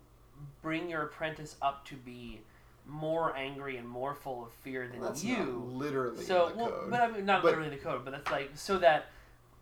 bring 0.62 0.88
your 0.90 1.02
apprentice 1.02 1.56
up 1.62 1.84
to 1.86 1.94
be 1.96 2.40
more 2.86 3.34
angry 3.36 3.78
and 3.78 3.88
more 3.88 4.14
full 4.14 4.44
of 4.44 4.52
fear 4.52 4.86
than 4.86 5.00
that's 5.00 5.24
you. 5.24 5.66
literally 5.72 6.22
so, 6.24 6.52
well, 6.54 6.68
code. 6.70 6.90
but 6.90 7.00
I 7.00 7.10
mean, 7.10 7.24
not 7.26 7.42
But- 7.42 7.48
literally 7.48 7.70
the 7.70 7.82
code, 7.82 8.04
but 8.04 8.10
that's 8.12 8.30
like 8.30 8.50
so 8.54 8.78
that 8.78 9.06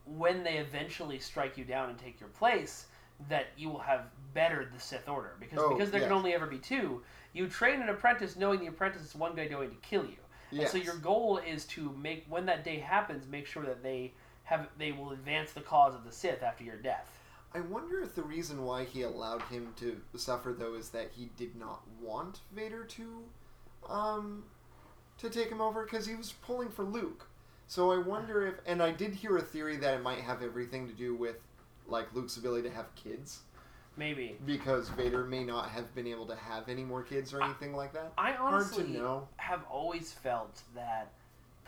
when 0.05 0.43
they 0.45 0.59
eventually 0.59 1.19
strike 1.19 1.57
you 1.57 1.65
down 1.65 1.89
and 1.91 1.99
take 1.99 2.21
your 2.21 2.29
place, 2.31 2.87
that 3.29 3.47
you 3.57 3.69
will 3.69 3.81
have 3.81 4.07
bettered 4.35 4.73
the 4.75 4.81
Sith 4.81 5.09
Order 5.09 5.37
because 5.39 5.59
Oh, 5.61 5.71
because 5.71 5.91
there 5.91 6.01
can 6.01 6.13
only 6.13 6.35
ever 6.35 6.47
be 6.47 6.59
two. 6.59 7.03
You 7.33 7.49
train 7.49 7.81
an 7.81 7.89
apprentice 7.89 8.37
knowing 8.37 8.61
the 8.61 8.67
apprentice 8.67 9.03
is 9.03 9.15
one 9.15 9.35
guy 9.35 9.47
going 9.47 9.71
to 9.71 9.77
kill 9.77 10.05
you. 10.05 10.17
And 10.51 10.69
so 10.69 10.79
your 10.79 10.97
goal 10.97 11.39
is 11.39 11.65
to 11.67 11.93
make 12.01 12.25
when 12.29 12.47
that 12.47 12.65
day 12.65 12.79
happens, 12.79 13.27
make 13.27 13.47
sure 13.47 13.65
that 13.65 13.83
they 13.83 14.13
have 14.45 14.69
they 14.79 14.93
will 14.93 15.13
advance 15.13 15.53
the 15.53 15.61
cause 15.61 15.95
of 15.95 16.05
the 16.05 16.13
Sith 16.13 16.43
after 16.43 16.65
your 16.65 16.77
death. 16.77 17.21
I 17.55 17.61
wonder 17.61 18.01
if 18.03 18.15
the 18.15 18.23
reason 18.23 18.65
why 18.65 18.85
he 18.85 19.03
allowed 19.03 19.43
him 19.43 19.73
to 19.77 20.01
suffer 20.17 20.53
though 20.57 20.75
is 20.75 20.91
that 20.91 21.11
he 21.13 21.31
did 21.37 21.57
not 21.57 21.83
want 22.01 22.41
Vader 22.55 22.85
to 22.85 23.25
um 23.89 24.45
to 25.19 25.31
take 25.31 25.49
him 25.49 25.61
over 25.61 25.85
because 25.85 26.07
he 26.07 26.15
was 26.15 26.33
pulling 26.33 26.69
for 26.69 26.85
Luke. 26.85 27.27
So 27.67 27.93
I 27.93 27.99
wonder 27.99 28.47
if 28.47 28.55
and 28.67 28.83
I 28.83 28.91
did 28.93 29.15
hear 29.15 29.37
a 29.37 29.43
theory 29.43 29.77
that 29.79 29.95
it 29.95 30.03
might 30.03 30.21
have 30.21 30.43
everything 30.43 30.87
to 30.89 30.93
do 30.93 31.15
with 31.15 31.37
like 31.87 32.13
Luke's 32.15 32.37
ability 32.37 32.69
to 32.69 32.75
have 32.75 32.95
kids 32.95 33.41
Maybe. 33.97 34.37
because 34.47 34.89
Vader 34.91 35.25
may 35.25 35.45
not 35.45 35.69
have 35.71 35.95
been 35.95 36.07
able 36.07 36.27
to 36.27 36.37
have 36.37 36.69
any 36.69 36.83
more 36.85 37.03
kids 37.03 37.33
or 37.35 37.43
anything 37.43 37.75
like 37.75 37.93
that. 37.93 38.13
I 38.19 38.35
honestly 38.35 38.85
Hard 38.85 38.95
to 38.95 38.99
know. 38.99 39.29
have 39.37 39.61
always 39.71 40.13
felt 40.13 40.63
that 40.75 41.13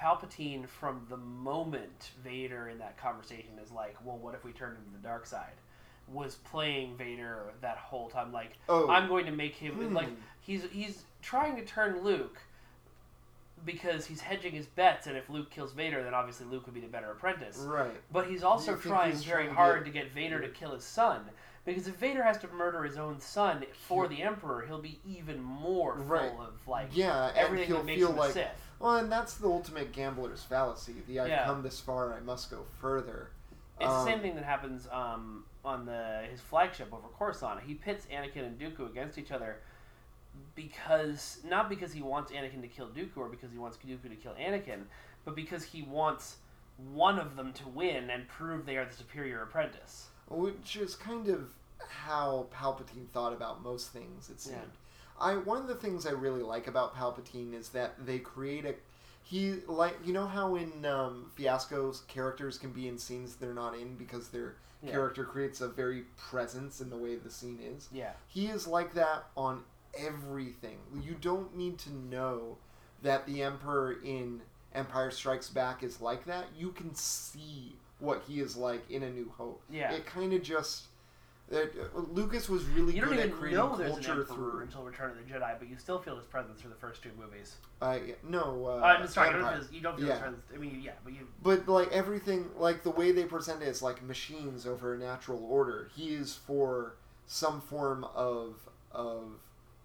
Palpatine, 0.01 0.69
from 0.69 1.07
the 1.09 1.17
moment 1.17 2.11
Vader 2.23 2.69
in 2.69 2.79
that 2.79 2.99
conversation 2.99 3.59
is 3.65 3.71
like, 3.73 3.97
"Well, 4.05 4.19
what 4.19 4.35
if 4.35 4.45
we 4.45 4.53
turn 4.53 4.73
him 4.77 4.85
to 4.85 4.91
the 5.01 5.03
dark 5.07 5.25
side?" 5.27 5.55
was 6.09 6.37
playing 6.37 6.97
Vader 6.97 7.53
that 7.63 7.77
whole 7.79 8.09
time. 8.09 8.31
Like, 8.33 8.53
Oh. 8.69 8.89
I'm 8.89 9.09
going 9.09 9.27
to 9.27 9.33
make 9.33 9.55
him 9.57 9.75
Hmm. 9.75 9.95
like 9.95 10.09
he's 10.41 10.63
he's 10.71 11.03
trying 11.23 11.57
to 11.57 11.65
turn 11.65 12.03
Luke 12.03 12.39
because 13.65 14.07
he's 14.07 14.21
hedging 14.21 14.53
his 14.53 14.67
bets, 14.67 15.07
and 15.07 15.17
if 15.17 15.29
Luke 15.29 15.51
kills 15.51 15.73
Vader, 15.73 16.03
then 16.03 16.15
obviously 16.15 16.47
Luke 16.47 16.67
would 16.67 16.75
be 16.75 16.81
the 16.81 16.87
better 16.87 17.11
apprentice. 17.11 17.57
Right. 17.59 17.97
But 18.13 18.29
he's 18.29 18.43
also 18.43 18.77
trying 18.77 19.13
he's 19.13 19.25
very 19.25 19.45
trying 19.45 19.49
to 19.49 19.55
hard 19.55 19.85
get- 19.85 19.93
to 19.93 19.99
get 20.05 20.13
Vader 20.13 20.41
to 20.41 20.49
kill 20.49 20.73
his 20.73 20.85
son. 20.85 21.23
Because 21.65 21.89
if 21.89 21.97
Vader 21.97 22.23
has 22.23 22.39
to 22.39 22.49
murder 22.49 22.85
his 22.85 22.97
own 22.97 23.19
son 23.19 23.65
for 23.89 24.07
the 24.07 24.23
Emperor, 24.23 24.65
he'll 24.67 24.81
be 24.81 25.01
even 25.05 25.43
more 25.43 25.97
full 25.97 26.05
Right. 26.05 26.31
of 26.39 26.55
like 26.69 26.89
Yeah, 26.93 27.29
and 27.29 27.37
everything 27.37 27.67
he'll 27.67 27.79
that 27.79 27.85
makes 27.87 27.99
feel 27.99 28.11
him 28.13 28.17
a 28.19 28.21
like 28.21 28.33
Sith. 28.33 28.71
well, 28.79 28.97
and 28.97 29.11
that's 29.11 29.35
the 29.35 29.49
ultimate 29.49 29.91
gambler's 29.91 30.45
fallacy. 30.45 31.03
The 31.09 31.19
I've 31.21 31.29
Yeah. 31.29 31.45
come 31.45 31.63
this 31.63 31.81
far, 31.81 32.15
I 32.15 32.21
must 32.21 32.53
go 32.53 32.65
further. 32.81 33.31
It's 33.81 33.89
the 33.91 33.93
Um, 33.93 34.07
same 34.07 34.21
thing 34.21 34.37
that 34.37 34.45
happens 34.45 34.87
um, 34.93 35.45
on 35.65 35.87
the 35.87 36.21
his 36.31 36.41
flagship 36.41 36.93
over 36.95 37.09
Coruscant. 37.19 37.61
He 37.63 37.75
pits 37.75 38.07
Anakin 38.13 38.47
and 38.47 38.61
Dooku 38.61 38.87
against 38.89 39.19
each 39.19 39.33
other 39.33 39.61
because 40.55 41.39
not 41.49 41.69
because 41.69 41.93
he 41.93 42.03
wants 42.03 42.33
Anakin 42.33 42.63
to 42.63 42.69
kill 42.69 42.89
Dooku 42.89 43.17
or 43.17 43.29
because 43.29 43.51
he 43.53 43.59
wants 43.59 43.77
Dooku 43.77 44.09
to 44.09 44.17
kill 44.17 44.33
Anakin, 44.35 44.83
but 45.25 45.35
because 45.37 45.63
he 45.65 45.83
wants 45.83 46.37
one 46.93 47.19
of 47.19 47.37
them 47.37 47.53
to 47.55 47.69
win 47.69 48.11
and 48.11 48.29
prove 48.29 48.67
they 48.67 48.77
are 48.77 48.85
the 48.85 48.93
superior 48.95 49.43
apprentice. 49.43 50.07
which 50.29 50.77
is 50.77 50.95
kind 50.95 51.29
of 51.29 51.51
how 51.89 52.47
Palpatine 52.55 53.09
thought 53.13 53.33
about 53.33 53.63
most 53.63 53.91
things. 53.91 54.31
It 54.31 54.41
seemed. 54.41 54.57
Yeah. 54.57 54.63
I 55.19 55.37
one 55.37 55.59
of 55.63 55.69
the 55.69 55.75
things 55.75 56.07
I 56.07 56.11
really 56.11 56.43
like 56.43 56.67
about 56.67 56.95
Palpatine 56.95 57.55
is 57.55 57.71
that 57.71 57.95
they 58.05 58.19
create 58.19 58.65
a 58.67 58.75
he 59.23 59.55
like 59.67 59.97
you 60.05 60.13
know 60.13 60.27
how 60.27 60.55
in 60.57 60.85
um, 60.85 61.31
Fiasco's 61.35 62.03
characters 62.09 62.59
can 62.59 62.71
be 62.73 62.87
in 62.89 62.99
scenes 62.99 63.37
they're 63.37 63.55
not 63.55 63.75
in 63.77 63.97
because 63.97 64.29
their 64.29 64.57
Yeah. 64.83 64.91
character 64.93 65.25
creates 65.25 65.63
a 65.63 65.69
very 65.69 66.03
presence 66.19 66.81
in 66.83 66.91
the 66.91 66.99
way 66.99 67.17
the 67.17 67.31
scene 67.31 67.59
is. 67.63 67.89
Yeah. 67.91 68.13
He 68.29 68.47
is 68.49 68.67
like 68.67 68.93
that 68.95 69.25
on 69.37 69.65
everything. 69.99 70.79
You 71.03 71.17
don't 71.21 71.57
need 71.57 71.79
to 71.81 71.93
know 71.95 72.59
that 73.03 73.27
the 73.27 73.43
Emperor 73.43 73.97
in 74.05 74.41
Empire 74.75 75.11
Strikes 75.11 75.49
Back 75.49 75.83
is 75.83 76.01
like 76.01 76.25
that. 76.27 76.47
You 76.57 76.71
can 76.73 76.95
see 76.95 77.77
what 77.99 78.23
he 78.27 78.41
is 78.41 78.57
like 78.57 78.89
in 78.91 79.03
A 79.03 79.11
New 79.11 79.33
Hope. 79.37 79.63
Yeah. 79.71 79.93
It 79.93 80.07
kind 80.07 80.33
of 80.33 80.43
just. 80.43 80.85
It, 81.49 81.75
uh, 81.95 82.01
Lucas 82.13 82.49
was 82.49 82.65
really 82.65 82.93
You 82.97 83.03
don't 83.03 83.11
good 83.11 83.21
at 83.21 83.33
creating 83.33 83.59
know 83.61 83.77
there's 83.77 83.91
an 83.97 84.03
culture 84.03 84.21
Emperor 84.23 84.35
through. 84.35 84.61
until 84.63 84.83
Return 84.83 85.13
of 85.13 85.17
the 85.17 85.33
Jedi, 85.33 85.57
but 85.61 85.69
you 85.69 85.77
still 85.79 86.01
feel 86.01 86.17
his 86.17 86.25
presence 86.27 86.61
through 86.61 86.71
the 86.71 86.77
first 86.77 87.05
two 87.05 87.11
movies. 87.17 87.55
Uh, 87.81 87.99
yeah, 88.05 88.15
no, 88.25 88.67
uh, 88.67 88.81
Uh, 88.81 88.97
I'm 88.99 89.07
sorry, 89.07 89.29
you 89.29 89.35
don't, 89.39 89.49
feel 89.53 89.59
his, 89.63 89.73
you 89.73 89.81
don't 89.81 89.97
feel 89.97 90.07
Yeah. 90.07 90.13
his 90.15 90.21
presence. 90.23 90.45
I 90.53 90.59
mean, 90.59 90.81
yeah, 90.85 90.93
but 91.05 91.13
you. 91.13 91.29
But 91.45 91.69
like 91.69 91.93
everything, 91.93 92.47
like 92.57 92.83
the 92.83 92.91
way 92.91 93.13
they 93.13 93.25
present 93.27 93.63
it 93.63 93.69
is 93.69 93.81
like 93.81 94.03
machines 94.03 94.67
over 94.67 94.95
a 94.95 94.99
natural 94.99 95.45
order. 95.49 95.89
He 95.95 96.15
is 96.15 96.35
for 96.35 96.97
some 97.29 97.61
form 97.61 98.05
of 98.15 98.57
of 98.91 99.25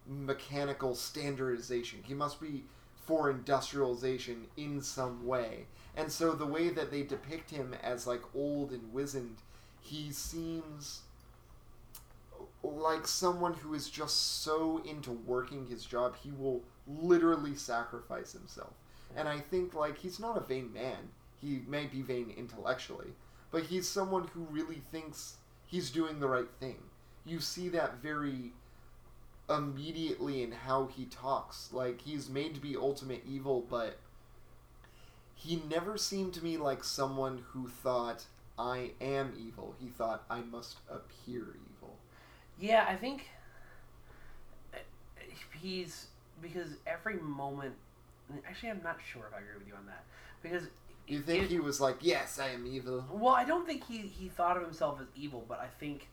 mechanical 0.08 0.96
standardization. 0.96 2.00
He 2.04 2.14
must 2.14 2.40
be 2.42 2.64
for 3.06 3.30
industrialization 3.30 4.48
in 4.58 4.82
some 4.82 5.26
way. 5.26 5.66
And 5.96 6.12
so 6.12 6.34
the 6.34 6.46
way 6.46 6.70
that 6.70 6.92
they 6.92 7.04
depict 7.04 7.50
him 7.50 7.76
as 7.84 8.08
like 8.08 8.22
old 8.36 8.72
and 8.72 8.94
wizened, 8.94 9.38
he 9.82 10.12
seems 10.12 11.02
like 12.64 13.08
someone 13.08 13.54
who 13.54 13.74
is 13.74 13.90
just 13.90 14.44
so 14.44 14.82
into 14.86 15.12
working 15.12 15.68
his 15.68 15.84
job, 15.84 16.16
he 16.22 16.32
will 16.32 16.62
literally 16.88 17.56
sacrifice 17.56 18.34
himself. 18.34 18.74
And 19.16 19.28
I 19.28 19.40
think 19.40 19.74
like 19.74 19.98
he's 19.98 20.20
not 20.20 20.38
a 20.38 20.46
vain 20.46 20.72
man. 20.72 21.10
He 21.42 21.62
may 21.68 21.88
be 21.88 22.02
vain 22.02 22.34
intellectually, 22.38 23.10
but 23.50 23.64
he's 23.64 23.90
someone 23.90 24.28
who 24.34 24.42
really 24.52 24.82
thinks 24.92 25.38
he's 25.66 25.90
doing 25.90 26.20
the 26.20 26.28
right 26.28 26.50
thing. 26.60 26.78
You 27.26 27.40
see 27.40 27.68
that 27.70 28.02
very 28.02 28.54
immediately 29.50 30.44
in 30.44 30.52
how 30.52 30.88
he 30.88 31.06
talks. 31.06 31.70
Like 31.74 32.02
he's 32.02 32.30
made 32.30 32.56
to 32.56 32.62
be 32.62 32.76
ultimate 32.76 33.24
evil, 33.28 33.66
but 33.70 33.98
he 35.36 35.62
never 35.70 35.98
seemed 35.98 36.34
to 36.36 36.44
me 36.44 36.58
like 36.58 36.84
someone 36.84 37.44
who 37.50 37.68
thought 37.68 38.26
I 38.58 38.92
am 39.02 39.34
evil. 39.40 39.76
He 39.80 39.88
thought 39.88 40.24
I 40.30 40.42
must 40.42 40.78
appear 40.90 41.42
evil. 41.72 41.96
Yeah, 42.60 42.86
I 42.88 42.96
think 42.96 43.28
uh, 44.74 44.78
he's 45.60 46.08
because 46.42 46.76
every 46.86 47.18
moment. 47.18 47.74
Actually, 48.48 48.70
I'm 48.70 48.82
not 48.84 48.98
sure 49.12 49.24
if 49.30 49.34
I 49.36 49.40
agree 49.40 49.58
with 49.58 49.68
you 49.68 49.74
on 49.76 49.86
that 49.88 50.04
because 50.42 50.68
You 51.08 51.22
think 51.22 51.44
it- 51.46 51.50
he 51.50 51.60
was 51.60 51.82
like, 51.82 51.98
"Yes, 52.00 52.40
I 52.40 52.50
am 52.50 52.66
evil." 52.66 53.04
Well, 53.12 53.34
I 53.34 53.44
don't 53.44 53.66
think 53.66 53.86
he, 53.86 53.98
he 54.00 54.30
thought 54.30 54.56
of 54.56 54.64
himself 54.64 55.02
as 55.02 55.08
evil, 55.16 55.44
but 55.50 55.60
I 55.60 55.68
think 55.80 56.08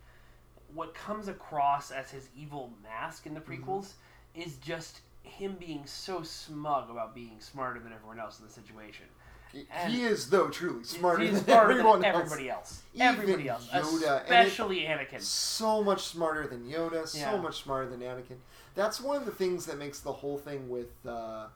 what 0.74 0.94
comes 0.94 1.28
across 1.28 1.90
as 1.90 2.10
his 2.10 2.28
evil 2.36 2.72
mask 2.82 3.26
in 3.26 3.34
the 3.34 3.40
Mm-hmm. 3.40 3.64
prequels 3.64 3.92
is 4.34 4.56
just 4.56 5.00
him 5.22 5.56
being 5.58 5.82
so 5.86 6.22
smug 6.22 6.90
about 6.90 7.14
being 7.14 7.40
smarter 7.40 7.80
than 7.80 7.92
everyone 7.92 8.18
else 8.18 8.38
in 8.40 8.46
the 8.46 8.52
situation. 8.52 9.06
He- 9.52 9.66
And- 9.70 9.92
he 9.92 10.02
is 10.04 10.28
though 10.30 10.48
truly 10.48 10.84
smarter 10.84 11.22
He's 11.22 11.32
than 11.32 11.44
smarter 11.44 11.70
everyone 11.72 12.00
than 12.00 12.10
else. 12.14 12.20
everybody 12.24 12.50
else. 12.50 12.82
Even 12.94 13.06
everybody 13.06 13.48
else, 13.48 13.66
Yoda, 13.68 13.72
and 13.74 13.94
it- 13.94 14.02
especially 14.46 14.80
Anakin. 14.80 15.20
so 15.22 15.82
much 15.82 16.02
smarter 16.04 16.46
than 16.46 16.68
Yoda, 16.68 17.06
so 17.08 17.18
Yeah. 17.18 17.36
much 17.40 17.62
smarter 17.62 17.88
than 17.88 18.00
Anakin. 18.00 18.36
That's 18.74 19.00
one 19.00 19.16
of 19.16 19.24
the 19.24 19.32
things 19.32 19.64
that 19.66 19.78
makes 19.78 20.00
the 20.00 20.12
whole 20.12 20.38
thing 20.38 20.68
with 20.68 20.90
uh, 21.06 21.46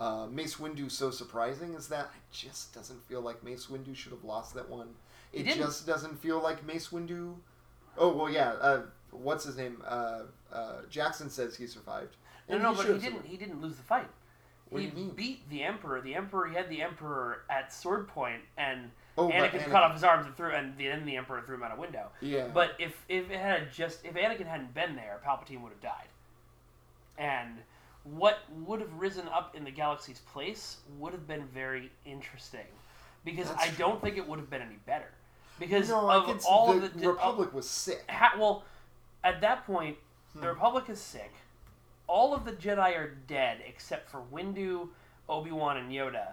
uh, 0.00 0.26
Mace 0.26 0.56
Windu 0.56 0.90
so 0.90 1.10
surprising 1.10 1.74
is 1.74 1.88
that 1.88 2.06
it 2.06 2.32
just 2.32 2.74
doesn't 2.74 3.06
feel 3.06 3.20
like 3.20 3.42
Mace 3.44 3.66
Windu 3.66 3.94
should 3.94 4.12
have 4.12 4.24
lost 4.24 4.54
that 4.54 4.68
one. 4.68 4.94
It 5.32 5.44
just 5.46 5.86
doesn't 5.86 6.16
feel 6.20 6.40
like 6.42 6.64
Mace 6.64 6.88
Windu. 6.88 7.36
Oh 7.98 8.14
well, 8.16 8.30
yeah. 8.30 8.50
Uh, 8.60 8.82
what's 9.10 9.44
his 9.44 9.56
name? 9.56 9.82
Uh, 9.86 10.22
uh, 10.52 10.72
Jackson 10.88 11.28
says 11.30 11.56
he 11.56 11.66
survived. 11.66 12.16
No, 12.48 12.54
And 12.54 12.62
no, 12.64 12.70
he 12.72 12.76
but 12.76 12.86
he 12.86 12.92
didn't. 12.92 13.02
survived. 13.04 13.26
He 13.28 13.36
didn't 13.36 13.60
lose 13.60 13.76
the 13.76 13.82
fight. 13.82 14.08
What 14.68 14.82
he 14.82 14.88
do 14.88 14.96
you 15.00 15.06
mean? 15.06 15.14
beat 15.16 15.48
the 15.50 15.62
Emperor. 15.64 16.00
The 16.00 16.14
Emperor. 16.14 16.46
He 16.48 16.54
had 16.54 16.68
the 16.68 16.80
Emperor 16.82 17.42
at 17.50 17.72
sword 17.72 18.08
point, 18.08 18.42
and 18.56 18.90
Oh, 19.18 19.28
Anakin, 19.28 19.50
Anakin- 19.50 19.70
cut 19.70 19.82
off 19.82 19.92
his 19.94 20.04
arms 20.04 20.26
and 20.26 20.36
threw, 20.36 20.52
and 20.52 20.74
then 20.78 21.04
the 21.04 21.16
Emperor 21.16 21.42
threw 21.42 21.56
him 21.56 21.62
out 21.64 21.76
a 21.76 21.80
window. 21.80 22.08
Yeah. 22.20 22.46
But 22.54 22.72
if 22.78 22.94
if 23.08 23.30
it 23.30 23.38
had 23.40 23.72
just 23.72 24.04
if 24.04 24.14
Anakin 24.14 24.46
hadn't 24.46 24.72
been 24.72 24.94
there, 24.96 25.20
Palpatine 25.26 25.60
would 25.62 25.70
have 25.72 25.80
died. 25.80 26.06
and 27.18 27.58
what 28.04 28.38
would 28.66 28.80
have 28.80 28.92
risen 28.94 29.28
up 29.28 29.54
in 29.54 29.62
the 29.64 29.70
galaxy's 29.70 30.20
place 30.20 30.78
would 30.98 31.12
have 31.12 31.26
been 31.28 31.44
very 31.52 31.90
interesting 32.06 32.64
because 33.26 33.48
That's 33.50 33.62
I 33.62 33.66
true. 33.68 33.76
don't 33.78 34.00
think 34.00 34.16
it 34.16 34.26
would 34.26 34.38
have 34.38 34.48
been 34.48 34.62
any 34.62 34.78
better 34.86 35.10
because 35.60 35.88
No, 35.88 36.10
of 36.10 36.44
all 36.44 36.72
the 36.74 36.86
of 36.86 36.94
the 37.00 37.08
Republic 37.08 37.52
was 37.54 37.70
sick. 37.70 38.04
ha- 38.10 38.34
well, 38.36 38.64
at 39.22 39.40
that 39.42 39.64
point, 39.66 39.96
Hmm. 40.32 40.40
the 40.40 40.48
Republic 40.48 40.88
is 40.88 41.00
sick. 41.00 41.32
All 42.08 42.34
of 42.34 42.44
the 42.44 42.52
Jedi 42.52 42.96
are 42.96 43.10
dead 43.28 43.62
except 43.64 44.10
for 44.10 44.20
Windu, 44.32 44.88
Obi 45.28 45.52
Wan, 45.52 45.76
and 45.76 45.92
Yoda, 45.92 46.32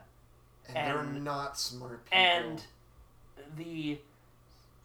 and, 0.73 0.75
they're 0.75 1.03
not 1.21 1.59
smart 1.59 2.03
people. 2.05 2.17
and 2.17 2.63
the 3.55 3.99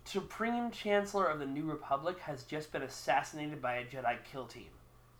Supreme 0.05 0.71
Chancellor 0.71 1.27
of 1.27 1.39
the 1.39 1.47
New 1.47 1.65
Republic 1.65 2.19
has 2.21 2.43
just 2.45 2.73
been 2.73 2.83
assassinated 2.83 3.63
by 3.63 3.77
a 3.77 3.85
Jedi 3.87 4.19
kill 4.31 4.47
team. 4.47 4.69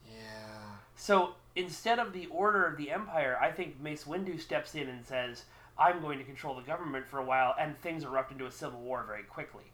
yeah, 0.07 0.77
So 0.97 1.37
instead 1.55 1.99
of 1.99 2.13
the 2.13 2.27
Order 2.27 2.67
of 2.67 2.77
the 2.77 2.91
Empire, 2.91 3.39
I 3.41 3.51
think 3.51 3.81
Mace 3.81 4.05
Windu 4.05 4.39
steps 4.41 4.75
in 4.75 4.89
and 4.89 5.07
says, 5.07 5.45
"I'm 5.83 6.01
going 6.01 6.19
to 6.19 6.25
control 6.25 6.55
the 6.55 6.63
government 6.63 7.07
for 7.09 7.19
a 7.19 7.25
while," 7.25 7.55
and 7.59 7.79
things 7.81 8.05
erupt 8.05 8.33
into 8.33 8.47
a 8.47 8.51
civil 8.51 8.81
war 8.81 9.05
very 9.07 9.23
quickly. 9.25 9.65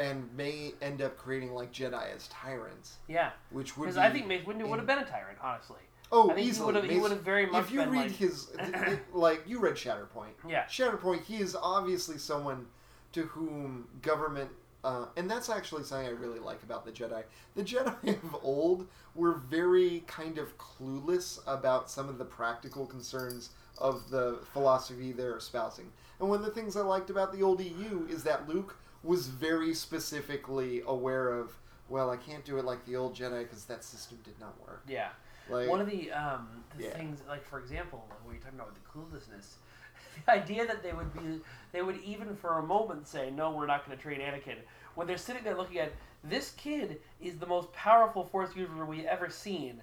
and 0.00 0.32
may 0.36 0.72
end 0.80 1.02
up 1.02 1.16
creating 1.18 1.52
like 1.52 1.72
Jedi 1.72 2.14
as 2.14 2.28
tyrants, 2.28 2.98
Yeah, 3.08 3.30
which 3.50 3.76
would 3.76 3.86
because 3.86 3.96
be 3.96 4.00
I 4.02 4.10
think 4.12 4.28
Mace 4.28 4.44
Windu 4.46 4.60
in- 4.60 4.70
would 4.70 4.78
have 4.78 4.86
been 4.86 4.98
a 4.98 5.04
tyrant, 5.04 5.38
honestly. 5.42 5.80
Oh, 6.12 6.30
I 6.30 6.34
think 6.34 6.44
he 6.44 6.50
easily. 6.50 6.88
he 6.88 7.00
would've 7.00 7.20
very 7.22 7.46
much 7.46 7.64
If 7.64 7.70
you 7.72 7.80
read 7.80 7.90
like- 8.02 8.10
his, 8.12 8.48
like 9.12 9.42
you 9.48 9.58
read 9.58 9.74
Shatterpoint. 9.74 10.34
Yeah. 10.48 10.66
Shatterpoint. 10.66 11.24
He 11.24 11.38
is 11.38 11.56
obviously 11.60 12.16
someone 12.16 12.68
to 13.12 13.22
whom 13.24 13.88
government, 14.00 14.50
uh, 14.84 15.06
and 15.16 15.30
that's 15.30 15.48
actually 15.50 15.82
something 15.84 16.06
I 16.06 16.10
really 16.10 16.38
like 16.38 16.62
about 16.62 16.84
the 16.84 16.92
Jedi. 16.92 17.22
The 17.54 17.62
Jedi 17.64 18.08
of 18.24 18.36
old 18.42 18.86
were 19.14 19.34
very 19.34 20.04
kind 20.06 20.38
of 20.38 20.56
clueless 20.58 21.40
about 21.46 21.90
some 21.90 22.08
of 22.08 22.18
the 22.18 22.24
practical 22.24 22.86
concerns 22.86 23.50
of 23.78 24.10
the 24.10 24.38
philosophy 24.52 25.12
they're 25.12 25.36
espousing. 25.36 25.90
And 26.20 26.28
one 26.28 26.40
of 26.40 26.44
the 26.44 26.52
things 26.52 26.76
I 26.76 26.80
liked 26.80 27.10
about 27.10 27.32
the 27.32 27.42
old 27.42 27.60
EU 27.60 28.06
is 28.08 28.22
that 28.24 28.48
Luke 28.48 28.76
was 29.02 29.26
very 29.28 29.74
specifically 29.74 30.82
aware 30.86 31.30
of. 31.32 31.52
Well, 31.88 32.10
I 32.10 32.16
can't 32.16 32.44
do 32.44 32.58
it 32.58 32.64
like 32.64 32.84
the 32.84 32.96
old 32.96 33.16
Jedi 33.16 33.42
because 33.44 33.64
that 33.64 33.82
system 33.84 34.18
did 34.24 34.38
not 34.40 34.60
work. 34.60 34.82
Yeah. 34.88 35.08
Like 35.48 35.68
One 35.68 35.80
of 35.80 35.88
the 35.88 36.12
um, 36.12 36.64
the 36.76 36.84
Yeah. 36.84 36.90
things, 36.90 37.20
like 37.26 37.44
for 37.44 37.58
example, 37.58 38.04
what 38.24 38.32
you're 38.32 38.42
talking 38.42 38.58
about 38.58 38.74
the 38.74 38.80
cluelessness, 38.80 39.54
the 40.26 40.32
idea 40.32 40.66
that 40.66 40.82
they 40.82 40.92
would 40.92 41.12
be, 41.14 41.40
they 41.72 41.82
would 41.82 42.00
even 42.04 42.34
for 42.36 42.58
a 42.58 42.62
moment 42.62 43.06
say, 43.06 43.30
"No, 43.30 43.50
we're 43.50 43.66
not 43.66 43.84
going 43.86 43.96
to 43.96 44.02
train 44.02 44.20
Anakin," 44.20 44.56
when 44.94 45.06
they're 45.06 45.16
sitting 45.16 45.44
there 45.44 45.56
looking 45.56 45.78
at 45.78 45.92
this 46.24 46.50
kid 46.52 47.00
is 47.20 47.36
the 47.38 47.46
most 47.46 47.72
powerful 47.72 48.24
Force 48.24 48.50
user 48.56 48.84
we've 48.84 49.04
ever 49.04 49.30
seen, 49.30 49.80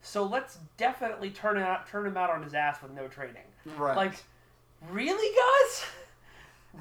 so 0.00 0.22
let's 0.24 0.58
definitely 0.76 1.30
turn 1.30 1.56
him 1.56 1.62
out, 1.64 1.86
turn 1.88 2.06
him 2.06 2.16
out 2.16 2.30
on 2.30 2.42
his 2.42 2.54
ass 2.54 2.80
with 2.82 2.92
no 2.92 3.08
training. 3.08 3.42
Right. 3.76 3.96
Like, 3.96 4.14
really, 4.90 5.34
guys? 5.36 5.84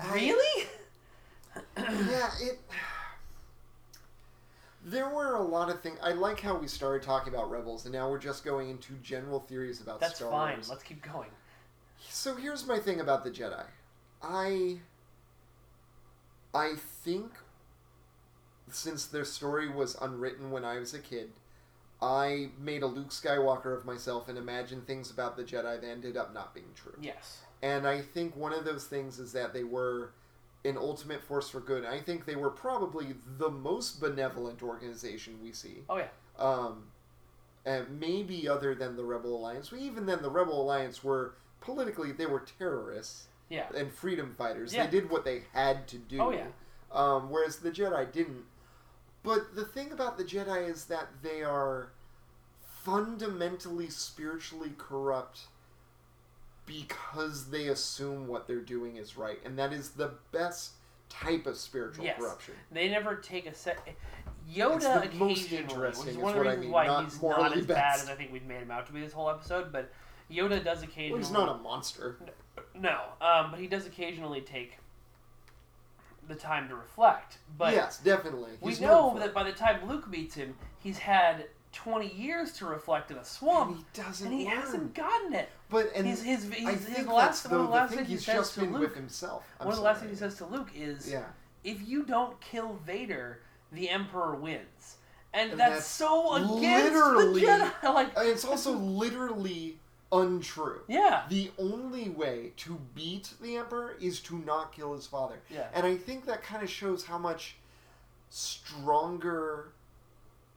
I- 0.09 0.13
Really? 0.13 0.67
yeah, 1.77 2.29
it. 2.41 2.59
There 4.83 5.09
were 5.09 5.35
a 5.35 5.41
lot 5.43 5.69
of 5.69 5.79
things. 5.81 5.99
I 6.01 6.13
like 6.13 6.39
how 6.39 6.55
we 6.57 6.67
started 6.67 7.03
talking 7.03 7.31
about 7.33 7.51
Rebels, 7.51 7.85
and 7.85 7.93
now 7.93 8.09
we're 8.09 8.17
just 8.17 8.43
going 8.43 8.69
into 8.69 8.93
general 9.03 9.39
theories 9.39 9.79
about 9.79 9.99
That's 9.99 10.15
Star 10.15 10.31
fine. 10.31 10.53
Wars. 10.55 10.69
Let's 10.69 10.81
keep 10.81 11.03
going. 11.07 11.29
So 12.09 12.35
here's 12.35 12.65
my 12.65 12.79
thing 12.79 12.99
about 12.99 13.23
the 13.23 13.31
Jedi. 13.31 13.65
I. 14.21 14.79
I 16.53 16.73
think, 16.75 17.31
since 18.69 19.05
their 19.05 19.23
story 19.23 19.69
was 19.69 19.95
unwritten 20.01 20.51
when 20.51 20.65
I 20.65 20.79
was 20.79 20.93
a 20.93 20.99
kid, 20.99 21.31
I 22.01 22.49
made 22.59 22.83
a 22.83 22.87
Luke 22.87 23.11
Skywalker 23.11 23.73
of 23.73 23.85
myself 23.85 24.27
and 24.27 24.37
imagined 24.37 24.85
things 24.85 25.11
about 25.11 25.37
the 25.37 25.43
Jedi 25.43 25.79
that 25.79 25.87
ended 25.87 26.17
up 26.17 26.33
not 26.33 26.53
being 26.53 26.73
true. 26.75 26.97
Yes. 26.99 27.39
And 27.61 27.87
I 27.87 28.01
think 28.01 28.35
one 28.35 28.51
of 28.51 28.65
those 28.65 28.85
things 28.85 29.17
is 29.17 29.31
that 29.31 29.53
they 29.53 29.63
were 29.63 30.11
an 30.65 30.77
ultimate 30.77 31.21
force 31.21 31.49
for 31.49 31.61
good. 31.61 31.85
I 31.85 31.99
think 32.01 32.25
they 32.25 32.35
were 32.35 32.49
probably 32.49 33.15
the 33.37 33.49
most 33.49 34.01
benevolent 34.01 34.61
organization 34.61 35.39
we 35.41 35.53
see. 35.53 35.83
Oh 35.89 35.97
yeah. 35.97 36.07
Um, 36.37 36.83
and 37.65 37.99
maybe 37.99 38.47
other 38.49 38.75
than 38.75 38.97
the 38.97 39.05
Rebel 39.05 39.37
Alliance. 39.37 39.71
Even 39.71 40.05
then, 40.05 40.21
the 40.21 40.29
Rebel 40.29 40.61
Alliance 40.61 41.03
were 41.03 41.35
politically 41.61 42.11
they 42.11 42.25
were 42.25 42.43
terrorists 42.59 43.27
Yeah. 43.49 43.67
and 43.75 43.91
freedom 43.93 44.35
fighters. 44.37 44.73
Yeah. 44.73 44.85
They 44.85 44.91
did 44.99 45.09
what 45.09 45.23
they 45.23 45.43
had 45.53 45.87
to 45.89 45.97
do. 45.97 46.19
Oh, 46.21 46.31
yeah. 46.31 46.47
Um, 46.91 47.29
whereas 47.29 47.57
the 47.57 47.71
Jedi 47.71 48.11
didn't. 48.11 48.43
But 49.23 49.55
the 49.55 49.63
thing 49.65 49.91
about 49.91 50.17
the 50.17 50.23
Jedi 50.25 50.67
is 50.69 50.85
that 50.85 51.07
they 51.21 51.41
are 51.43 51.91
fundamentally 52.83 53.89
spiritually 53.89 54.73
corrupt 54.77 55.41
because 56.65 57.49
they 57.49 57.67
assume 57.67 58.27
what 58.27 58.47
they're 58.47 58.59
doing 58.59 58.97
is 58.97 59.17
right, 59.17 59.39
and 59.45 59.57
that 59.59 59.73
is 59.73 59.91
the 59.91 60.11
best 60.31 60.71
type 61.09 61.45
of 61.45 61.57
spiritual 61.57 62.05
Yes. 62.05 62.19
corruption. 62.19 62.55
They 62.71 62.89
never 62.89 63.15
take 63.15 63.45
a 63.45 63.53
set. 63.53 63.79
It's 63.85 64.57
Yoda 64.57 64.79
the 65.11 65.17
most 65.17 65.45
occasionally, 65.45 65.63
which 65.63 65.71
interesting 65.71 66.07
is 66.09 66.15
is 66.15 66.21
one 66.21 66.31
of 66.37 66.37
the 66.37 66.39
what 66.39 66.47
I 66.47 66.49
reasons 66.51 66.63
mean, 66.63 66.71
why 66.71 66.87
not 66.87 67.03
he's 67.03 67.13
not 67.15 67.21
morally 67.21 67.59
as 67.59 67.65
bad 67.65 67.99
as 67.99 68.09
I 68.09 68.15
think 68.15 68.31
we've 68.31 68.45
made 68.45 68.61
him 68.61 68.71
out 68.71 68.87
to 68.87 68.93
be 68.93 69.01
this 69.01 69.13
whole 69.13 69.29
episode. 69.29 69.71
But 69.71 69.91
Yoda 70.31 70.63
does 70.63 70.81
occasionally. 70.83 71.11
Well, 71.11 71.19
he's 71.21 71.31
not 71.31 71.49
a 71.49 71.57
monster. 71.61 72.17
No, 72.75 72.99
um, 73.21 73.51
but 73.51 73.59
he 73.59 73.67
does 73.67 73.85
occasionally 73.85 74.41
take 74.41 74.77
the 76.27 76.35
time 76.35 76.69
to 76.69 76.75
reflect. 76.75 77.37
But 77.57 77.73
yes, 77.73 77.99
definitely. 77.99 78.51
we 78.61 78.77
know 78.79 79.17
that 79.19 79.33
by 79.33 79.43
the 79.43 79.51
time 79.51 79.87
Luke 79.87 80.07
meets 80.09 80.35
him, 80.35 80.55
he's 80.79 80.97
had 80.97 81.47
twenty 81.73 82.13
years 82.13 82.53
to 82.53 82.65
reflect 82.65 83.11
in 83.11 83.17
a 83.17 83.25
swamp, 83.25 83.69
And 83.69 83.77
he 83.79 83.85
doesn't 83.93 84.27
and 84.27 84.39
he 84.39 84.45
learn. 84.45 84.57
hasn't 84.57 84.93
gotten 84.93 85.33
it. 85.33 85.49
But 85.69 85.91
and 85.95 86.05
His- 86.05 86.21
his- 86.23 86.51
I 86.51 86.55
his- 86.71 86.85
his 86.85 86.95
think 86.95 87.07
last- 87.07 87.43
that's 87.43 87.51
one 87.51 87.61
though 87.61 87.65
the 87.67 87.71
last 87.73 87.93
thing 87.93 88.05
he 88.05 88.11
he's 88.13 88.25
says 88.25 88.35
just 88.35 88.53
to 88.55 88.59
been 88.61 88.73
Luke- 88.73 88.81
with 88.81 88.95
himself. 88.95 89.45
I'm 89.59 89.67
One 89.67 89.73
of 89.73 89.79
the 89.79 89.85
last 89.85 89.99
things 90.01 90.11
he 90.11 90.17
says 90.17 90.35
to 90.37 90.45
Luke 90.45 90.69
is, 90.75 91.09
Yeah. 91.09 91.23
"If 91.63 91.87
you 91.87 92.03
don't 92.03 92.39
kill 92.41 92.73
Vader, 92.85 93.41
the 93.71 93.89
Emperor 93.89 94.35
wins." 94.35 94.97
And, 95.33 95.51
And 95.51 95.59
that's, 95.61 95.75
that's 95.75 95.85
so 95.87 96.33
against 96.35 96.93
literally- 96.93 97.39
the 97.41 97.47
Jedi. 97.47 97.71
Like, 97.93 98.11
it's 98.17 98.43
also 98.43 98.73
literally 98.73 99.79
untrue. 100.11 100.81
yeah, 100.87 101.23
The 101.29 101.51
only 101.57 102.09
way 102.09 102.51
to 102.57 102.79
beat 102.93 103.31
the 103.41 103.57
Emperor 103.57 103.95
is 104.01 104.19
to 104.21 104.37
not 104.37 104.73
kill 104.73 104.93
his 104.93 105.07
father. 105.07 105.39
Yeah. 105.49 105.67
And 105.73 105.85
I 105.85 105.95
think 105.97 106.25
that 106.25 106.43
kind 106.43 106.63
of 106.63 106.69
shows 106.69 107.05
how 107.05 107.17
much 107.17 107.55
stronger 108.29 109.73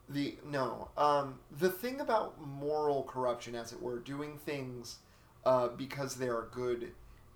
the 0.08 0.36
no 0.48 0.88
um 0.96 1.38
the 1.58 1.70
thing 1.70 1.98
about 2.00 2.38
moral 2.40 3.02
corruption 3.04 3.54
as 3.54 3.72
it 3.72 3.80
were 3.82 3.98
doing 3.98 4.38
things 4.38 4.98
uh, 5.44 5.68
because 5.68 6.16
they 6.16 6.28
are 6.28 6.46
good 6.52 6.92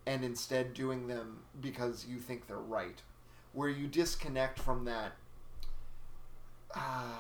and 0.07 0.23
instead 0.25 0.75
doing 0.75 1.09
them 1.09 1.41
because 1.61 2.07
you 2.09 2.19
think 2.19 2.47
they're 2.47 2.57
right 2.57 3.03
where 3.53 3.69
you 3.69 3.87
disconnect 3.89 4.59
from 4.59 4.85
that 4.85 5.13
uh, 6.75 7.17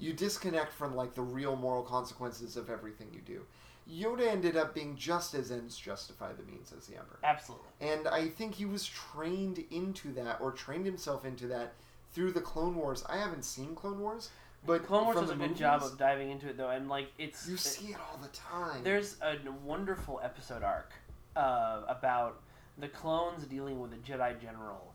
you 0.00 0.12
disconnect 0.12 0.72
from 0.72 0.96
like 0.96 1.14
the 1.14 1.22
real 1.22 1.56
moral 1.56 1.82
consequences 1.82 2.56
of 2.56 2.70
everything 2.70 3.08
you 3.12 3.20
do 3.20 3.42
yoda 3.90 4.26
ended 4.26 4.56
up 4.56 4.74
being 4.74 4.96
just 4.96 5.34
as 5.34 5.50
ends 5.50 5.76
justify 5.76 6.32
the 6.32 6.42
means 6.44 6.72
as 6.76 6.86
the 6.86 6.96
emperor 6.96 7.18
absolutely. 7.24 7.66
and 7.80 8.06
I 8.08 8.28
think 8.28 8.54
he 8.54 8.64
was 8.64 8.86
trained 8.86 9.64
into 9.70 10.12
that, 10.12 10.40
or 10.40 10.52
trained 10.52 10.86
himself 10.86 11.24
into 11.24 11.46
that 11.48 11.74
through 12.12 12.32
the 12.32 12.40
Clone 12.40 12.74
Wars. 12.76 13.04
I 13.08 13.16
haven't 13.18 13.44
seen 13.44 13.74
Clone 13.74 14.00
Wars, 14.00 14.30
but 14.66 14.84
Clone 14.86 15.04
Wars 15.06 15.20
does 15.20 15.30
a 15.30 15.36
good 15.36 15.56
job 15.56 15.82
of 15.82 15.98
diving 15.98 16.30
into 16.30 16.48
it 16.48 16.56
though, 16.56 16.70
and 16.70 16.88
like 16.88 17.08
it's 17.18 17.48
You 17.48 17.56
see 17.56 17.88
it 17.88 17.96
all 17.96 18.18
the 18.20 18.28
time. 18.28 18.82
There's 18.82 19.16
a 19.22 19.36
wonderful 19.64 20.20
episode 20.22 20.62
arc 20.62 20.92
uh, 21.36 21.82
about 21.88 22.40
the 22.78 22.88
clones 22.88 23.44
dealing 23.44 23.80
with 23.80 23.92
a 23.92 23.96
Jedi 23.96 24.40
general 24.40 24.89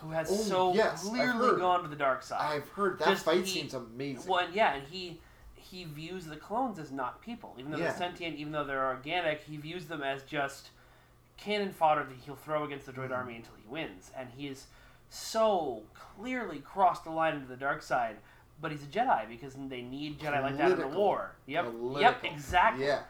who 0.00 0.10
has 0.10 0.28
Oh, 0.30 0.34
so 0.34 0.74
yes, 0.74 1.02
clearly 1.08 1.58
gone 1.58 1.82
to 1.82 1.88
the 1.88 1.96
dark 1.96 2.22
side. 2.22 2.40
I've 2.56 2.68
heard 2.70 2.98
that 2.98 3.08
Just 3.08 3.24
fight 3.24 3.44
he- 3.44 3.46
scene's 3.60 3.74
amazing. 3.74 4.28
Well, 4.30 4.40
and 4.46 4.54
yeah, 4.54 4.74
and 4.74 4.86
he 4.88 5.20
he 5.56 5.84
views 5.84 6.26
the 6.26 6.36
clones 6.36 6.78
as 6.78 6.92
not 6.92 7.20
people, 7.22 7.54
even 7.58 7.72
though 7.72 7.78
Yeah. 7.78 7.84
they're 7.88 7.96
sentient, 7.96 8.36
even 8.36 8.52
though 8.52 8.64
they're 8.64 8.86
organic. 8.86 9.42
He 9.42 9.56
views 9.56 9.86
them 9.86 10.02
as 10.02 10.22
just 10.22 10.68
cannon 11.36 11.72
fodder 11.72 12.04
that 12.04 12.16
he'll 12.24 12.36
throw 12.36 12.64
against 12.64 12.86
the 12.86 12.92
droid 12.92 13.04
Mm-hmm. 13.06 13.12
army 13.14 13.36
until 13.36 13.54
he 13.60 13.66
wins. 13.66 14.10
And 14.16 14.28
he 14.36 14.46
is 14.46 14.66
so 15.08 15.82
clearly 15.94 16.58
crossed 16.58 17.04
the 17.04 17.10
line 17.10 17.34
into 17.34 17.46
the 17.48 17.56
dark 17.56 17.82
side. 17.82 18.16
But 18.60 18.70
he's 18.72 18.82
a 18.84 18.86
Jedi 18.86 19.28
because 19.28 19.54
they 19.54 19.82
need 19.82 20.20
Jedi 20.20 20.40
like 20.42 20.56
that 20.58 20.72
in 20.72 20.78
the 20.78 20.86
war. 20.88 21.32
Yep, 21.46 21.72
yep, 21.98 22.22
exactly. 22.24 22.86
Yeah. 22.86 23.00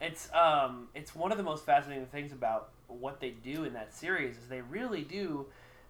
It's 0.00 0.32
um, 0.34 0.88
it's 0.94 1.14
one 1.14 1.30
of 1.30 1.38
the 1.38 1.44
most 1.44 1.64
fascinating 1.66 2.06
things 2.06 2.32
about 2.32 2.70
what 2.88 3.20
they 3.20 3.30
do 3.30 3.64
in 3.64 3.74
that 3.74 3.94
series 3.94 4.36
is 4.38 4.48
they 4.48 4.60
really 4.62 5.02
do, 5.02 5.46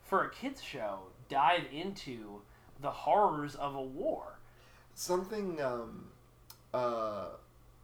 for 0.08 0.24
a 0.24 0.30
kids 0.30 0.62
show, 0.62 1.00
dive 1.28 1.64
into 1.72 2.40
the 2.80 2.90
horrors 2.90 3.54
of 3.54 3.74
a 3.74 3.82
war. 3.82 4.38
Something 4.94 5.60
um, 5.62 6.06
uh, 6.74 7.26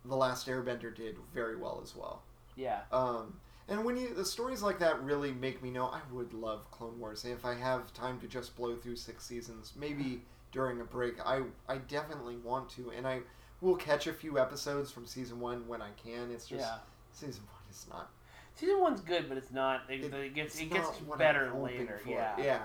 the 0.05 0.17
Last 0.17 0.47
Airbender 0.49 0.95
did 0.95 1.17
very 1.33 1.57
well 1.57 1.81
as 1.83 1.95
well. 1.95 2.23
Yeah, 2.57 2.81
Um, 2.93 3.41
and 3.69 3.85
when 3.85 3.97
you 3.97 4.15
the 4.15 4.25
stories 4.25 4.63
like 4.63 4.79
that 4.79 5.03
really 5.03 5.33
make 5.33 5.63
me 5.63 5.71
know 5.71 5.87
I 5.87 6.01
would 6.13 6.33
love 6.35 6.71
Clone 6.71 6.99
Wars. 7.01 7.25
If 7.25 7.45
I 7.45 7.55
have 7.55 7.93
time 7.95 8.21
to 8.21 8.29
just 8.29 8.55
blow 8.57 8.77
through 8.77 8.97
six 8.97 9.25
seasons, 9.25 9.73
maybe 9.77 10.23
during 10.53 10.81
a 10.81 10.85
break, 10.85 11.15
I 11.25 11.43
I 11.69 11.79
definitely 11.79 12.37
want 12.37 12.69
to. 12.71 12.91
And 12.97 13.07
I 13.07 13.21
will 13.61 13.77
catch 13.77 14.07
a 14.07 14.13
few 14.13 14.39
episodes 14.39 14.91
from 14.93 15.07
season 15.07 15.41
one 15.41 15.67
when 15.67 15.83
I 15.83 15.91
can. 16.03 16.31
It's 16.31 16.47
just 16.47 16.61
Yeah. 16.65 16.79
season 17.13 17.43
one 17.45 17.63
is 17.71 17.87
not. 17.91 18.11
Season 18.55 18.81
one's 18.81 19.01
good, 19.01 19.29
but 19.29 19.37
it's 19.37 19.51
not. 19.51 19.83
It, 19.89 20.05
It, 20.05 20.15
it 20.15 20.35
gets 20.35 20.61
it 20.61 20.71
gets 20.71 20.89
better 21.19 21.53
later. 21.55 22.01
Yeah. 22.07 22.35
Yeah. 22.39 22.59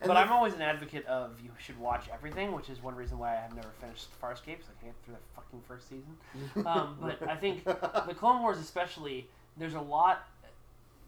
And 0.00 0.08
but 0.08 0.16
I'm 0.16 0.32
always 0.32 0.54
an 0.54 0.62
advocate 0.62 1.04
of 1.06 1.38
you 1.42 1.50
should 1.58 1.78
watch 1.78 2.04
everything, 2.12 2.52
which 2.52 2.70
is 2.70 2.82
one 2.82 2.94
reason 2.94 3.18
why 3.18 3.32
I 3.36 3.40
have 3.40 3.54
never 3.54 3.68
finished 3.80 4.08
Farscape. 4.20 4.62
So 4.64 4.70
I 4.78 4.82
can't 4.82 4.94
get 4.94 5.04
through 5.04 5.14
the 5.14 5.20
fucking 5.36 5.60
first 5.68 5.88
season. 5.88 6.16
Um, 6.66 6.96
but 7.00 7.28
I 7.28 7.36
think 7.36 7.64
the 7.64 8.14
Clone 8.18 8.40
Wars, 8.40 8.58
especially, 8.58 9.28
there's 9.58 9.74
a 9.74 9.80
lot. 9.80 10.26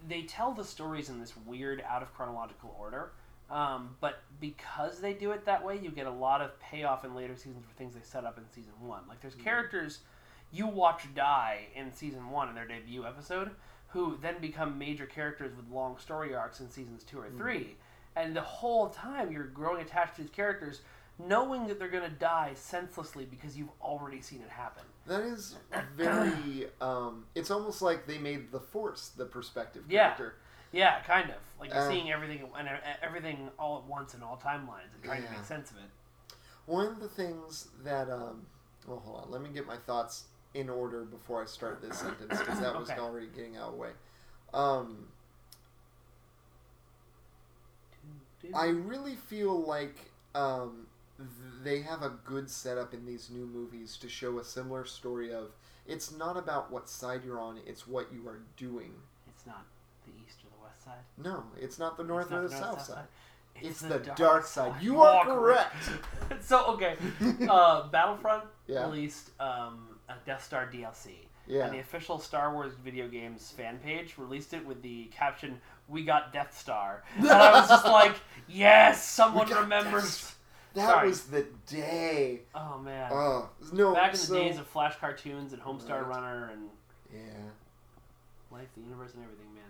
They 0.09 0.23
tell 0.23 0.53
the 0.53 0.65
stories 0.65 1.09
in 1.09 1.21
this 1.21 1.33
weird, 1.47 1.83
out 1.89 2.03
of 2.03 2.13
chronological 2.15 2.75
order. 2.79 3.13
Um, 3.51 3.97
but 4.01 4.23
because 4.41 5.01
they 5.01 5.13
do 5.13 5.31
it 5.33 5.45
that 5.47 5.65
way, 5.65 5.79
you 5.79 5.91
get 5.91 6.07
a 6.07 6.11
lot 6.11 6.41
of 6.41 6.59
payoff 6.61 7.05
in 7.05 7.15
later 7.15 7.37
seasons 7.37 7.65
for 7.67 7.75
things 7.77 7.95
they 7.95 8.01
set 8.03 8.25
up 8.25 8.37
in 8.39 8.45
season 8.51 8.73
one. 8.81 9.03
Like 9.09 9.21
there's 9.21 9.35
characters 9.35 10.01
you 10.53 10.67
watch 10.67 11.03
die 11.15 11.67
in 11.75 11.93
season 11.93 12.31
one 12.31 12.49
in 12.49 12.55
their 12.55 12.67
debut 12.67 13.07
episode, 13.07 13.51
who 13.93 14.17
then 14.21 14.37
become 14.41 14.79
major 14.79 15.07
characters 15.07 15.53
with 15.57 15.69
long 15.71 15.99
story 15.99 16.35
arcs 16.35 16.61
in 16.61 16.71
seasons 16.71 17.05
two 17.05 17.19
or 17.19 17.29
three. 17.37 17.77
And 18.17 18.35
the 18.37 18.41
whole 18.43 18.89
time 18.89 19.31
you're 19.33 19.45
growing 19.45 19.83
attached 19.83 20.17
to 20.17 20.23
these 20.23 20.31
characters, 20.31 20.81
knowing 21.19 21.67
that 21.67 21.79
they're 21.79 21.89
going 21.89 22.09
to 22.09 22.17
die 22.17 22.53
senselessly 22.55 23.25
because 23.27 23.57
you've 23.57 23.71
already 23.83 24.21
seen 24.21 24.41
it 24.41 24.51
happen. 24.51 24.83
That 25.07 25.23
is 25.23 25.57
very. 25.97 26.67
Um, 26.81 27.25
it's 27.35 27.51
almost 27.51 27.81
like 27.83 28.07
they 28.07 28.19
made 28.19 28.51
the 28.51 28.61
Force 28.61 29.09
the 29.17 29.25
perspective 29.25 29.85
Yeah. 29.89 30.15
character. 30.15 30.35
Yeah, 30.73 31.01
kind 31.03 31.31
of. 31.31 31.37
Like 31.61 31.71
you're 31.71 31.81
Uh, 31.81 31.89
seeing 31.89 32.11
everything 32.11 32.49
and 32.57 32.69
uh, 32.69 32.73
everything 33.03 33.51
all 33.59 33.79
at 33.79 33.85
once 33.85 34.15
in 34.15 34.23
all 34.23 34.37
timelines 34.43 34.93
and 34.95 35.03
trying 35.05 35.23
to 35.23 35.31
make 35.31 35.45
sense 35.45 35.71
of 35.71 35.77
it. 35.77 36.35
One 36.67 36.87
of 36.87 37.01
the 37.01 37.09
things 37.09 37.69
that. 37.85 38.09
Um, 38.11 38.47
well, 38.87 38.99
hold 39.05 39.25
on. 39.25 39.31
Let 39.31 39.43
me 39.43 39.51
get 39.51 39.67
my 39.67 39.77
thoughts 39.77 40.25
in 40.55 40.69
order 40.69 41.05
before 41.05 41.43
I 41.43 41.47
start 41.47 41.81
this 41.81 41.99
sentence 41.99 42.39
because 42.39 42.61
that 42.61 42.79
was 42.79 42.91
Okay. 42.91 43.01
already 43.01 43.27
getting 43.35 43.57
out 43.57 43.69
of 43.69 43.73
the 43.73 43.79
way. 43.79 43.91
Um, 44.53 45.09
I 48.55 48.67
really 48.67 49.15
feel 49.15 49.63
like 49.63 50.11
um, 50.35 50.87
they 51.63 51.81
have 51.83 52.03
a 52.03 52.11
good 52.25 52.51
setup 52.51 52.93
in 52.93 53.07
these 53.07 53.31
new 53.31 53.47
movies 53.47 53.97
to 53.99 54.09
show 54.09 54.39
a 54.39 54.45
similar 54.45 54.85
story 54.85 55.33
of 55.33 55.53
it's 55.87 56.13
not 56.17 56.37
about 56.37 56.71
what 56.71 56.89
side 56.89 57.23
you're 57.25 57.41
on, 57.41 57.59
it's 57.67 57.87
what 57.87 58.09
you 58.13 58.29
are 58.29 58.41
doing. 58.57 58.93
It's 59.29 59.47
not 59.47 59.65
the 60.05 60.13
east 60.27 60.39
or 60.45 60.51
the 60.57 60.65
west 60.65 60.85
side. 60.85 61.05
No, 61.23 61.45
it's 61.61 61.79
not 61.79 61.97
the 61.97 62.05
north 62.05 62.31
not 62.31 62.39
or 62.39 62.49
the 62.49 62.55
north, 62.55 62.63
south 62.65 62.83
side. 62.83 63.05
It's, 63.57 63.83
It's, 63.83 63.83
the, 63.83 63.99
dark, 64.17 64.45
side. 64.47 64.75
You 64.81 65.01
are 65.03 65.21
are 65.21 65.25
correct. 65.25 65.91
so 66.41 66.67
okay, 66.75 66.97
uh, 67.49 67.89
Battlefront 67.89 68.45
Yeah. 68.67 68.87
released 68.87 69.31
um, 69.41 69.92
a 70.13 70.27
Death 70.27 70.45
Star 70.45 70.67
DLC. 70.73 71.11
Yeah. 71.47 71.65
And 71.65 71.75
the 71.75 71.81
official 71.81 72.19
Star 72.19 72.53
Wars 72.55 72.73
video 72.85 73.09
games 73.09 73.53
fan 73.57 73.79
page 73.79 74.15
released 74.17 74.55
it 74.55 74.65
with 74.65 74.81
the 74.83 75.07
caption, 75.07 75.61
"We 75.89 76.05
got 76.05 76.33
Death 76.33 76.57
Star," 76.59 77.03
and 77.19 77.29
I 77.29 77.53
was 77.61 77.69
just 77.69 77.85
like, 78.01 78.15
"Yes, 78.49 79.03
someone 79.05 79.49
remembers." 79.51 80.35
That 80.75 80.89
Sorry. 80.89 81.09
was 81.09 81.25
the 81.25 81.45
day. 81.67 82.41
Oh 82.55 82.79
man, 82.79 83.11
Oh 83.13 83.51
no! 83.73 83.93
back 83.93 84.07
in 84.15 84.21
the 84.21 84.27
so- 84.27 84.35
days 84.35 84.59
of 84.59 84.67
Flash 84.67 84.97
cartoons 84.99 85.53
and 85.53 85.61
Homestar 85.61 86.01
Right. 86.03 86.07
Runner 86.17 86.51
and 86.53 86.69
yeah, 87.13 87.21
Life, 88.51 88.69
the 88.75 88.81
Universe, 88.83 89.13
and 89.15 89.23
everything, 89.25 89.53
man. 89.55 89.65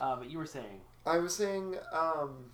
Uh, 0.00 0.16
but 0.16 0.30
you 0.30 0.36
were 0.38 0.46
saying, 0.46 0.80
I 1.06 1.18
was 1.18 1.34
saying. 1.34 1.76
Um, 1.92 2.50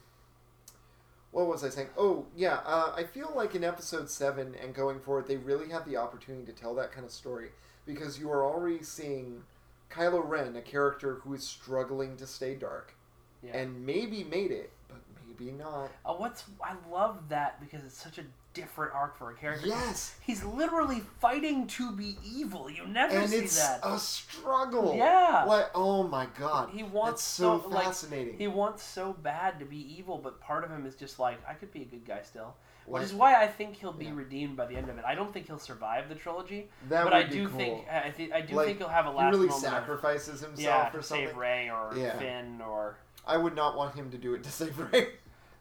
what 1.33 1.47
was 1.47 1.63
I 1.65 1.69
saying? 1.69 1.89
Oh 1.97 2.27
yeah, 2.37 2.61
uh, 2.65 2.93
I 2.97 3.05
feel 3.05 3.33
like 3.35 3.55
in 3.55 3.63
episode 3.63 4.11
seven 4.11 4.55
and 4.61 4.75
going 4.75 5.01
forward, 5.01 5.29
they 5.29 5.37
really 5.37 5.69
have 5.71 5.89
the 5.89 5.97
opportunity 5.97 6.45
to 6.47 6.53
tell 6.53 6.75
that 6.75 6.93
kind 6.93 7.05
of 7.05 7.13
story 7.13 7.51
because 7.87 8.19
you 8.19 8.31
are 8.31 8.45
already 8.45 8.83
seeing 8.83 9.43
Kylo 9.91 10.27
Ren, 10.27 10.57
a 10.57 10.63
character 10.63 11.17
who 11.17 11.35
is 11.35 11.47
struggling 11.47 12.17
to 12.17 12.27
stay 12.27 12.55
dark, 12.55 12.95
yeah. 13.43 13.57
and 13.57 13.85
maybe 13.85 14.25
made 14.25 14.51
it, 14.51 14.73
but 14.89 14.99
maybe 15.27 15.53
not. 15.53 15.91
Uh, 16.05 16.15
what's 16.15 16.45
I 16.63 16.75
love 16.91 17.29
that 17.29 17.61
because 17.61 17.85
it's 17.85 18.01
such 18.01 18.19
a 18.19 18.25
different 18.53 18.93
arc 18.95 19.17
for 19.17 19.31
a 19.31 19.35
character. 19.35 19.67
Yes, 19.69 20.15
He's 20.21 20.43
literally 20.43 21.03
fighting 21.21 21.67
to 21.69 21.93
be 21.93 22.17
evil. 22.25 22.69
You 22.71 22.87
never 22.87 23.17
and 23.17 23.31
see 23.31 23.37
it's 23.37 23.59
that. 23.59 23.81
a 23.85 23.99
struggle. 23.99 24.95
Yeah. 24.97 25.45
Like, 25.47 25.71
oh 25.75 26.03
my 26.03 26.27
god. 26.39 26.71
He 26.73 26.83
wants 26.83 27.23
so, 27.23 27.61
so- 27.61 27.69
like, 27.69 27.85
fascinating. 27.85 28.39
He 28.39 28.49
wants 28.49 28.83
so 28.83 29.13
bad 29.23 29.59
to 29.61 29.65
be 29.65 29.77
evil, 29.97 30.19
but 30.19 30.41
part 30.41 30.65
of 30.65 30.71
him 30.71 30.85
is 30.87 30.95
just 30.97 31.19
like, 31.19 31.39
I 31.49 31.55
could 31.55 31.73
be 31.73 31.83
a 31.83 31.85
good 31.87 32.05
guy 32.05 32.23
still. 32.23 32.55
Which 32.87 33.05
is 33.05 33.15
why 33.15 33.41
I 33.41 33.47
think 33.47 33.77
he'll 33.77 33.93
be 33.93 34.07
Yeah. 34.07 34.15
redeemed 34.17 34.57
by 34.57 34.67
the 34.67 34.75
end 34.75 34.89
of 34.89 34.99
it. 34.99 35.05
I 35.07 35.15
don't 35.15 35.33
think 35.33 35.47
he'll 35.47 35.59
survive 35.61 36.09
the 36.09 36.17
trilogy, 36.17 36.69
That 36.89 37.05
but 37.05 37.13
would 37.13 37.23
I 37.23 37.23
be 37.29 37.35
do 37.35 37.49
cool. 37.49 37.57
think 37.59 37.87
I, 37.89 38.11
th- 38.11 38.33
I 38.33 38.41
do 38.41 38.55
Like, 38.57 38.67
think 38.67 38.79
he'll 38.79 38.89
have 38.89 39.07
a 39.07 39.11
he 39.13 39.17
last 39.17 39.31
really 39.33 39.47
moment. 39.47 39.65
of- 39.67 39.71
sacrifices 39.71 40.41
himself 40.41 40.59
yeah, 40.59 40.89
or 40.89 40.93
to 40.93 41.03
something. 41.05 41.29
save 41.29 41.37
Rey 41.37 41.71
or 41.71 41.93
Yeah. 41.97 42.19
Finn 42.19 42.61
or 42.61 42.97
I 43.25 43.37
would 43.37 43.55
not 43.55 43.77
want 43.77 43.95
him 43.95 44.11
to 44.11 44.19
do 44.19 44.35
it 44.35 44.43
to 44.43 44.51
save 44.51 44.77
Rey. 44.93 45.11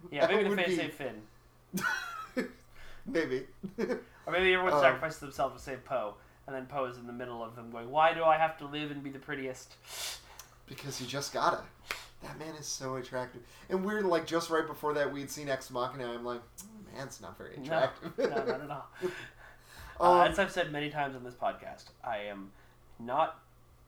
yeah, 0.10 0.26
maybe 0.32 0.50
to 0.50 0.56
be- 0.56 0.76
save 0.76 0.94
Finn, 0.96 1.22
Maybe. 3.12 3.48
or 3.80 4.32
maybe 4.32 4.54
everyone 4.54 4.74
Um, 4.74 4.82
sacrifices 4.82 5.20
themselves 5.20 5.56
to 5.56 5.62
save 5.62 5.84
Poe, 5.86 6.16
and 6.48 6.56
then 6.56 6.66
Poe 6.66 6.86
is 6.86 6.98
in 6.98 7.08
the 7.08 7.14
middle 7.14 7.44
of 7.44 7.56
them 7.56 7.72
going, 7.72 7.90
"Why 7.90 8.14
do 8.14 8.24
I 8.24 8.38
have 8.38 8.58
to 8.60 8.66
live 8.66 8.92
and 8.92 9.04
be 9.04 9.10
the 9.10 9.20
prettiest?" 9.20 9.74
because 10.68 11.02
you 11.02 11.08
just 11.08 11.34
gotta. 11.34 11.62
That 12.22 12.38
man 12.38 12.54
is 12.60 12.66
so 12.68 12.96
attractive. 12.98 13.42
And 13.70 13.84
we're 13.86 14.02
like 14.02 14.28
just 14.28 14.50
right 14.50 14.68
before 14.68 14.94
that 14.96 15.12
we'd 15.12 15.32
seen 15.32 15.50
Ex 15.50 15.72
Machina. 15.72 16.12
I'm 16.12 16.26
like, 16.26 16.42
"Mm, 16.42 16.98
man's 16.98 17.22
not 17.22 17.38
very 17.38 17.56
attractive. 17.56 18.18
no, 18.18 18.26
not 18.28 18.62
at 18.62 18.70
all. 18.72 18.88
Um, 20.02 20.08
uh, 20.20 20.24
as 20.28 20.40
I've 20.40 20.52
said 20.52 20.72
many 20.72 20.90
times 20.90 21.14
on 21.14 21.26
this 21.26 21.34
podcast, 21.34 21.86
I 22.06 22.20
am 22.20 22.52
not 23.00 23.38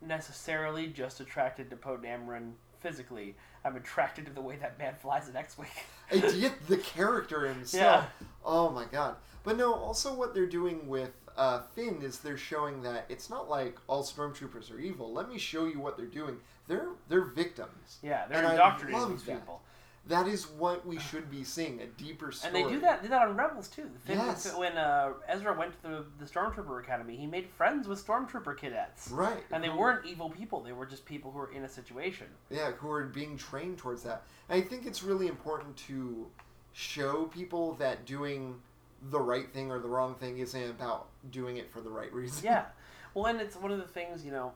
necessarily 0.01 0.87
just 0.87 1.21
attracted 1.21 1.69
to 1.69 1.77
Poe 1.77 1.97
Dameron 1.97 2.51
physically. 2.81 3.35
I'm 3.63 3.77
attracted 3.77 4.25
to 4.25 4.31
the 4.33 4.41
way 4.41 4.57
that 4.57 4.77
man 4.77 4.95
flies 5.01 5.29
an 5.29 5.35
X-wing. 5.37 5.69
The 6.11 6.77
character 6.83 7.47
himself. 7.47 8.05
Oh 8.45 8.69
my 8.69 8.85
god. 8.85 9.15
But 9.43 9.57
no, 9.57 9.73
also 9.73 10.13
what 10.13 10.33
they're 10.33 10.45
doing 10.45 10.87
with 10.87 11.11
uh, 11.37 11.61
Finn 11.75 12.01
is 12.03 12.19
they're 12.19 12.37
showing 12.37 12.81
that 12.83 13.05
it's 13.09 13.29
not 13.29 13.49
like 13.49 13.77
all 13.87 14.03
stormtroopers 14.03 14.71
are 14.71 14.79
evil. 14.79 15.11
Let 15.13 15.29
me 15.29 15.37
show 15.37 15.65
you 15.65 15.79
what 15.79 15.97
they're 15.97 16.05
doing. 16.05 16.37
They're 16.67 16.89
they're 17.09 17.21
victims. 17.25 17.97
yeah, 18.03 18.27
they're 18.27 18.43
And 18.43 18.51
indoctrinating 18.53 19.09
these 19.11 19.23
that. 19.23 19.39
people, 19.39 19.61
That 20.07 20.27
is 20.27 20.47
what 20.47 20.85
we 20.85 20.99
should 20.99 21.29
be 21.31 21.43
seeing, 21.43 21.81
a 21.81 21.87
deeper 21.87 22.31
story. 22.31 22.53
and 22.61 22.65
they 22.69 22.71
do 22.73 22.79
that. 22.81 23.01
Did 23.01 23.11
that 23.11 23.27
on 23.27 23.35
Rebels 23.35 23.67
too. 23.67 23.89
Finn, 24.05 24.17
Yes. 24.17 24.53
When 24.55 24.77
uh, 24.77 25.13
Ezra 25.27 25.57
went 25.57 25.73
to 25.83 25.89
the, 25.89 26.05
the 26.19 26.25
Stormtrooper 26.25 26.79
Academy, 26.83 27.15
he 27.17 27.25
made 27.25 27.47
friends 27.49 27.87
with 27.87 28.05
Stormtrooper 28.05 28.55
cadets, 28.57 29.09
Right. 29.11 29.43
and 29.51 29.63
they 29.63 29.69
weren't 29.69 30.05
evil 30.05 30.29
people. 30.29 30.61
They 30.61 30.71
were 30.73 30.85
just 30.85 31.05
people 31.05 31.31
who 31.31 31.39
were 31.39 31.51
in 31.51 31.63
a 31.63 31.69
situation. 31.69 32.27
Yeah, 32.49 32.71
who 32.73 32.87
were 32.89 33.05
being 33.05 33.37
trained 33.37 33.77
towards 33.79 34.03
that. 34.03 34.23
And 34.49 34.61
I 34.63 34.65
think 34.65 34.85
it's 34.85 35.01
really 35.03 35.27
important 35.27 35.75
to 35.87 36.27
show 36.73 37.25
people 37.25 37.73
that 37.75 38.05
doing 38.05 38.55
the 39.09 39.19
right 39.19 39.51
thing 39.51 39.71
or 39.71 39.79
the 39.79 39.87
wrong 39.87 40.15
thing 40.15 40.37
isn't 40.39 40.69
about 40.69 41.07
doing 41.31 41.57
it 41.57 41.69
for 41.71 41.81
the 41.81 41.89
right 41.89 42.11
reason. 42.13 42.45
Yeah. 42.45 42.65
Well, 43.13 43.25
and 43.25 43.41
it's 43.41 43.57
one 43.57 43.71
of 43.73 43.77
the 43.77 43.87
things, 43.89 44.23
you 44.23 44.31
know, 44.31 44.53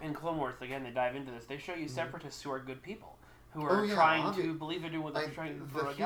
in 0.00 0.14
Clone 0.14 0.38
Wars, 0.38 0.54
again, 0.60 0.84
they 0.84 0.90
dive 0.90 1.16
into 1.16 1.32
this. 1.32 1.44
They 1.44 1.58
show 1.58 1.74
you 1.74 1.88
separatists 1.88 2.40
who 2.40 2.52
are 2.52 2.60
good 2.60 2.80
people, 2.84 3.16
who 3.52 3.62
are 3.64 3.70
Mm-hmm. 3.70 3.80
Oh, 3.80 3.82
yeah, 3.82 3.94
trying 3.94 4.34
to 4.34 4.54
believe 4.54 4.80
they're 4.82 4.90
doing 4.92 5.02
what 5.02 5.12
they're 5.14 5.24
Like, 5.24 5.34
trying 5.34 5.60
for 5.66 5.82
the 5.82 5.88
history 5.88 5.96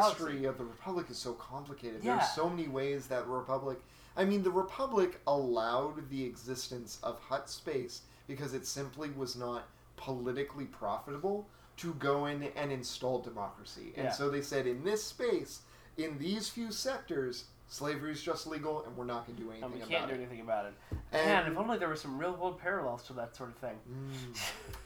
galaxy. 0.40 0.44
of 0.46 0.56
the 0.56 0.64
Republic 0.64 1.06
is 1.10 1.18
so 1.18 1.34
complicated. 1.34 2.02
Yeah. 2.02 2.16
There's 2.16 2.30
so 2.30 2.48
many 2.48 2.68
ways 2.68 3.06
that 3.08 3.26
the 3.26 3.30
Republic. 3.32 3.78
I 4.16 4.24
mean, 4.24 4.42
the 4.42 4.50
Republic 4.50 5.20
allowed 5.26 6.08
the 6.08 6.24
existence 6.24 6.98
of 7.02 7.20
Hutt 7.20 7.50
space 7.50 8.00
because 8.26 8.54
it 8.54 8.66
simply 8.66 9.10
was 9.10 9.36
not 9.36 9.64
politically 9.98 10.64
profitable 10.64 11.46
to 11.78 11.94
go 11.94 12.26
in 12.26 12.44
and 12.56 12.72
install 12.72 13.20
democracy. 13.20 13.92
And 13.96 14.06
Yeah. 14.06 14.12
so 14.12 14.30
they 14.30 14.42
said, 14.42 14.66
in 14.66 14.82
this 14.84 15.04
space, 15.04 15.60
in 15.96 16.18
these 16.18 16.48
few 16.48 16.72
sectors, 16.72 17.44
slavery 17.68 18.12
is 18.12 18.22
just 18.22 18.46
legal, 18.46 18.84
and 18.84 18.96
we're 18.96 19.04
not 19.04 19.26
going 19.26 19.36
to 19.36 19.42
do 19.42 19.50
anything 19.50 19.64
And 19.64 19.72
we 19.74 19.80
about 19.80 19.90
can't 19.90 20.08
do 20.08 20.14
it. 20.14 20.18
anything 20.18 20.40
about 20.40 20.66
it. 20.66 20.74
And- 21.12 21.26
Man, 21.26 21.52
if 21.52 21.58
only 21.58 21.78
there 21.78 21.88
were 21.88 21.96
some 21.96 22.16
real 22.18 22.32
world 22.36 22.58
parallels 22.60 23.02
to 23.08 23.12
that 23.14 23.34
sort 23.36 23.50
of 23.50 23.56
thing. 23.56 23.76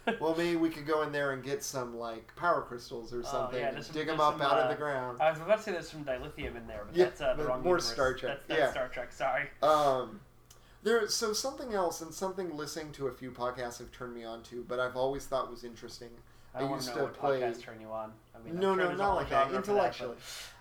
Mm. 0.06 0.18
well, 0.20 0.34
maybe 0.34 0.56
we 0.56 0.70
could 0.70 0.86
go 0.86 1.02
in 1.02 1.12
there 1.12 1.32
and 1.32 1.42
get 1.44 1.62
some 1.62 1.96
like 1.98 2.34
power 2.36 2.62
crystals 2.62 3.12
or 3.12 3.22
something. 3.22 3.58
Oh, 3.58 3.62
yeah, 3.62 3.74
and 3.74 3.84
some- 3.84 3.94
dig 3.94 4.06
them 4.06 4.20
up 4.20 4.34
some, 4.34 4.42
out 4.42 4.58
uh, 4.58 4.62
of 4.62 4.70
the 4.70 4.76
ground. 4.76 5.20
I 5.20 5.30
was 5.30 5.40
about 5.40 5.58
to 5.58 5.62
say 5.62 5.72
there's 5.72 5.90
some 5.90 6.04
dilithium 6.04 6.56
in 6.56 6.66
there, 6.66 6.84
but 6.86 6.96
Yeah, 6.96 7.04
that's 7.04 7.20
uh, 7.20 7.34
the 7.34 7.44
wrong 7.44 7.62
more 7.62 7.74
universe. 7.76 7.92
Star 7.92 8.14
Trek, 8.14 8.38
That's, 8.38 8.48
that's 8.48 8.58
yeah. 8.60 8.70
Star 8.70 8.88
Trek. 8.88 9.12
Sorry. 9.12 9.50
Um, 9.62 10.20
there. 10.82 11.06
So 11.08 11.34
something 11.34 11.74
else, 11.74 12.00
and 12.00 12.14
something 12.14 12.56
listening 12.56 12.92
to 12.92 13.08
a 13.08 13.12
few 13.12 13.30
podcasts 13.30 13.78
have 13.78 13.92
turned 13.92 14.14
me 14.14 14.24
on 14.24 14.42
to, 14.44 14.64
but 14.66 14.80
I've 14.80 14.96
always 14.96 15.26
thought 15.26 15.50
was 15.50 15.64
interesting. 15.64 16.10
I 16.54 16.60
don't 16.60 16.70
used 16.72 16.88
to 16.88 16.94
know 16.94 17.00
to 17.00 17.04
what 17.04 17.14
play. 17.18 17.54
turn 17.60 17.80
you 17.80 17.88
on. 17.90 18.12
I 18.34 18.44
mean, 18.44 18.58
no, 18.58 18.74
sure 18.74 18.90
no, 18.90 18.94
not 18.96 19.14
like 19.14 19.30
that. 19.30 19.44
genre 19.48 19.48
for 19.48 19.52
but- 19.52 19.70
Intellectually, 19.72 20.16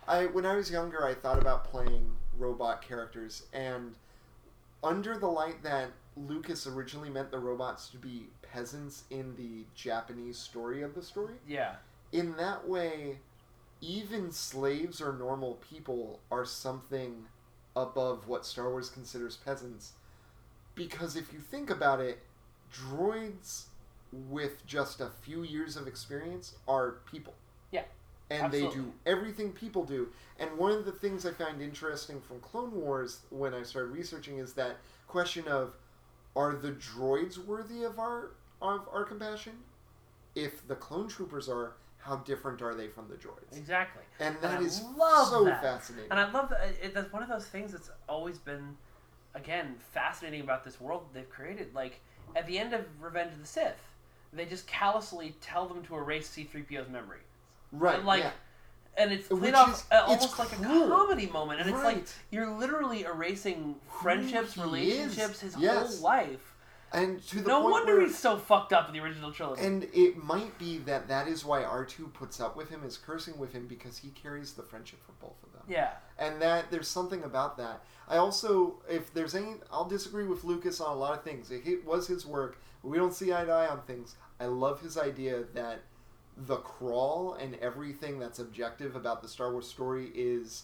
I 0.07 0.25
when 0.27 0.45
I 0.45 0.55
was 0.55 0.69
younger, 0.71 1.05
I 1.05 1.13
thought 1.13 1.39
about 1.39 1.63
playing 1.65 2.11
robot 2.37 2.81
characters, 2.81 3.43
and 3.53 3.95
under 4.83 5.17
the 5.17 5.27
light 5.27 5.61
that 5.63 5.89
Lucas 6.15 6.67
originally 6.67 7.09
meant 7.09 7.31
the 7.31 7.39
robots 7.39 7.89
to 7.89 7.97
be 7.97 8.27
peasants 8.41 9.03
in 9.09 9.35
the 9.35 9.65
Japanese 9.75 10.37
story 10.37 10.81
of 10.81 10.95
the 10.95 11.01
story. 11.03 11.35
yeah. 11.47 11.75
in 12.11 12.35
that 12.37 12.67
way, 12.67 13.19
even 13.81 14.31
slaves 14.31 14.99
or 15.01 15.13
normal 15.13 15.55
people 15.69 16.19
are 16.31 16.45
something 16.45 17.25
above 17.75 18.27
what 18.27 18.45
Star 18.45 18.69
Wars 18.69 18.89
considers 18.89 19.37
peasants. 19.37 19.93
Because 20.75 21.15
if 21.15 21.31
you 21.31 21.39
think 21.39 21.69
about 21.69 21.99
it, 22.01 22.19
droids 22.73 23.65
with 24.11 24.65
just 24.65 25.01
a 25.01 25.09
few 25.21 25.43
years 25.43 25.75
of 25.75 25.87
experience 25.87 26.55
are 26.67 26.97
people. 27.11 27.33
Yeah, 27.71 27.83
And 28.29 28.51
they 28.51 28.61
do 28.61 28.91
everything 29.05 29.51
people 29.51 29.83
do. 29.83 30.09
And 30.39 30.57
one 30.57 30.71
of 30.71 30.85
the 30.85 30.91
things 30.91 31.25
I 31.25 31.31
find 31.31 31.61
interesting 31.61 32.21
from 32.21 32.39
Clone 32.39 32.71
Wars 32.71 33.21
when 33.29 33.53
I 33.53 33.63
started 33.63 33.91
researching 33.91 34.39
is 34.39 34.53
that 34.53 34.77
question 35.07 35.47
of 35.47 35.75
are 36.35 36.53
the 36.53 36.71
droids 36.71 37.37
worthy 37.37 37.83
of 37.83 37.99
our 37.99 38.31
of 38.61 38.87
our 38.91 39.03
compassion? 39.03 39.53
If 40.35 40.67
the 40.67 40.75
clone 40.75 41.07
troopers 41.07 41.49
are, 41.49 41.73
how 41.97 42.17
different 42.17 42.61
are 42.61 42.75
they 42.75 42.87
from 42.87 43.07
the 43.07 43.15
droids? 43.15 43.57
Exactly. 43.57 44.03
And 44.19 44.35
that 44.41 44.59
I 44.59 44.61
is 44.61 44.77
so 44.77 45.43
that. 45.45 45.61
fascinating. 45.61 46.11
And 46.11 46.19
I 46.19 46.31
love 46.31 46.49
that 46.49 46.61
it, 46.81 46.93
that's 46.93 47.11
one 47.11 47.23
of 47.23 47.29
those 47.29 47.45
things 47.45 47.71
that's 47.71 47.89
always 48.07 48.37
been, 48.37 48.77
again, 49.33 49.75
fascinating 49.91 50.41
about 50.41 50.63
this 50.63 50.79
world 50.79 51.07
they've 51.13 51.29
created. 51.29 51.73
Like 51.73 51.99
at 52.35 52.45
the 52.47 52.57
end 52.59 52.73
of 52.73 52.85
Revenge 53.01 53.33
of 53.33 53.39
the 53.41 53.47
Sith, 53.47 53.81
they 54.33 54.45
just 54.45 54.67
callously 54.67 55.35
tell 55.41 55.67
them 55.67 55.83
to 55.83 55.95
erase 55.95 56.29
C-3PO's 56.29 56.89
memory. 56.89 57.19
right. 57.71 57.97
And 57.97 58.05
like, 58.05 58.23
yeah. 58.23 58.31
and 58.97 59.11
it's 59.11 59.27
played 59.27 59.41
Which 59.41 59.53
off 59.53 59.73
is- 59.73 59.85
uh, 59.91 60.05
it's 60.09 60.23
almost 60.23 60.39
like 60.39 60.51
a 60.53 60.63
comedy 60.63 61.27
moment, 61.27 61.61
and 61.61 61.69
it's 61.69 61.83
like 61.83 62.05
you're 62.31 62.49
literally 62.49 63.03
erasing 63.03 63.75
friendships, 64.01 64.57
relationships, 64.57 65.35
is. 65.43 65.53
his 65.53 65.57
Yes. 65.57 65.95
whole 65.99 66.03
life. 66.05 66.55
And 66.91 67.21
to 67.27 67.41
the 67.41 67.47
No 67.47 67.61
wonder 67.61 67.97
where, 67.97 68.07
he's 68.07 68.17
so 68.17 68.35
fucked 68.37 68.73
up 68.73 68.87
in 68.87 68.93
the 68.95 68.99
original 68.99 69.31
trilogy. 69.31 69.63
And 69.63 69.83
it 69.93 70.17
might 70.23 70.57
be 70.57 70.79
that 70.79 71.07
that 71.07 71.27
is 71.27 71.45
why 71.45 71.61
R2 71.61 72.11
puts 72.13 72.39
up 72.39 72.55
with 72.55 72.69
him, 72.69 72.83
is 72.83 72.97
cursing 72.97 73.37
with 73.37 73.53
him, 73.53 73.67
because 73.67 73.99
he 73.99 74.09
carries 74.09 74.53
the 74.53 74.63
friendship 74.63 74.99
for 75.05 75.11
both 75.23 75.35
of 75.43 75.53
them. 75.53 75.61
yeah, 75.67 75.91
And 76.17 76.41
that 76.41 76.71
there's 76.71 76.87
something 76.87 77.23
about 77.23 77.57
that. 77.57 77.83
I 78.07 78.17
also, 78.17 78.81
if 78.89 79.13
there's 79.13 79.35
any, 79.35 79.57
I'll 79.71 79.85
disagree 79.85 80.25
with 80.25 80.43
Lucas 80.43 80.81
on 80.81 80.91
a 80.91 80.99
lot 80.99 81.13
of 81.15 81.23
things. 81.23 81.51
It 81.51 81.85
was 81.85 82.07
his 82.07 82.25
work. 82.25 82.57
We 82.83 82.97
don't 82.97 83.13
see 83.13 83.33
eye 83.33 83.45
to 83.45 83.51
eye 83.51 83.67
on 83.67 83.81
things. 83.81 84.15
I 84.39 84.45
love 84.45 84.81
his 84.81 84.97
idea 84.97 85.43
that 85.53 85.81
the 86.37 86.57
crawl 86.57 87.33
and 87.33 87.55
everything 87.55 88.19
that's 88.19 88.39
objective 88.39 88.95
about 88.95 89.21
the 89.21 89.27
Star 89.27 89.51
Wars 89.51 89.67
story 89.67 90.11
is 90.15 90.63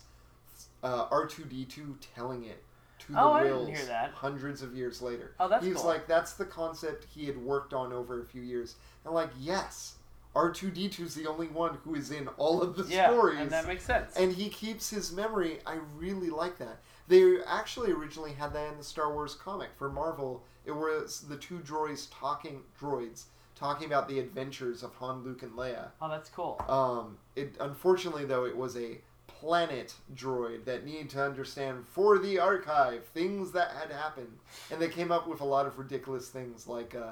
uh, 0.84 1.08
R2D2 1.10 1.96
telling 2.16 2.46
it 2.46 2.64
to 3.00 3.12
the 3.12 3.20
Oh, 3.22 3.32
Whills 3.34 4.14
hundreds 4.14 4.62
of 4.62 4.74
years 4.76 5.02
later. 5.02 5.34
Oh, 5.40 5.50
that's 5.50 5.66
He's 5.66 5.76
cool. 5.76 5.86
like, 5.88 6.08
that's 6.08 6.34
the 6.34 6.46
concept 6.46 7.08
he 7.14 7.26
had 7.26 7.38
worked 7.38 7.74
on 7.74 7.92
over 7.92 8.22
a 8.22 8.26
few 8.26 8.42
years. 8.42 8.76
And 9.04 9.14
like, 9.14 9.32
yes, 9.38 9.96
R2D2 10.36 11.00
is 11.02 11.16
the 11.16 11.28
only 11.28 11.48
one 11.48 11.78
who 11.84 11.96
is 11.96 12.12
in 12.12 12.28
all 12.38 12.62
of 12.62 12.76
the 12.78 12.84
yeah, 12.86 13.10
stories 13.10 13.40
and 13.40 13.50
that 13.52 13.68
makes 13.68 13.84
sense. 13.86 14.16
and 14.16 14.32
he 14.34 14.50
keeps 14.50 14.90
his 14.90 15.12
memory. 15.12 15.60
I 15.66 15.78
really 15.98 16.30
like 16.30 16.58
that. 16.60 16.80
They 17.08 17.38
actually 17.46 17.92
originally 17.92 18.34
had 18.34 18.54
that 18.54 18.72
in 18.72 18.78
the 18.78 18.84
Star 18.84 19.14
Wars 19.14 19.36
comic 19.36 19.70
for 19.78 19.90
Marvel. 19.90 20.44
It 20.66 20.72
was 20.72 21.22
the 21.22 21.38
two 21.38 21.60
droids 21.60 22.08
talking 22.12 22.62
droids 22.80 23.26
talking 23.56 23.88
about 23.88 24.10
the 24.10 24.20
adventures 24.20 24.84
of 24.84 24.94
Han, 24.96 25.24
Luke, 25.24 25.42
and 25.44 25.54
Leia. 25.54 25.88
oh, 26.02 26.10
that's 26.10 26.30
cool. 26.30 26.62
Um, 26.68 27.18
it 27.36 27.56
unfortunately 27.60 28.26
though 28.26 28.46
it 28.46 28.56
was 28.56 28.76
a 28.76 28.98
planet 29.28 29.94
droid 30.16 30.66
that 30.66 30.86
needed 30.86 31.10
to 31.10 31.24
understand 31.24 31.86
for 31.88 32.18
the 32.18 32.40
archive 32.40 33.06
things 33.14 33.52
that 33.52 33.72
had 33.72 33.92
happened, 33.92 34.38
and 34.72 34.82
they 34.82 34.90
came 34.90 35.12
up 35.12 35.28
with 35.28 35.42
a 35.42 35.46
lot 35.46 35.66
of 35.68 35.78
ridiculous 35.78 36.30
things 36.30 36.68
like 36.68 36.96
uh, 36.96 37.12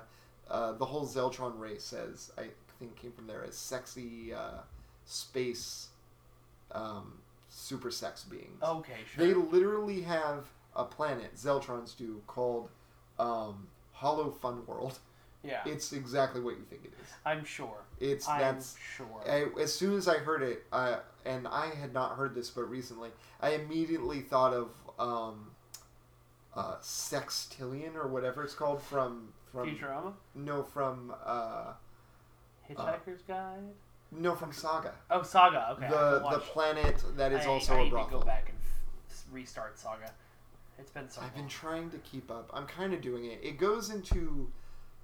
uh, 0.50 0.74
the 0.74 0.86
whole 0.86 1.06
Zeltron 1.06 1.58
race 1.60 1.94
as 1.94 2.32
I 2.38 2.48
think 2.80 2.96
came 2.96 3.12
from 3.12 3.28
there 3.28 3.44
as 3.44 3.56
sexy 3.56 4.34
uh, 4.34 4.62
space 5.06 5.90
um, 6.72 7.20
super 7.50 7.92
sex 7.92 8.24
beings. 8.24 8.62
okay, 8.64 8.94
sure. 9.14 9.28
They 9.28 9.34
literally 9.34 10.02
have 10.02 10.46
a 10.76 10.84
planet 10.84 11.36
Zeltrons 11.36 11.96
do 11.96 12.22
called 12.26 12.70
um, 13.20 13.68
Hollow 13.92 14.32
Fun 14.32 14.66
World. 14.66 14.98
yeah, 15.44 15.62
It's 15.66 15.92
exactly 15.94 16.42
what 16.42 16.56
you 16.58 16.64
think 16.70 16.86
it 16.86 16.94
is. 17.02 17.10
I'm 17.26 17.44
sure. 17.46 17.84
It's 18.00 18.28
I'm 18.28 18.40
that's 18.40 18.76
sure. 18.96 19.24
I, 19.28 19.46
as 19.62 19.74
soon 19.74 19.98
as 19.98 20.08
I 20.08 20.18
heard 20.18 20.42
it, 20.44 20.64
uh, 20.72 20.98
and 21.26 21.48
I 21.48 21.68
had 21.68 21.94
not 21.94 22.16
heard 22.18 22.34
this 22.36 22.50
but 22.50 22.70
recently, 22.70 23.10
I 23.42 23.52
immediately 23.52 24.22
thought 24.22 24.54
of 24.54 24.70
um, 25.00 25.52
uh, 26.56 26.76
Sextillion 26.82 27.96
or 27.96 28.08
whatever 28.08 28.44
it's 28.44 28.54
called 28.56 28.82
from 28.82 29.30
from 29.52 29.70
Futurama, 29.70 30.14
no 30.36 30.64
from 30.64 31.14
uh, 31.26 31.74
Hitchhiker's 32.70 33.22
Guide. 33.28 33.60
no 34.12 34.36
from 34.36 34.52
Saga. 34.52 34.94
Oh, 35.12 35.22
Saga. 35.24 35.70
Okay, 35.74 35.88
the 35.90 36.26
the 36.32 36.40
planet 36.40 37.04
that 37.16 37.32
is 37.32 37.46
I, 37.46 37.50
also 37.50 37.74
I 37.76 37.80
a 37.80 37.84
need 37.84 37.90
brothel. 37.92 38.20
to 38.20 38.26
go 38.26 38.26
back 38.26 38.50
and 38.50 38.58
f- 39.10 39.24
restart 39.32 39.78
Saga. 39.78 40.12
It's 40.80 40.92
been 40.92 41.10
so 41.10 41.22
I've 41.22 41.36
been 41.36 41.48
trying 41.48 41.90
to 41.92 41.98
keep 42.00 42.30
up. 42.32 42.50
I'm 42.54 42.66
kind 42.66 42.94
of 42.94 43.02
doing 43.02 43.26
it. 43.26 43.40
It 43.44 43.58
goes 43.58 43.90
into, 43.90 44.52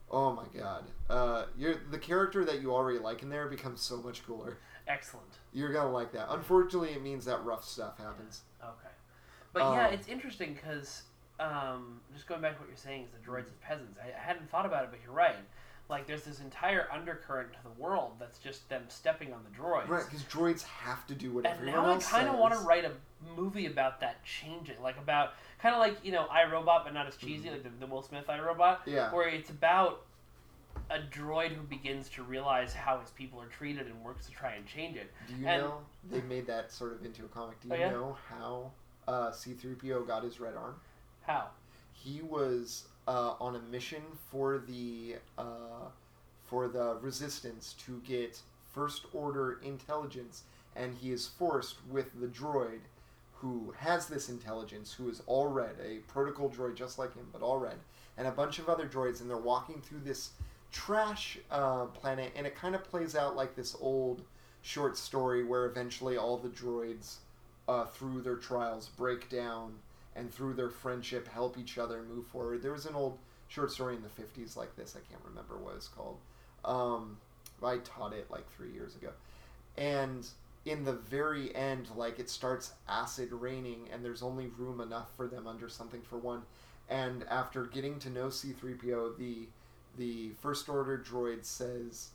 oh 0.10 0.34
my 0.34 0.46
god, 0.60 0.86
uh, 1.10 1.46
you're 1.58 1.76
the 1.92 1.98
character 1.98 2.44
that 2.46 2.62
you 2.62 2.74
already 2.74 3.00
like 3.00 3.22
in 3.22 3.30
there 3.30 3.48
becomes 3.48 3.82
so 3.82 3.98
much 3.98 4.26
cooler. 4.26 4.58
Excellent. 4.88 5.28
You're 5.54 5.72
gonna 5.72 5.92
like 5.92 6.12
that. 6.14 6.28
Unfortunately, 6.30 6.90
it 6.90 7.04
means 7.04 7.26
that 7.26 7.44
rough 7.46 7.64
stuff 7.64 7.98
happens. 7.98 8.42
Okay, 8.64 8.94
but 9.54 9.60
yeah, 9.74 9.88
Um, 9.88 9.94
it's 9.94 10.08
interesting 10.08 10.54
because 10.56 11.04
um, 11.40 12.02
just 12.14 12.28
going 12.28 12.42
back 12.42 12.56
to 12.56 12.60
what 12.60 12.68
you're 12.68 12.78
saying 12.78 13.04
is 13.04 13.10
the 13.12 13.20
droids 13.32 13.46
as 13.46 13.58
peasants. 13.62 13.98
I, 14.04 14.08
I 14.10 14.20
hadn't 14.22 14.50
thought 14.50 14.66
about 14.66 14.84
it, 14.84 14.90
but 14.92 15.00
you're 15.04 15.14
right. 15.14 15.36
Like 15.90 16.06
there's 16.06 16.24
this 16.24 16.40
entire 16.40 16.88
undercurrent 16.94 17.52
to 17.54 17.60
the 17.64 17.82
world 17.82 18.12
that's 18.20 18.38
just 18.38 18.70
them 18.70 18.84
stepping 18.90 19.34
on 19.34 19.40
the 19.44 19.50
droids. 19.60 19.88
Right, 19.88 20.04
because 20.06 20.24
droids 20.26 20.62
have 20.64 21.08
to 21.08 21.16
do 21.16 21.32
what 21.32 21.46
And 21.48 21.56
everyone 21.68 21.84
now 21.90 21.96
I 21.96 21.98
kind 22.00 22.28
of 22.30 22.36
want 22.38 22.54
to 22.54 22.60
write 22.60 22.86
a 22.86 22.92
movie 23.36 23.66
about 23.66 24.00
that 24.02 24.24
changing, 24.24 24.80
like 24.84 24.98
about 25.00 25.34
kind 25.62 25.74
of 25.74 25.80
like 25.80 25.98
you 26.04 26.12
know 26.12 26.28
iRobot, 26.32 26.84
but 26.84 26.94
not 26.94 27.08
as 27.08 27.18
cheesy, 27.18 27.50
like 27.50 27.64
the, 27.64 27.70
the 27.80 27.88
Will 27.88 28.04
Smith 28.04 28.26
iRobot, 28.28 28.58
Mm-hmm. 28.82 28.92
Yeah. 28.92 29.12
where 29.14 29.28
it's 29.28 29.50
about 29.50 30.06
a 30.92 31.00
droid 31.12 31.50
who 31.54 31.62
begins 31.64 32.08
to 32.10 32.24
realize 32.24 32.74
how 32.74 33.00
his 33.00 33.10
people 33.12 33.42
are 33.42 33.48
treated 33.48 33.88
and 33.88 34.00
works 34.04 34.28
to 34.28 34.32
try 34.32 34.54
and 34.54 34.66
change 34.68 34.96
it. 34.96 35.12
Do 35.28 35.34
you 35.36 35.48
and- 35.48 35.62
know 35.64 35.80
they 36.12 36.22
made 36.22 36.46
that 36.48 36.72
sort 36.72 36.94
of 36.94 37.04
into 37.04 37.26
a 37.26 37.28
comic? 37.28 37.60
Do 37.62 37.70
you 37.70 37.74
Oh, 37.74 37.78
yeah? 37.78 37.90
know 37.92 38.18
how 38.30 38.72
uh, 39.08 39.32
C-3PO 39.32 40.06
got 40.06 40.24
his 40.24 40.40
red 40.40 40.56
arm? 40.56 40.76
How? 41.24 41.48
He 41.94 42.22
was 42.22 42.88
uh, 43.10 43.34
on 43.42 43.56
a 43.56 43.60
mission 43.72 44.04
for 44.32 44.60
the 44.60 45.16
uh, 45.38 45.90
for 46.46 46.68
the 46.68 46.98
Resistance 47.02 47.74
to 47.86 48.02
get 48.06 48.40
First 48.72 49.06
Order 49.14 49.60
intelligence, 49.64 50.44
and 50.76 50.94
he 50.94 51.12
is 51.12 51.28
forced 51.28 51.78
with 51.90 52.08
the 52.22 52.28
droid 52.28 52.82
who 53.34 53.74
has 53.78 54.08
this 54.08 54.30
intelligence, 54.30 54.94
who 54.94 55.10
is 55.10 55.24
all 55.26 55.48
red, 55.48 55.76
a 55.84 55.98
protocol 56.12 56.50
droid 56.50 56.76
just 56.76 57.00
like 57.00 57.16
him, 57.16 57.26
but 57.32 57.42
all 57.42 57.58
red, 57.58 57.78
and 58.18 58.28
a 58.28 58.32
bunch 58.32 58.60
of 58.60 58.70
other 58.70 58.86
droids, 58.86 59.22
and 59.22 59.30
they're 59.30 59.38
walking 59.38 59.82
through 59.82 60.02
this 60.02 60.32
trash 60.72 61.40
uh, 61.50 61.86
planet, 61.86 62.32
and 62.36 62.46
it 62.46 62.56
kind 62.56 62.76
of 62.76 62.84
plays 62.84 63.16
out 63.16 63.36
like 63.36 63.56
this 63.56 63.76
old 63.82 64.22
short 64.62 64.96
story 64.96 65.44
where 65.44 65.66
eventually 65.66 66.16
all 66.16 66.38
the 66.38 66.50
droids, 66.50 67.16
uh, 67.68 67.86
through 67.86 68.22
their 68.22 68.36
trials, 68.36 68.90
break 68.90 69.30
down, 69.30 69.74
and 70.20 70.34
through 70.34 70.54
their 70.54 70.70
friendship, 70.70 71.28
help 71.30 71.58
each 71.58 71.78
other 71.78 72.04
move 72.04 72.28
forward. 72.28 72.62
There 72.62 72.74
was 72.74 72.86
an 72.86 72.94
old 72.94 73.18
short 73.48 73.72
story 73.72 73.96
in 73.96 74.02
the 74.04 74.10
50s 74.10 74.58
like 74.58 74.76
this, 74.76 74.96
I 74.96 75.10
can't 75.10 75.24
remember 75.26 75.58
what 75.58 75.76
it's 75.76 75.88
called. 75.88 76.18
Um, 76.66 77.18
I 77.64 77.78
taught 77.78 78.14
it 78.14 78.30
like 78.30 78.50
three 78.52 78.72
years 78.72 78.96
ago. 78.96 79.12
And 79.78 80.28
in 80.66 80.84
the 80.84 80.94
very 80.94 81.56
end, 81.56 81.88
like 81.96 82.20
it 82.20 82.30
starts 82.30 82.74
acid 82.88 83.32
raining, 83.32 83.88
and 83.92 84.04
there's 84.04 84.22
only 84.22 84.48
room 84.58 84.82
enough 84.82 85.10
for 85.16 85.26
them 85.28 85.48
under 85.48 85.70
something 85.70 86.02
for 86.02 86.18
one. 86.18 86.42
And 86.90 87.24
after 87.30 87.66
getting 87.66 87.98
to 88.00 88.10
know 88.10 88.28
C3PO, 88.28 89.18
the 89.18 89.48
the 89.98 90.32
first 90.42 90.70
order 90.70 90.98
droid 90.98 91.44
says, 91.44 92.10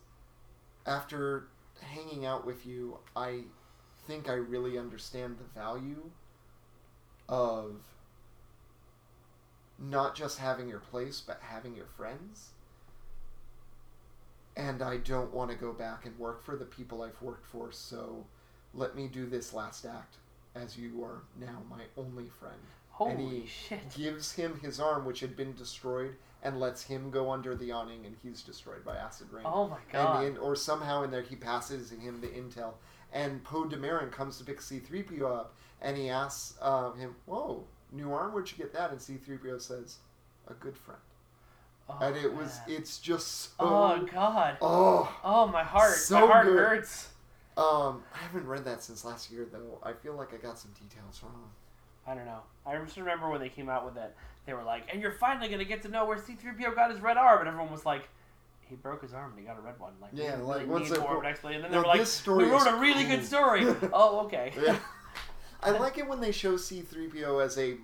after 0.86 1.48
hanging 1.80 2.24
out 2.24 2.46
with 2.46 2.64
you, 2.64 2.98
I 3.16 3.40
think 4.06 4.28
I 4.28 4.34
really 4.34 4.78
understand 4.78 5.36
the 5.38 5.60
value 5.60 6.10
of 7.28 7.76
not 9.78 10.14
just 10.14 10.38
having 10.38 10.68
your 10.68 10.78
place, 10.80 11.20
but 11.26 11.40
having 11.42 11.74
your 11.76 11.86
friends. 11.86 12.50
And 14.56 14.82
I 14.82 14.98
don't 14.98 15.32
want 15.34 15.50
to 15.50 15.56
go 15.56 15.72
back 15.72 16.06
and 16.06 16.16
work 16.18 16.44
for 16.44 16.56
the 16.56 16.64
people 16.64 17.02
I've 17.02 17.20
worked 17.20 17.46
for, 17.46 17.72
so 17.72 18.24
let 18.72 18.94
me 18.94 19.08
do 19.08 19.26
this 19.26 19.52
last 19.52 19.84
act 19.84 20.16
as 20.54 20.76
you 20.78 21.02
are 21.02 21.22
now 21.40 21.62
my 21.68 21.82
only 21.96 22.28
friend. 22.28 22.54
and 23.00 23.18
Holy 23.18 23.40
he 23.40 23.46
shit! 23.46 23.92
gives 23.96 24.32
him 24.32 24.60
his 24.60 24.78
arm, 24.78 25.04
which 25.04 25.18
had 25.18 25.36
been 25.36 25.54
destroyed, 25.54 26.14
and 26.44 26.60
lets 26.60 26.84
him 26.84 27.10
go 27.10 27.32
under 27.32 27.56
the 27.56 27.72
awning, 27.72 28.06
and 28.06 28.14
he's 28.22 28.42
destroyed 28.42 28.84
by 28.84 28.96
acid 28.96 29.26
rain. 29.32 29.44
Oh 29.44 29.66
my 29.66 29.78
And 29.78 29.90
god! 29.90 30.24
in, 30.24 30.36
or 30.38 30.54
somehow 30.54 31.02
in 31.02 31.10
there 31.10 31.22
he 31.22 31.34
passes 31.34 31.90
him 31.90 32.20
the 32.20 32.28
intel, 32.28 32.74
and 33.12 33.42
Poe 33.42 33.64
Dameron 33.64 34.12
comes 34.12 34.38
to 34.38 34.44
pick 34.44 34.60
C-3PO 34.60 35.22
up, 35.22 35.54
and 35.82 35.96
he 35.96 36.08
asks 36.08 36.56
uh, 36.60 36.92
him, 36.92 37.16
"Whoa, 37.26 37.64
new 37.94 38.12
arm? 38.12 38.32
Where'd 38.32 38.50
you 38.50 38.56
get 38.58 38.72
that?" 38.74 38.90
And 38.90 39.00
C-3PO 39.00 39.60
says, 39.60 39.98
"A 40.48 40.54
good 40.54 40.76
friend." 40.76 41.00
oh, 41.88 41.98
and 42.00 42.16
it 42.16 42.32
was, 42.34 42.58
man. 42.66 42.76
it's 42.78 42.98
just 42.98 43.28
so, 43.42 43.52
Oh 43.60 44.08
god! 44.10 44.56
oh, 44.62 45.14
Oh 45.22 45.46
my 45.46 45.62
heart! 45.62 45.94
so 45.96 46.20
my 46.26 46.32
heart 46.32 46.46
good. 46.46 46.58
hurts. 46.58 47.08
um, 47.56 48.02
I 48.14 48.18
haven't 48.18 48.46
read 48.46 48.64
that 48.64 48.82
since 48.82 49.04
last 49.04 49.30
year 49.30 49.46
though. 49.50 49.78
I 49.82 49.92
feel 49.92 50.14
like 50.14 50.32
I 50.34 50.38
got 50.38 50.58
some 50.58 50.70
details 50.72 51.20
wrong. 51.22 51.50
I 52.06 52.14
don't 52.14 52.24
know. 52.26 52.40
I 52.66 52.76
just 52.84 52.96
remember 52.96 53.30
when 53.30 53.40
they 53.40 53.48
came 53.48 53.68
out 53.70 53.84
with 53.86 53.96
it, 53.96 54.14
they 54.46 54.52
were 54.54 54.62
like, 54.62 54.88
"And 54.92 55.00
you're 55.00 55.12
finally 55.12 55.48
gonna 55.48 55.64
get 55.64 55.82
to 55.82 55.88
know 55.88 56.04
where 56.04 56.18
C-3PO 56.18 56.74
got 56.74 56.90
his 56.90 57.00
red 57.00 57.16
arm," 57.16 57.40
and 57.40 57.48
everyone 57.48 57.70
was 57.72 57.84
like. 57.86 58.08
He 58.66 58.76
broke 58.76 59.02
his 59.02 59.12
arm 59.12 59.32
and 59.32 59.38
he 59.38 59.44
got 59.44 59.58
a 59.58 59.60
red 59.60 59.78
one. 59.78 59.92
Like, 60.00 60.12
Yeah, 60.14 60.36
like, 60.36 60.60
really 60.60 60.64
what's 60.64 60.88
need 60.90 60.96
it- 60.96 61.00
more 61.02 61.18
of. 61.18 61.22
And 61.22 61.36
then 61.36 61.60
no, 61.64 61.68
they 61.70 61.76
were 61.76 61.84
like, 61.84 62.08
"We 62.26 62.44
wrote 62.50 62.66
a 62.66 62.76
really 62.80 63.04
good 63.04 63.22
story." 63.22 63.66
oh, 63.92 64.20
okay. 64.24 64.54
Yeah. 64.58 64.78
I 65.64 65.70
like 65.78 65.98
it 65.98 66.06
when 66.06 66.20
they 66.20 66.32
show 66.32 66.54
C3PO 66.54 67.42
as 67.42 67.58
a, 67.58 67.76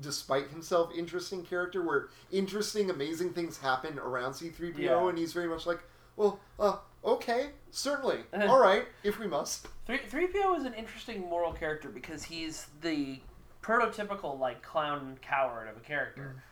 despite 0.00 0.48
himself, 0.48 0.90
interesting 0.96 1.42
character 1.44 1.82
where 1.82 2.08
interesting, 2.32 2.90
amazing 2.90 3.32
things 3.32 3.58
happen 3.58 3.98
around 3.98 4.32
C3PO, 4.32 4.78
Yeah. 4.78 5.08
and 5.08 5.18
he's 5.18 5.32
very 5.32 5.46
much 5.48 5.66
like, 5.66 5.80
well, 6.16 6.40
uh, 6.58 6.78
okay, 7.04 7.50
certainly, 7.70 8.20
all 8.32 8.60
right, 8.60 8.86
if 9.04 9.18
we 9.18 9.26
must. 9.26 9.68
Three 9.86 9.98
three 9.98 10.26
PO 10.28 10.54
is 10.56 10.64
an 10.64 10.74
interesting 10.74 11.20
moral 11.20 11.52
character 11.52 11.88
because 11.88 12.22
he's 12.24 12.66
the 12.80 13.20
prototypical 13.62 14.38
like 14.38 14.62
clown 14.62 15.18
coward 15.22 15.68
of 15.68 15.76
a 15.76 15.80
character, 15.80 16.42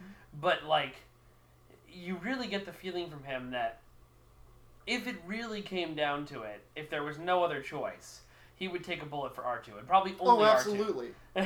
but 0.40 0.64
like 0.64 0.96
you 1.90 2.16
really 2.22 2.46
get 2.48 2.66
the 2.66 2.72
feeling 2.72 3.08
from 3.10 3.24
him 3.24 3.50
that 3.50 3.80
if 4.86 5.06
it 5.06 5.16
really 5.26 5.62
came 5.62 5.94
down 5.94 6.24
to 6.26 6.42
it, 6.42 6.62
if 6.76 6.88
there 6.90 7.02
was 7.02 7.18
no 7.18 7.42
other 7.42 7.60
choice, 7.62 8.20
he 8.58 8.68
would 8.68 8.84
take 8.84 9.02
a 9.02 9.06
bullet 9.06 9.34
for 9.34 9.44
R 9.44 9.60
two 9.64 9.76
and 9.78 9.86
probably 9.86 10.14
Oh, 10.20 10.32
only 10.32 10.44
R 10.46 10.56
absolutely. 10.56 11.08
two. 11.36 11.44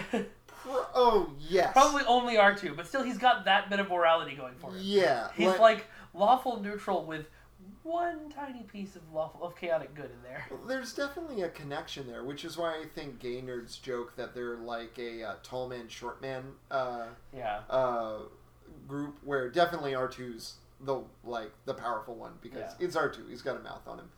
Pro- 0.62 0.86
oh, 0.94 1.30
yes. 1.48 1.72
probably 1.72 2.04
only 2.06 2.36
R 2.38 2.54
two, 2.54 2.74
but 2.74 2.86
still 2.86 3.02
he's 3.02 3.18
got 3.18 3.44
that 3.46 3.68
bit 3.68 3.80
of 3.80 3.88
morality 3.88 4.34
going 4.36 4.54
for 4.60 4.70
him. 4.70 4.78
Yeah. 4.80 5.28
He's 5.36 5.58
like 5.58 5.86
lawful 6.14 6.60
neutral 6.62 7.04
with 7.04 7.26
one 7.82 8.30
tiny 8.30 8.62
piece 8.62 8.94
of 8.94 9.02
lawful 9.12 9.42
of 9.44 9.56
chaotic 9.56 9.92
good 9.94 10.04
in 10.06 10.22
there. 10.22 10.46
There's 10.68 10.94
definitely 10.94 11.42
a 11.42 11.48
connection 11.48 12.06
there, 12.06 12.22
which 12.24 12.44
is 12.44 12.56
why 12.56 12.80
I 12.80 12.84
think 12.94 13.18
gay 13.18 13.42
nerds 13.42 13.80
joke 13.80 14.14
that 14.16 14.34
they're 14.34 14.56
like 14.56 14.96
a 14.98 15.22
uh, 15.24 15.34
tall 15.42 15.68
man, 15.68 15.88
short 15.88 16.22
man 16.22 16.44
uh, 16.70 17.06
Yeah. 17.36 17.60
uh, 17.68 18.18
group, 18.86 19.16
where 19.24 19.48
definitely 19.50 19.92
R2's 19.92 20.54
the 20.80 21.02
like 21.24 21.50
the 21.64 21.74
powerful 21.74 22.14
one 22.14 22.32
because 22.40 22.72
Yeah. 22.78 22.86
it's 22.86 22.96
R2. 22.96 23.28
He's 23.28 23.42
got 23.42 23.56
a 23.56 23.60
mouth 23.60 23.86
on 23.88 23.98
him, 23.98 24.10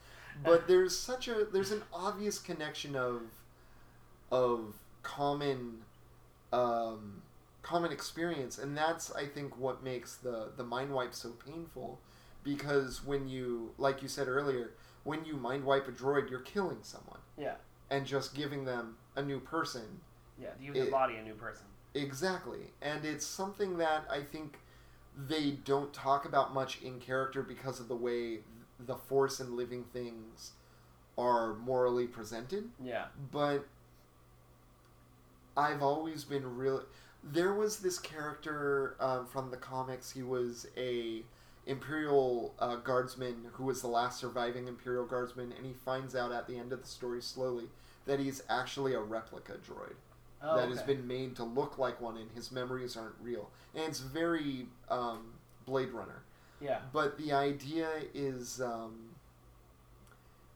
but 0.43 0.67
there's 0.67 0.97
such 0.97 1.29
a 1.29 1.47
there's 1.53 1.71
an 1.71 1.83
obvious 1.93 2.39
connection 2.39 2.97
of 2.97 3.23
of 4.31 4.75
common 5.03 5.79
um, 6.53 7.23
common 7.63 7.93
experience, 7.93 8.59
and 8.59 8.77
that's 8.77 9.13
I 9.13 9.27
think 9.27 9.59
what 9.59 9.83
makes 9.83 10.17
the 10.17 10.49
the 10.57 10.65
mind 10.65 10.91
wipe 10.93 11.15
so 11.15 11.31
painful 11.31 11.99
because 12.43 13.05
when 13.05 13.29
you 13.29 13.73
like 13.79 14.03
you 14.03 14.09
said 14.09 14.29
earlier 14.29 14.71
when 15.05 15.25
you 15.25 15.35
mind 15.37 15.65
wipe 15.65 15.87
a 15.89 15.93
droid 15.93 16.29
you're 16.31 16.41
killing 16.41 16.79
someone 16.83 17.21
Yeah. 17.39 17.55
and 17.91 18.05
just 18.07 18.35
giving 18.35 18.65
them 18.67 18.97
a 19.17 19.23
new 19.23 19.41
person 19.41 20.01
Yeah. 20.41 20.51
Give 20.63 20.75
the 20.75 20.83
It- 20.83 20.91
body 20.91 21.17
a 21.17 21.23
new 21.23 21.35
person. 21.35 21.65
exactly 21.95 22.73
and 22.83 23.05
it's 23.05 23.25
something 23.25 23.79
that 23.79 24.05
i 24.11 24.21
think 24.23 24.59
they 25.17 25.53
don't 25.53 25.93
talk 25.95 26.25
about 26.27 26.53
much 26.53 26.83
in 26.83 26.99
character 27.01 27.43
because 27.43 27.81
of 27.81 27.89
the 27.89 27.97
way 27.97 28.41
the 28.81 28.97
force 28.97 29.41
and 29.41 29.57
living 29.57 29.85
things 29.93 30.53
are 31.17 31.55
morally 31.55 32.07
presented 32.07 32.71
Yeah. 32.83 33.07
but 33.31 33.67
I've 35.57 35.83
always 35.83 36.25
been 36.25 36.57
really. 36.57 36.83
There 37.23 37.55
was 37.55 37.79
this 37.79 37.99
character 37.99 38.97
um, 39.01 39.27
from 39.27 39.51
the 39.51 39.57
comics. 39.57 40.11
He 40.11 40.23
was 40.23 40.67
a 40.77 41.23
Imperial 41.67 42.53
uh, 42.59 42.77
guardsman 42.77 43.47
who 43.53 43.65
was 43.65 43.81
the 43.81 43.87
last 43.89 44.19
surviving 44.19 44.69
Imperial 44.69 45.07
guardsman, 45.07 45.53
and 45.57 45.65
he 45.65 45.73
finds 45.73 46.15
out 46.15 46.33
at 46.33 46.47
the 46.47 46.59
end 46.59 46.73
of 46.73 46.83
the 46.83 46.89
story 46.89 47.23
slowly 47.23 47.69
that 48.07 48.21
he's 48.21 48.43
actually 48.51 48.93
a 48.95 49.01
replica 49.01 49.53
droid 49.53 49.95
Oh, 50.43 50.57
that 50.57 50.69
has 50.69 50.83
been 50.83 51.07
made 51.07 51.37
to 51.37 51.45
look 51.45 51.79
like 51.79 52.01
one, 52.03 52.19
and 52.19 52.31
his 52.33 52.53
memories 52.53 52.97
aren't 52.97 53.15
real. 53.23 53.49
And 53.75 53.85
it's 53.85 54.01
very 54.01 54.67
um, 54.91 55.33
Blade 55.65 55.93
Runner 55.93 56.24
Yeah. 56.61 56.81
but 56.93 57.19
the 57.19 57.33
idea 57.33 57.89
is 58.15 58.61
um, 58.61 59.11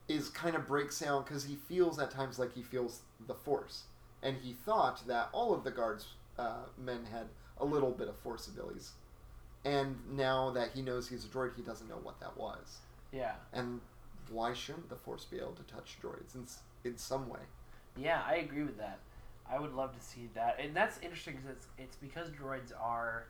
is 0.09 0.29
kind 0.31 0.57
of 0.57 0.67
breaks 0.67 0.99
down 1.01 1.23
because 1.23 1.45
he 1.45 1.55
feels 1.57 1.99
at 1.99 2.11
times 2.11 2.39
like 2.39 2.55
he 2.55 2.63
feels 2.63 3.01
the 3.27 3.35
force, 3.35 3.83
and 4.23 4.37
he 4.43 4.53
thought 4.53 5.07
that 5.07 5.29
all 5.33 5.53
of 5.55 5.65
the 5.65 5.71
guards 5.71 6.07
uh, 6.39 6.63
men 6.79 7.05
had 7.13 7.27
a 7.61 7.65
little 7.65 7.91
bit 7.91 8.09
of 8.09 8.17
force 8.17 8.47
abilities, 8.47 8.93
and 9.65 9.97
now 10.13 10.51
that 10.51 10.71
he 10.75 10.81
knows 10.83 11.09
he's 11.09 11.25
a 11.25 11.29
droid, 11.29 11.55
he 11.57 11.63
doesn't 11.63 11.89
know 11.89 11.99
what 12.03 12.19
that 12.21 12.37
was, 12.37 12.79
Yeah. 13.13 13.33
and 13.53 13.81
why 14.31 14.53
shouldn't 14.55 14.89
the 14.89 14.97
force 14.97 15.25
be 15.25 15.39
able 15.39 15.53
to 15.55 15.63
touch 15.65 15.99
droids 16.03 16.35
in 16.35 16.47
in 16.91 16.97
some 16.97 17.29
way? 17.29 17.41
Yeah, 17.97 18.23
I 18.27 18.37
agree 18.37 18.63
with 18.63 18.79
that. 18.79 19.01
I 19.51 19.59
would 19.59 19.75
love 19.75 19.95
to 19.99 20.01
see 20.05 20.29
that, 20.35 20.59
and 20.61 20.75
that's 20.77 20.99
interesting 21.03 21.35
because 21.37 21.51
it's 21.51 21.67
it's 21.77 21.97
because 21.97 22.29
droids 22.31 22.73
are 22.81 23.27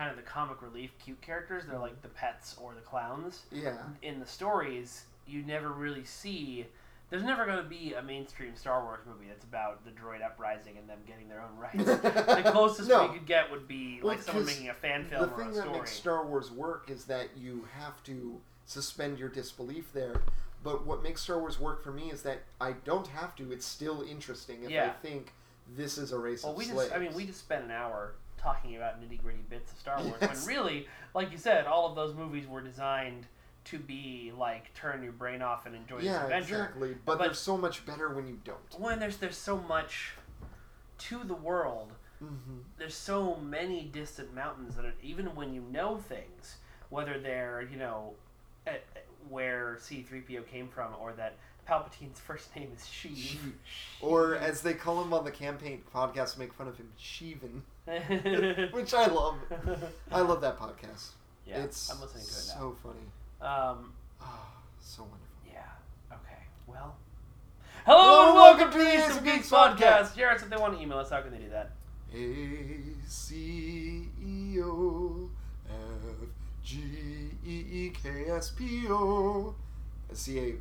kind 0.00 0.10
of 0.10 0.16
the 0.16 0.22
comic 0.22 0.62
relief 0.62 0.92
cute 1.04 1.20
characters. 1.20 1.64
They're 1.68 1.78
like 1.78 2.00
the 2.00 2.08
pets 2.08 2.56
or 2.58 2.72
the 2.74 2.80
clowns. 2.80 3.42
Yeah, 3.52 3.76
In 4.00 4.18
the 4.18 4.24
stories, 4.26 5.04
you 5.26 5.42
never 5.42 5.68
really 5.68 6.06
see. 6.06 6.64
There's 7.10 7.22
never 7.22 7.44
going 7.44 7.58
to 7.58 7.68
be 7.68 7.92
a 7.92 8.00
mainstream 8.00 8.56
Star 8.56 8.82
Wars 8.82 9.00
movie 9.06 9.26
that's 9.28 9.44
about 9.44 9.84
the 9.84 9.90
droid 9.90 10.24
uprising 10.24 10.78
and 10.78 10.88
them 10.88 11.00
getting 11.06 11.28
their 11.28 11.42
own 11.42 11.54
rights. 11.58 11.84
the 11.84 12.50
closest 12.50 12.88
No. 12.88 13.08
we 13.08 13.18
could 13.18 13.26
get 13.26 13.50
would 13.50 13.68
be 13.68 14.00
Well, 14.02 14.14
like 14.14 14.22
someone 14.22 14.46
making 14.46 14.70
a 14.70 14.74
fan 14.74 15.02
the 15.02 15.16
film 15.18 15.24
or 15.34 15.36
thing 15.36 15.48
a 15.48 15.52
that 15.52 15.60
story. 15.64 15.78
makes 15.78 15.92
Star 15.92 16.24
Wars 16.24 16.50
work 16.50 16.88
is 16.88 17.04
that 17.04 17.28
you 17.36 17.68
have 17.78 18.02
to 18.04 18.40
suspend 18.64 19.18
your 19.18 19.28
disbelief 19.28 19.92
there. 19.92 20.22
But 20.64 20.86
what 20.86 21.02
makes 21.02 21.20
Star 21.20 21.38
Wars 21.40 21.60
work 21.60 21.84
for 21.84 21.92
me 21.92 22.10
is 22.10 22.22
that 22.22 22.38
I 22.58 22.72
don't 22.86 23.08
have 23.08 23.36
to. 23.36 23.52
It's 23.52 23.66
still 23.66 24.00
interesting 24.00 24.62
if 24.62 24.70
I 24.82 24.88
think 25.02 25.34
this 25.76 25.98
is 25.98 26.12
a 26.12 26.18
race 26.18 26.42
Well, 26.42 26.54
we 26.54 26.64
slaves. 26.64 26.84
just, 26.90 26.96
I 26.96 27.02
mean, 27.04 27.12
we 27.14 27.26
just 27.26 27.40
spent 27.40 27.64
an 27.64 27.70
hour 27.70 28.14
talking 28.40 28.76
about 28.76 29.00
nitty 29.00 29.20
gritty 29.22 29.44
bits 29.48 29.72
of 29.72 29.78
Star 29.78 30.02
Wars 30.02 30.20
when 30.20 30.44
really, 30.46 30.86
like 31.14 31.30
you 31.30 31.38
said, 31.38 31.66
all 31.66 31.86
of 31.88 31.94
those 31.96 32.14
movies 32.14 32.46
were 32.46 32.60
designed 32.60 33.26
to 33.66 33.78
be 33.78 34.32
like 34.36 34.72
turn 34.74 35.02
your 35.02 35.12
brain 35.12 35.42
off 35.42 35.66
and 35.66 35.74
enjoy 35.76 35.98
yeah, 36.00 36.12
this 36.14 36.22
adventure. 36.22 36.54
exactly. 36.64 36.88
But, 37.04 37.18
But- 37.18 37.24
they're 37.24 37.34
so 37.34 37.56
much 37.58 37.84
better 37.84 38.08
when 38.14 38.26
you 38.26 38.38
don't. 38.44 38.58
When 38.80 38.98
there's 38.98 39.18
there's 39.18 39.36
so 39.36 39.58
much 39.58 40.12
to 40.98 41.22
the 41.24 41.34
world, 41.34 41.92
Mm-hmm. 42.22 42.58
there's 42.76 42.94
so 42.94 43.36
many 43.36 43.84
distant 43.84 44.34
mountains 44.34 44.76
that 44.76 44.84
are, 44.84 44.92
even 45.02 45.34
when 45.34 45.54
you 45.54 45.62
know 45.72 45.96
things, 45.96 46.56
whether 46.90 47.18
they're 47.18 47.66
you 47.72 47.78
know 47.78 48.12
at, 48.66 48.82
where 49.30 49.78
C-3PO 49.80 50.46
came 50.46 50.68
from 50.68 50.92
or 51.00 51.14
that 51.14 51.36
Palpatine's 51.66 52.20
first 52.26 52.54
name 52.54 52.72
is 52.76 52.82
Sheev. 52.82 53.16
Sheev. 53.16 53.52
Or 54.02 54.34
as 54.36 54.60
they 54.60 54.74
call 54.74 55.00
him 55.02 55.14
on 55.14 55.24
the 55.24 55.30
campaign 55.30 55.80
podcast, 55.94 56.36
make 56.36 56.52
fun 56.52 56.68
of 56.68 56.76
him, 56.76 56.90
Sheevan, 57.00 57.62
which 58.72 58.94
I 58.94 59.06
love. 59.06 59.36
I 60.12 60.20
love 60.20 60.40
that 60.42 60.58
podcast. 60.58 61.08
yeah, 61.46 61.62
it's 61.64 61.90
I'm 61.90 62.00
listening 62.00 62.24
to 62.24 62.30
it 62.30 62.44
now. 62.48 62.60
so 62.60 62.76
funny. 62.82 63.06
Um, 63.40 63.92
Oh, 64.22 64.46
so 64.82 65.02
wonderful. 65.02 65.26
Yeah. 65.50 65.62
Okay. 66.12 66.42
Well. 66.66 66.94
Hello, 67.86 67.98
Hello, 67.98 68.26
and 68.28 68.34
welcome, 68.36 68.60
welcome 68.68 68.78
to 68.78 68.84
the 68.84 68.90
Ace 68.92 69.16
of 69.16 69.24
Geeks 69.24 69.36
Geeks 69.36 69.50
podcast. 69.50 70.12
Jarys, 70.14 70.42
if 70.42 70.50
they 70.50 70.56
want 70.56 70.76
to 70.76 70.82
email 70.82 70.98
us, 70.98 71.08
how 71.10 71.22
can 71.22 71.30
they 71.32 71.38
do 71.38 71.48
that? 71.48 71.70
A 72.14 73.08
C 73.08 74.08
E 74.22 74.60
O 74.62 75.30
F 75.68 76.28
G 76.62 76.78
E 77.46 77.50
E 77.70 77.92
K 78.02 78.26
S 78.30 78.50
P 78.50 78.86
O 78.90 79.54
C 80.12 80.38
A 80.38 80.54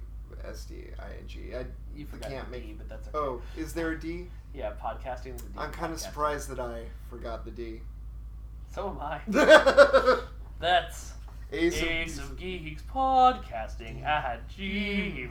S 0.47 0.65
D 0.65 0.75
I 0.97 1.03
N 1.03 1.27
G. 1.27 1.39
I 1.53 1.65
You 1.95 2.05
I 2.07 2.11
forgot 2.11 2.29
can't 2.31 2.51
D, 2.51 2.57
make. 2.59 2.77
but 2.77 2.87
that's 2.87 3.07
okay. 3.09 3.17
Oh, 3.17 3.41
is 3.57 3.73
there 3.73 3.91
a 3.91 3.99
D? 3.99 4.27
Yeah, 4.53 4.71
podcasting 4.81 5.35
is 5.35 5.41
a 5.41 5.45
D. 5.45 5.53
I'm 5.57 5.71
kind 5.71 5.93
of 5.93 5.99
podcasting. 5.99 6.03
surprised 6.03 6.49
that 6.49 6.59
I 6.59 6.83
forgot 7.09 7.45
the 7.45 7.51
D. 7.51 7.81
So 8.73 8.89
am 8.89 8.99
I. 8.99 9.21
That's 10.59 11.11
of 11.51 11.57
Ace 11.57 12.17
of 12.19 12.37
Geeks 12.37 12.83
podcasting 12.83 14.03
at 14.03 14.47
gmail.com. 14.49 15.29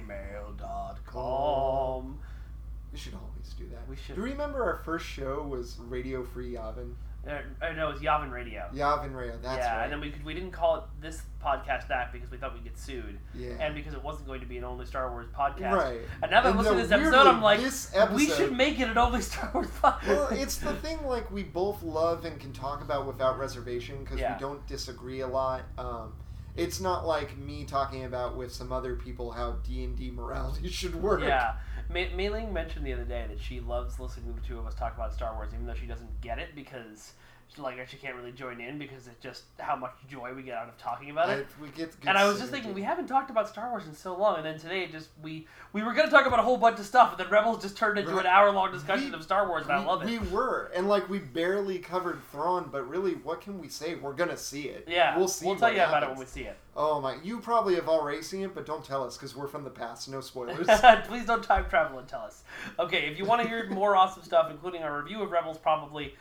We 2.93 2.99
should 2.99 3.14
always 3.14 3.55
do 3.59 3.69
that. 3.69 3.89
We 3.89 3.97
should. 3.97 4.16
Do 4.16 4.23
you 4.23 4.29
remember 4.29 4.64
our 4.64 4.79
first 4.85 5.07
show 5.07 5.43
was 5.43 5.79
Radio 5.79 6.25
Free 6.25 6.55
Yavin? 6.55 6.95
Uh, 7.29 7.72
no, 7.72 7.89
was 7.91 8.01
Yavin 8.01 8.31
Radio. 8.31 8.64
Yavin 8.74 9.14
Radio. 9.14 9.37
That's 9.43 9.59
yeah, 9.59 9.76
right. 9.76 9.85
and 9.85 9.93
then 9.93 10.01
we 10.01 10.11
could, 10.11 10.24
we 10.24 10.33
didn't 10.35 10.53
call 10.53 10.76
it 10.76 10.83
this 11.01 11.22
podcast 11.45 11.89
that 11.89 12.12
because 12.12 12.31
we 12.31 12.39
thought 12.39 12.55
we'd 12.55 12.64
get 12.64 12.79
sued, 12.79 13.18
yeah. 13.35 13.51
and 13.61 13.74
because 13.74 13.93
it 13.93 14.03
wasn't 14.03 14.26
going 14.26 14.41
to 14.41 14.47
be 14.47 14.57
an 14.59 14.64
only 14.64 14.87
Star 14.87 15.11
Wars 15.11 15.26
podcast. 15.37 15.72
right. 15.72 16.01
And 16.22 16.31
now 16.31 16.41
that 16.43 16.47
I'm 16.47 16.59
And 16.59 16.59
listening 16.59 16.79
to 16.79 16.83
this 16.87 16.93
episode, 16.93 17.26
I'm 17.26 17.43
like, 17.43 17.61
this 17.61 17.95
we 18.12 18.26
should 18.26 18.57
make 18.57 18.81
it 18.81 18.89
an 18.89 18.97
only 18.99 19.20
Star 19.31 19.51
Wars 19.53 19.68
podcast. 19.83 20.07
well, 20.09 20.29
it's 20.31 20.57
the 20.57 20.74
thing 20.74 21.05
like 21.07 21.31
we 21.31 21.43
both 21.43 21.83
love 21.83 22.24
and 22.24 22.41
can 22.41 22.53
talk 22.53 22.81
about 22.83 23.07
without 23.07 23.39
reservation 23.39 23.99
because 24.05 24.18
Yeah. 24.20 24.35
we 24.35 24.41
don't 24.41 24.66
disagree 24.66 25.20
a 25.20 25.29
lot. 25.29 25.62
Um, 25.76 26.14
it's 26.57 26.81
not 26.81 27.07
like 27.07 27.37
me 27.39 27.64
talking 27.64 28.05
about 28.05 28.37
with 28.37 28.53
some 28.53 28.72
other 28.72 28.97
people 28.97 29.31
how 29.31 29.57
D 29.66 29.85
and 29.85 29.97
D 29.97 30.11
morality 30.11 30.68
should 30.70 30.95
work. 31.01 31.20
Yeah. 31.22 31.55
Mei 31.91 32.47
mentioned 32.47 32.86
the 32.86 32.93
other 32.93 33.05
day 33.05 33.24
that 33.28 33.41
she 33.41 33.61
loves 33.61 33.99
listening 33.99 34.34
to 34.34 34.41
the 34.41 34.47
two 34.47 34.59
of 34.59 34.66
us 34.66 34.74
talk 34.74 34.95
about 34.95 35.14
Star 35.14 35.34
Wars, 35.34 35.51
even 35.55 35.66
though 35.66 35.74
she 35.74 35.86
doesn't 35.86 36.20
get 36.20 36.39
it 36.39 36.55
because 36.55 37.12
like 37.57 37.88
she 37.88 37.96
can't 37.96 38.14
really 38.14 38.30
join 38.30 38.61
in 38.61 38.78
because 38.78 39.07
it's 39.09 39.20
just 39.22 39.44
how 39.59 39.74
much 39.74 39.92
joy 40.09 40.32
we 40.34 40.42
get 40.42 40.57
out 40.57 40.68
of 40.68 40.76
talking 40.78 41.11
about 41.11 41.30
it. 41.30 41.46
I- 41.59 41.62
we 41.62 41.68
get 41.70 41.92
And 42.07 42.16
I 42.18 42.28
was 42.28 42.38
just 42.38 42.51
thinking, 42.53 42.74
we 42.74 42.82
haven't 42.82 43.07
talked 43.07 43.30
about 43.30 43.49
Star 43.49 43.70
Wars 43.70 43.86
in 43.86 43.94
so 43.94 44.14
long, 44.16 44.36
and 44.36 44.44
then 44.44 44.59
today 44.59 44.82
it 44.84 44.92
just 44.92 45.09
we 45.22 45.46
we 45.72 45.82
were 45.82 45.92
gonna 45.94 46.11
talk 46.11 46.26
about 46.26 46.38
a 46.38 46.42
whole 46.42 46.57
bunch 46.59 46.78
of 46.78 46.86
stuff, 46.86 47.12
and 47.12 47.20
then 47.20 47.30
Rebels 47.30 47.62
just 47.62 47.76
turned 47.76 47.99
into 47.99 48.16
an 48.18 48.26
hour 48.26 48.51
long 48.53 48.70
discussion 48.70 49.11
We- 49.11 49.14
of 49.16 49.22
Star 49.24 49.49
Wars, 49.49 49.64
and 49.64 49.72
I 49.72 49.80
we, 49.80 49.86
love 49.86 50.03
it. 50.03 50.07
we 50.07 50.18
were, 50.30 50.70
and 50.74 50.88
like 50.88 51.09
we 51.09 51.18
barely 51.20 51.78
covered 51.78 52.20
Thrawn, 52.30 52.68
but 52.70 52.88
really, 52.88 53.14
what 53.14 53.40
can 53.40 53.59
we 53.59 53.68
say? 53.68 53.94
We're 53.94 54.12
gonna 54.12 54.36
see 54.36 54.62
it. 54.68 54.84
yeah, 54.86 55.16
we'll 55.16 55.26
see. 55.28 55.46
We'll 55.46 55.57
tell 55.57 55.72
you 55.72 55.82
about 55.82 56.03
it 56.03 56.11
when 56.11 56.18
we 56.18 56.26
see 56.26 56.42
it. 56.42 56.57
Oh 56.76 57.01
my! 57.01 57.16
You 57.24 57.40
probably 57.40 57.74
have 57.74 57.88
already 57.88 58.22
seen 58.22 58.42
it, 58.42 58.55
but 58.55 58.64
don't 58.66 58.84
tell 58.84 59.03
us 59.03 59.16
because 59.16 59.34
we're 59.34 59.49
from 59.49 59.64
the 59.64 59.70
past. 59.70 60.09
No 60.09 60.20
spoilers. 60.20 60.66
Please 61.07 61.24
don't 61.26 61.42
time 61.42 61.68
travel 61.68 61.99
and 61.99 62.07
tell 62.07 62.20
us. 62.20 62.44
Okay, 62.78 63.09
if 63.11 63.18
you 63.18 63.24
want 63.24 63.42
to 63.42 63.49
hear 63.49 63.66
more 63.70 63.96
awesome 63.96 64.22
stuff, 64.22 64.49
including 64.51 64.84
our 64.84 65.03
review 65.03 65.20
of 65.22 65.30
Rebels, 65.32 65.59
probably 65.59 66.14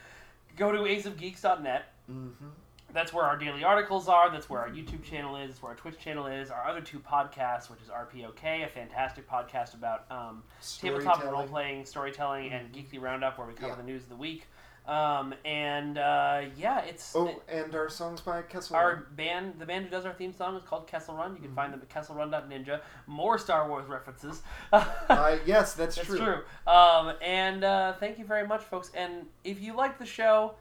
go 0.57 0.71
to 0.71 0.79
aceofgeeks.net. 0.79 1.93
mm-hmm. 2.11 2.47
That's 2.93 3.11
where 3.13 3.25
our 3.25 3.37
daily 3.37 3.65
articles 3.65 4.07
are. 4.07 4.31
That's 4.31 4.49
where 4.49 4.61
our 4.61 4.69
YouTube 4.69 5.03
channel 5.03 5.35
is. 5.35 5.49
That's 5.49 5.61
where 5.61 5.71
our 5.71 5.77
Twitch 5.77 5.99
channel 5.99 6.25
is. 6.25 6.49
Our 6.49 6.65
other 6.65 6.79
two 6.81 6.99
podcasts, 6.99 7.69
which 7.69 7.81
is 7.81 7.89
RPOK, 7.89 8.65
a 8.65 8.69
fantastic 8.69 9.29
podcast 9.29 9.73
about 9.75 10.05
um, 10.09 10.41
tabletop 10.79 11.23
role 11.25 11.45
playing, 11.45 11.85
storytelling, 11.85 12.53
and 12.53 12.71
Geekly 12.73 12.99
Roundup, 13.01 13.37
where 13.37 13.45
we 13.45 13.53
cover 13.53 13.67
Yeah. 13.73 13.75
the 13.75 13.83
news 13.83 14.03
of 14.03 14.09
the 14.09 14.15
week. 14.15 14.47
Um, 14.87 15.33
and 15.43 15.97
uh, 15.97 16.43
yeah, 16.57 16.79
it's 16.85 17.13
Oh, 17.13 17.41
and 17.49 17.75
our 17.75 17.89
songs 17.89 18.21
by 18.21 18.41
Kessel. 18.43 18.75
our 18.77 19.07
band. 19.17 19.55
The 19.59 19.65
band 19.65 19.83
who 19.85 19.91
does 19.91 20.05
our 20.05 20.13
theme 20.13 20.33
song 20.33 20.55
is 20.55 20.63
called 20.63 20.87
Kessel 20.87 21.15
Run. 21.15 21.35
You 21.35 21.41
can 21.41 21.53
find 21.53 21.73
them 21.73 21.81
at 21.81 21.89
KesselRun.ninja. 21.89 22.79
More 23.05 23.37
Star 23.37 23.67
Wars 23.67 23.87
references. 23.87 24.41
Uh, 24.71 25.37
yes, 25.45 25.73
that's, 25.73 25.95
That's 25.97 26.07
true. 26.07 26.17
true. 26.17 26.39
Um, 26.71 27.13
and 27.21 27.63
uh, 27.65 27.93
thank 27.99 28.17
you 28.17 28.23
very 28.25 28.47
much, 28.47 28.61
folks. 28.63 28.89
And 28.95 29.25
if 29.43 29.59
you 29.61 29.75
like 29.75 29.99
the 29.99 30.05
show, 30.05 30.53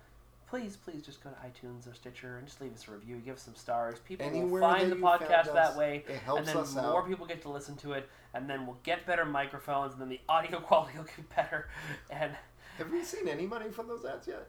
please, 0.51 0.77
please 0.77 1.03
just 1.03 1.23
go 1.23 1.31
to 1.31 1.37
iTunes 1.37 1.89
or 1.89 1.95
Stitcher 1.95 2.39
and 2.39 2.47
just 2.49 2.61
leave 2.61 2.73
us 2.75 2.87
a 2.89 2.93
review. 2.93 3.17
Give 3.25 3.37
us 3.37 3.43
some 3.43 3.55
stars. 3.55 3.99
People 4.01 4.27
Anywhere 4.27 4.61
will 4.61 4.69
find 4.69 4.91
the 4.91 4.97
podcast 4.97 5.47
us, 5.47 5.49
that 5.51 5.77
way, 5.77 6.05
it 6.09 6.17
helps 6.19 6.41
and 6.41 6.49
then 6.49 6.57
us 6.57 6.75
more 6.75 7.03
out. 7.03 7.09
people 7.09 7.27
get 7.27 7.43
to 7.43 7.49
listen 7.49 7.77
to 7.77 7.93
it. 7.93 8.09
And 8.35 8.51
then 8.51 8.67
we'll 8.67 8.79
get 8.83 9.07
better 9.07 9.25
microphones, 9.25 9.93
and 9.93 10.01
then 10.03 10.09
the 10.09 10.21
audio 10.29 10.59
quality 10.61 10.99
will 10.99 11.05
get 11.05 11.35
better. 11.37 11.69
And 12.11 12.33
Have 12.79 12.91
we 12.93 13.03
seen 13.05 13.29
any 13.29 13.47
money 13.47 13.71
from 13.71 13.89
those 13.89 14.05
ads 14.05 14.29
yet? 14.29 14.47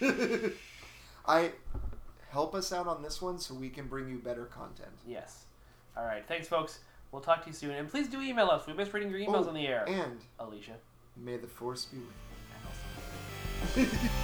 I 1.26 1.50
help 2.30 2.54
us 2.54 2.72
out 2.72 2.86
on 2.86 3.02
this 3.02 3.20
one 3.22 3.38
so 3.38 3.54
we 3.54 3.68
can 3.70 3.86
bring 3.86 4.08
you 4.08 4.18
better 4.18 4.44
content. 4.46 4.90
yes, 5.06 5.44
all 5.96 6.04
right. 6.04 6.24
Thanks, 6.26 6.48
folks. 6.48 6.80
We'll 7.12 7.22
talk 7.22 7.42
to 7.44 7.48
you 7.50 7.54
soon. 7.54 7.70
And 7.70 7.88
please 7.88 8.08
do 8.08 8.20
email 8.20 8.48
us. 8.50 8.66
We 8.66 8.72
miss 8.72 8.92
reading 8.92 9.08
your 9.10 9.20
emails 9.20 9.44
Oh, 9.46 9.48
on 9.48 9.54
the 9.54 9.66
air. 9.68 9.84
And 9.88 10.18
Alicia. 10.40 10.72
may 11.16 11.36
the 11.36 11.46
force 11.46 11.84
be 11.86 11.98
with 11.98 12.08
you. 13.76 13.98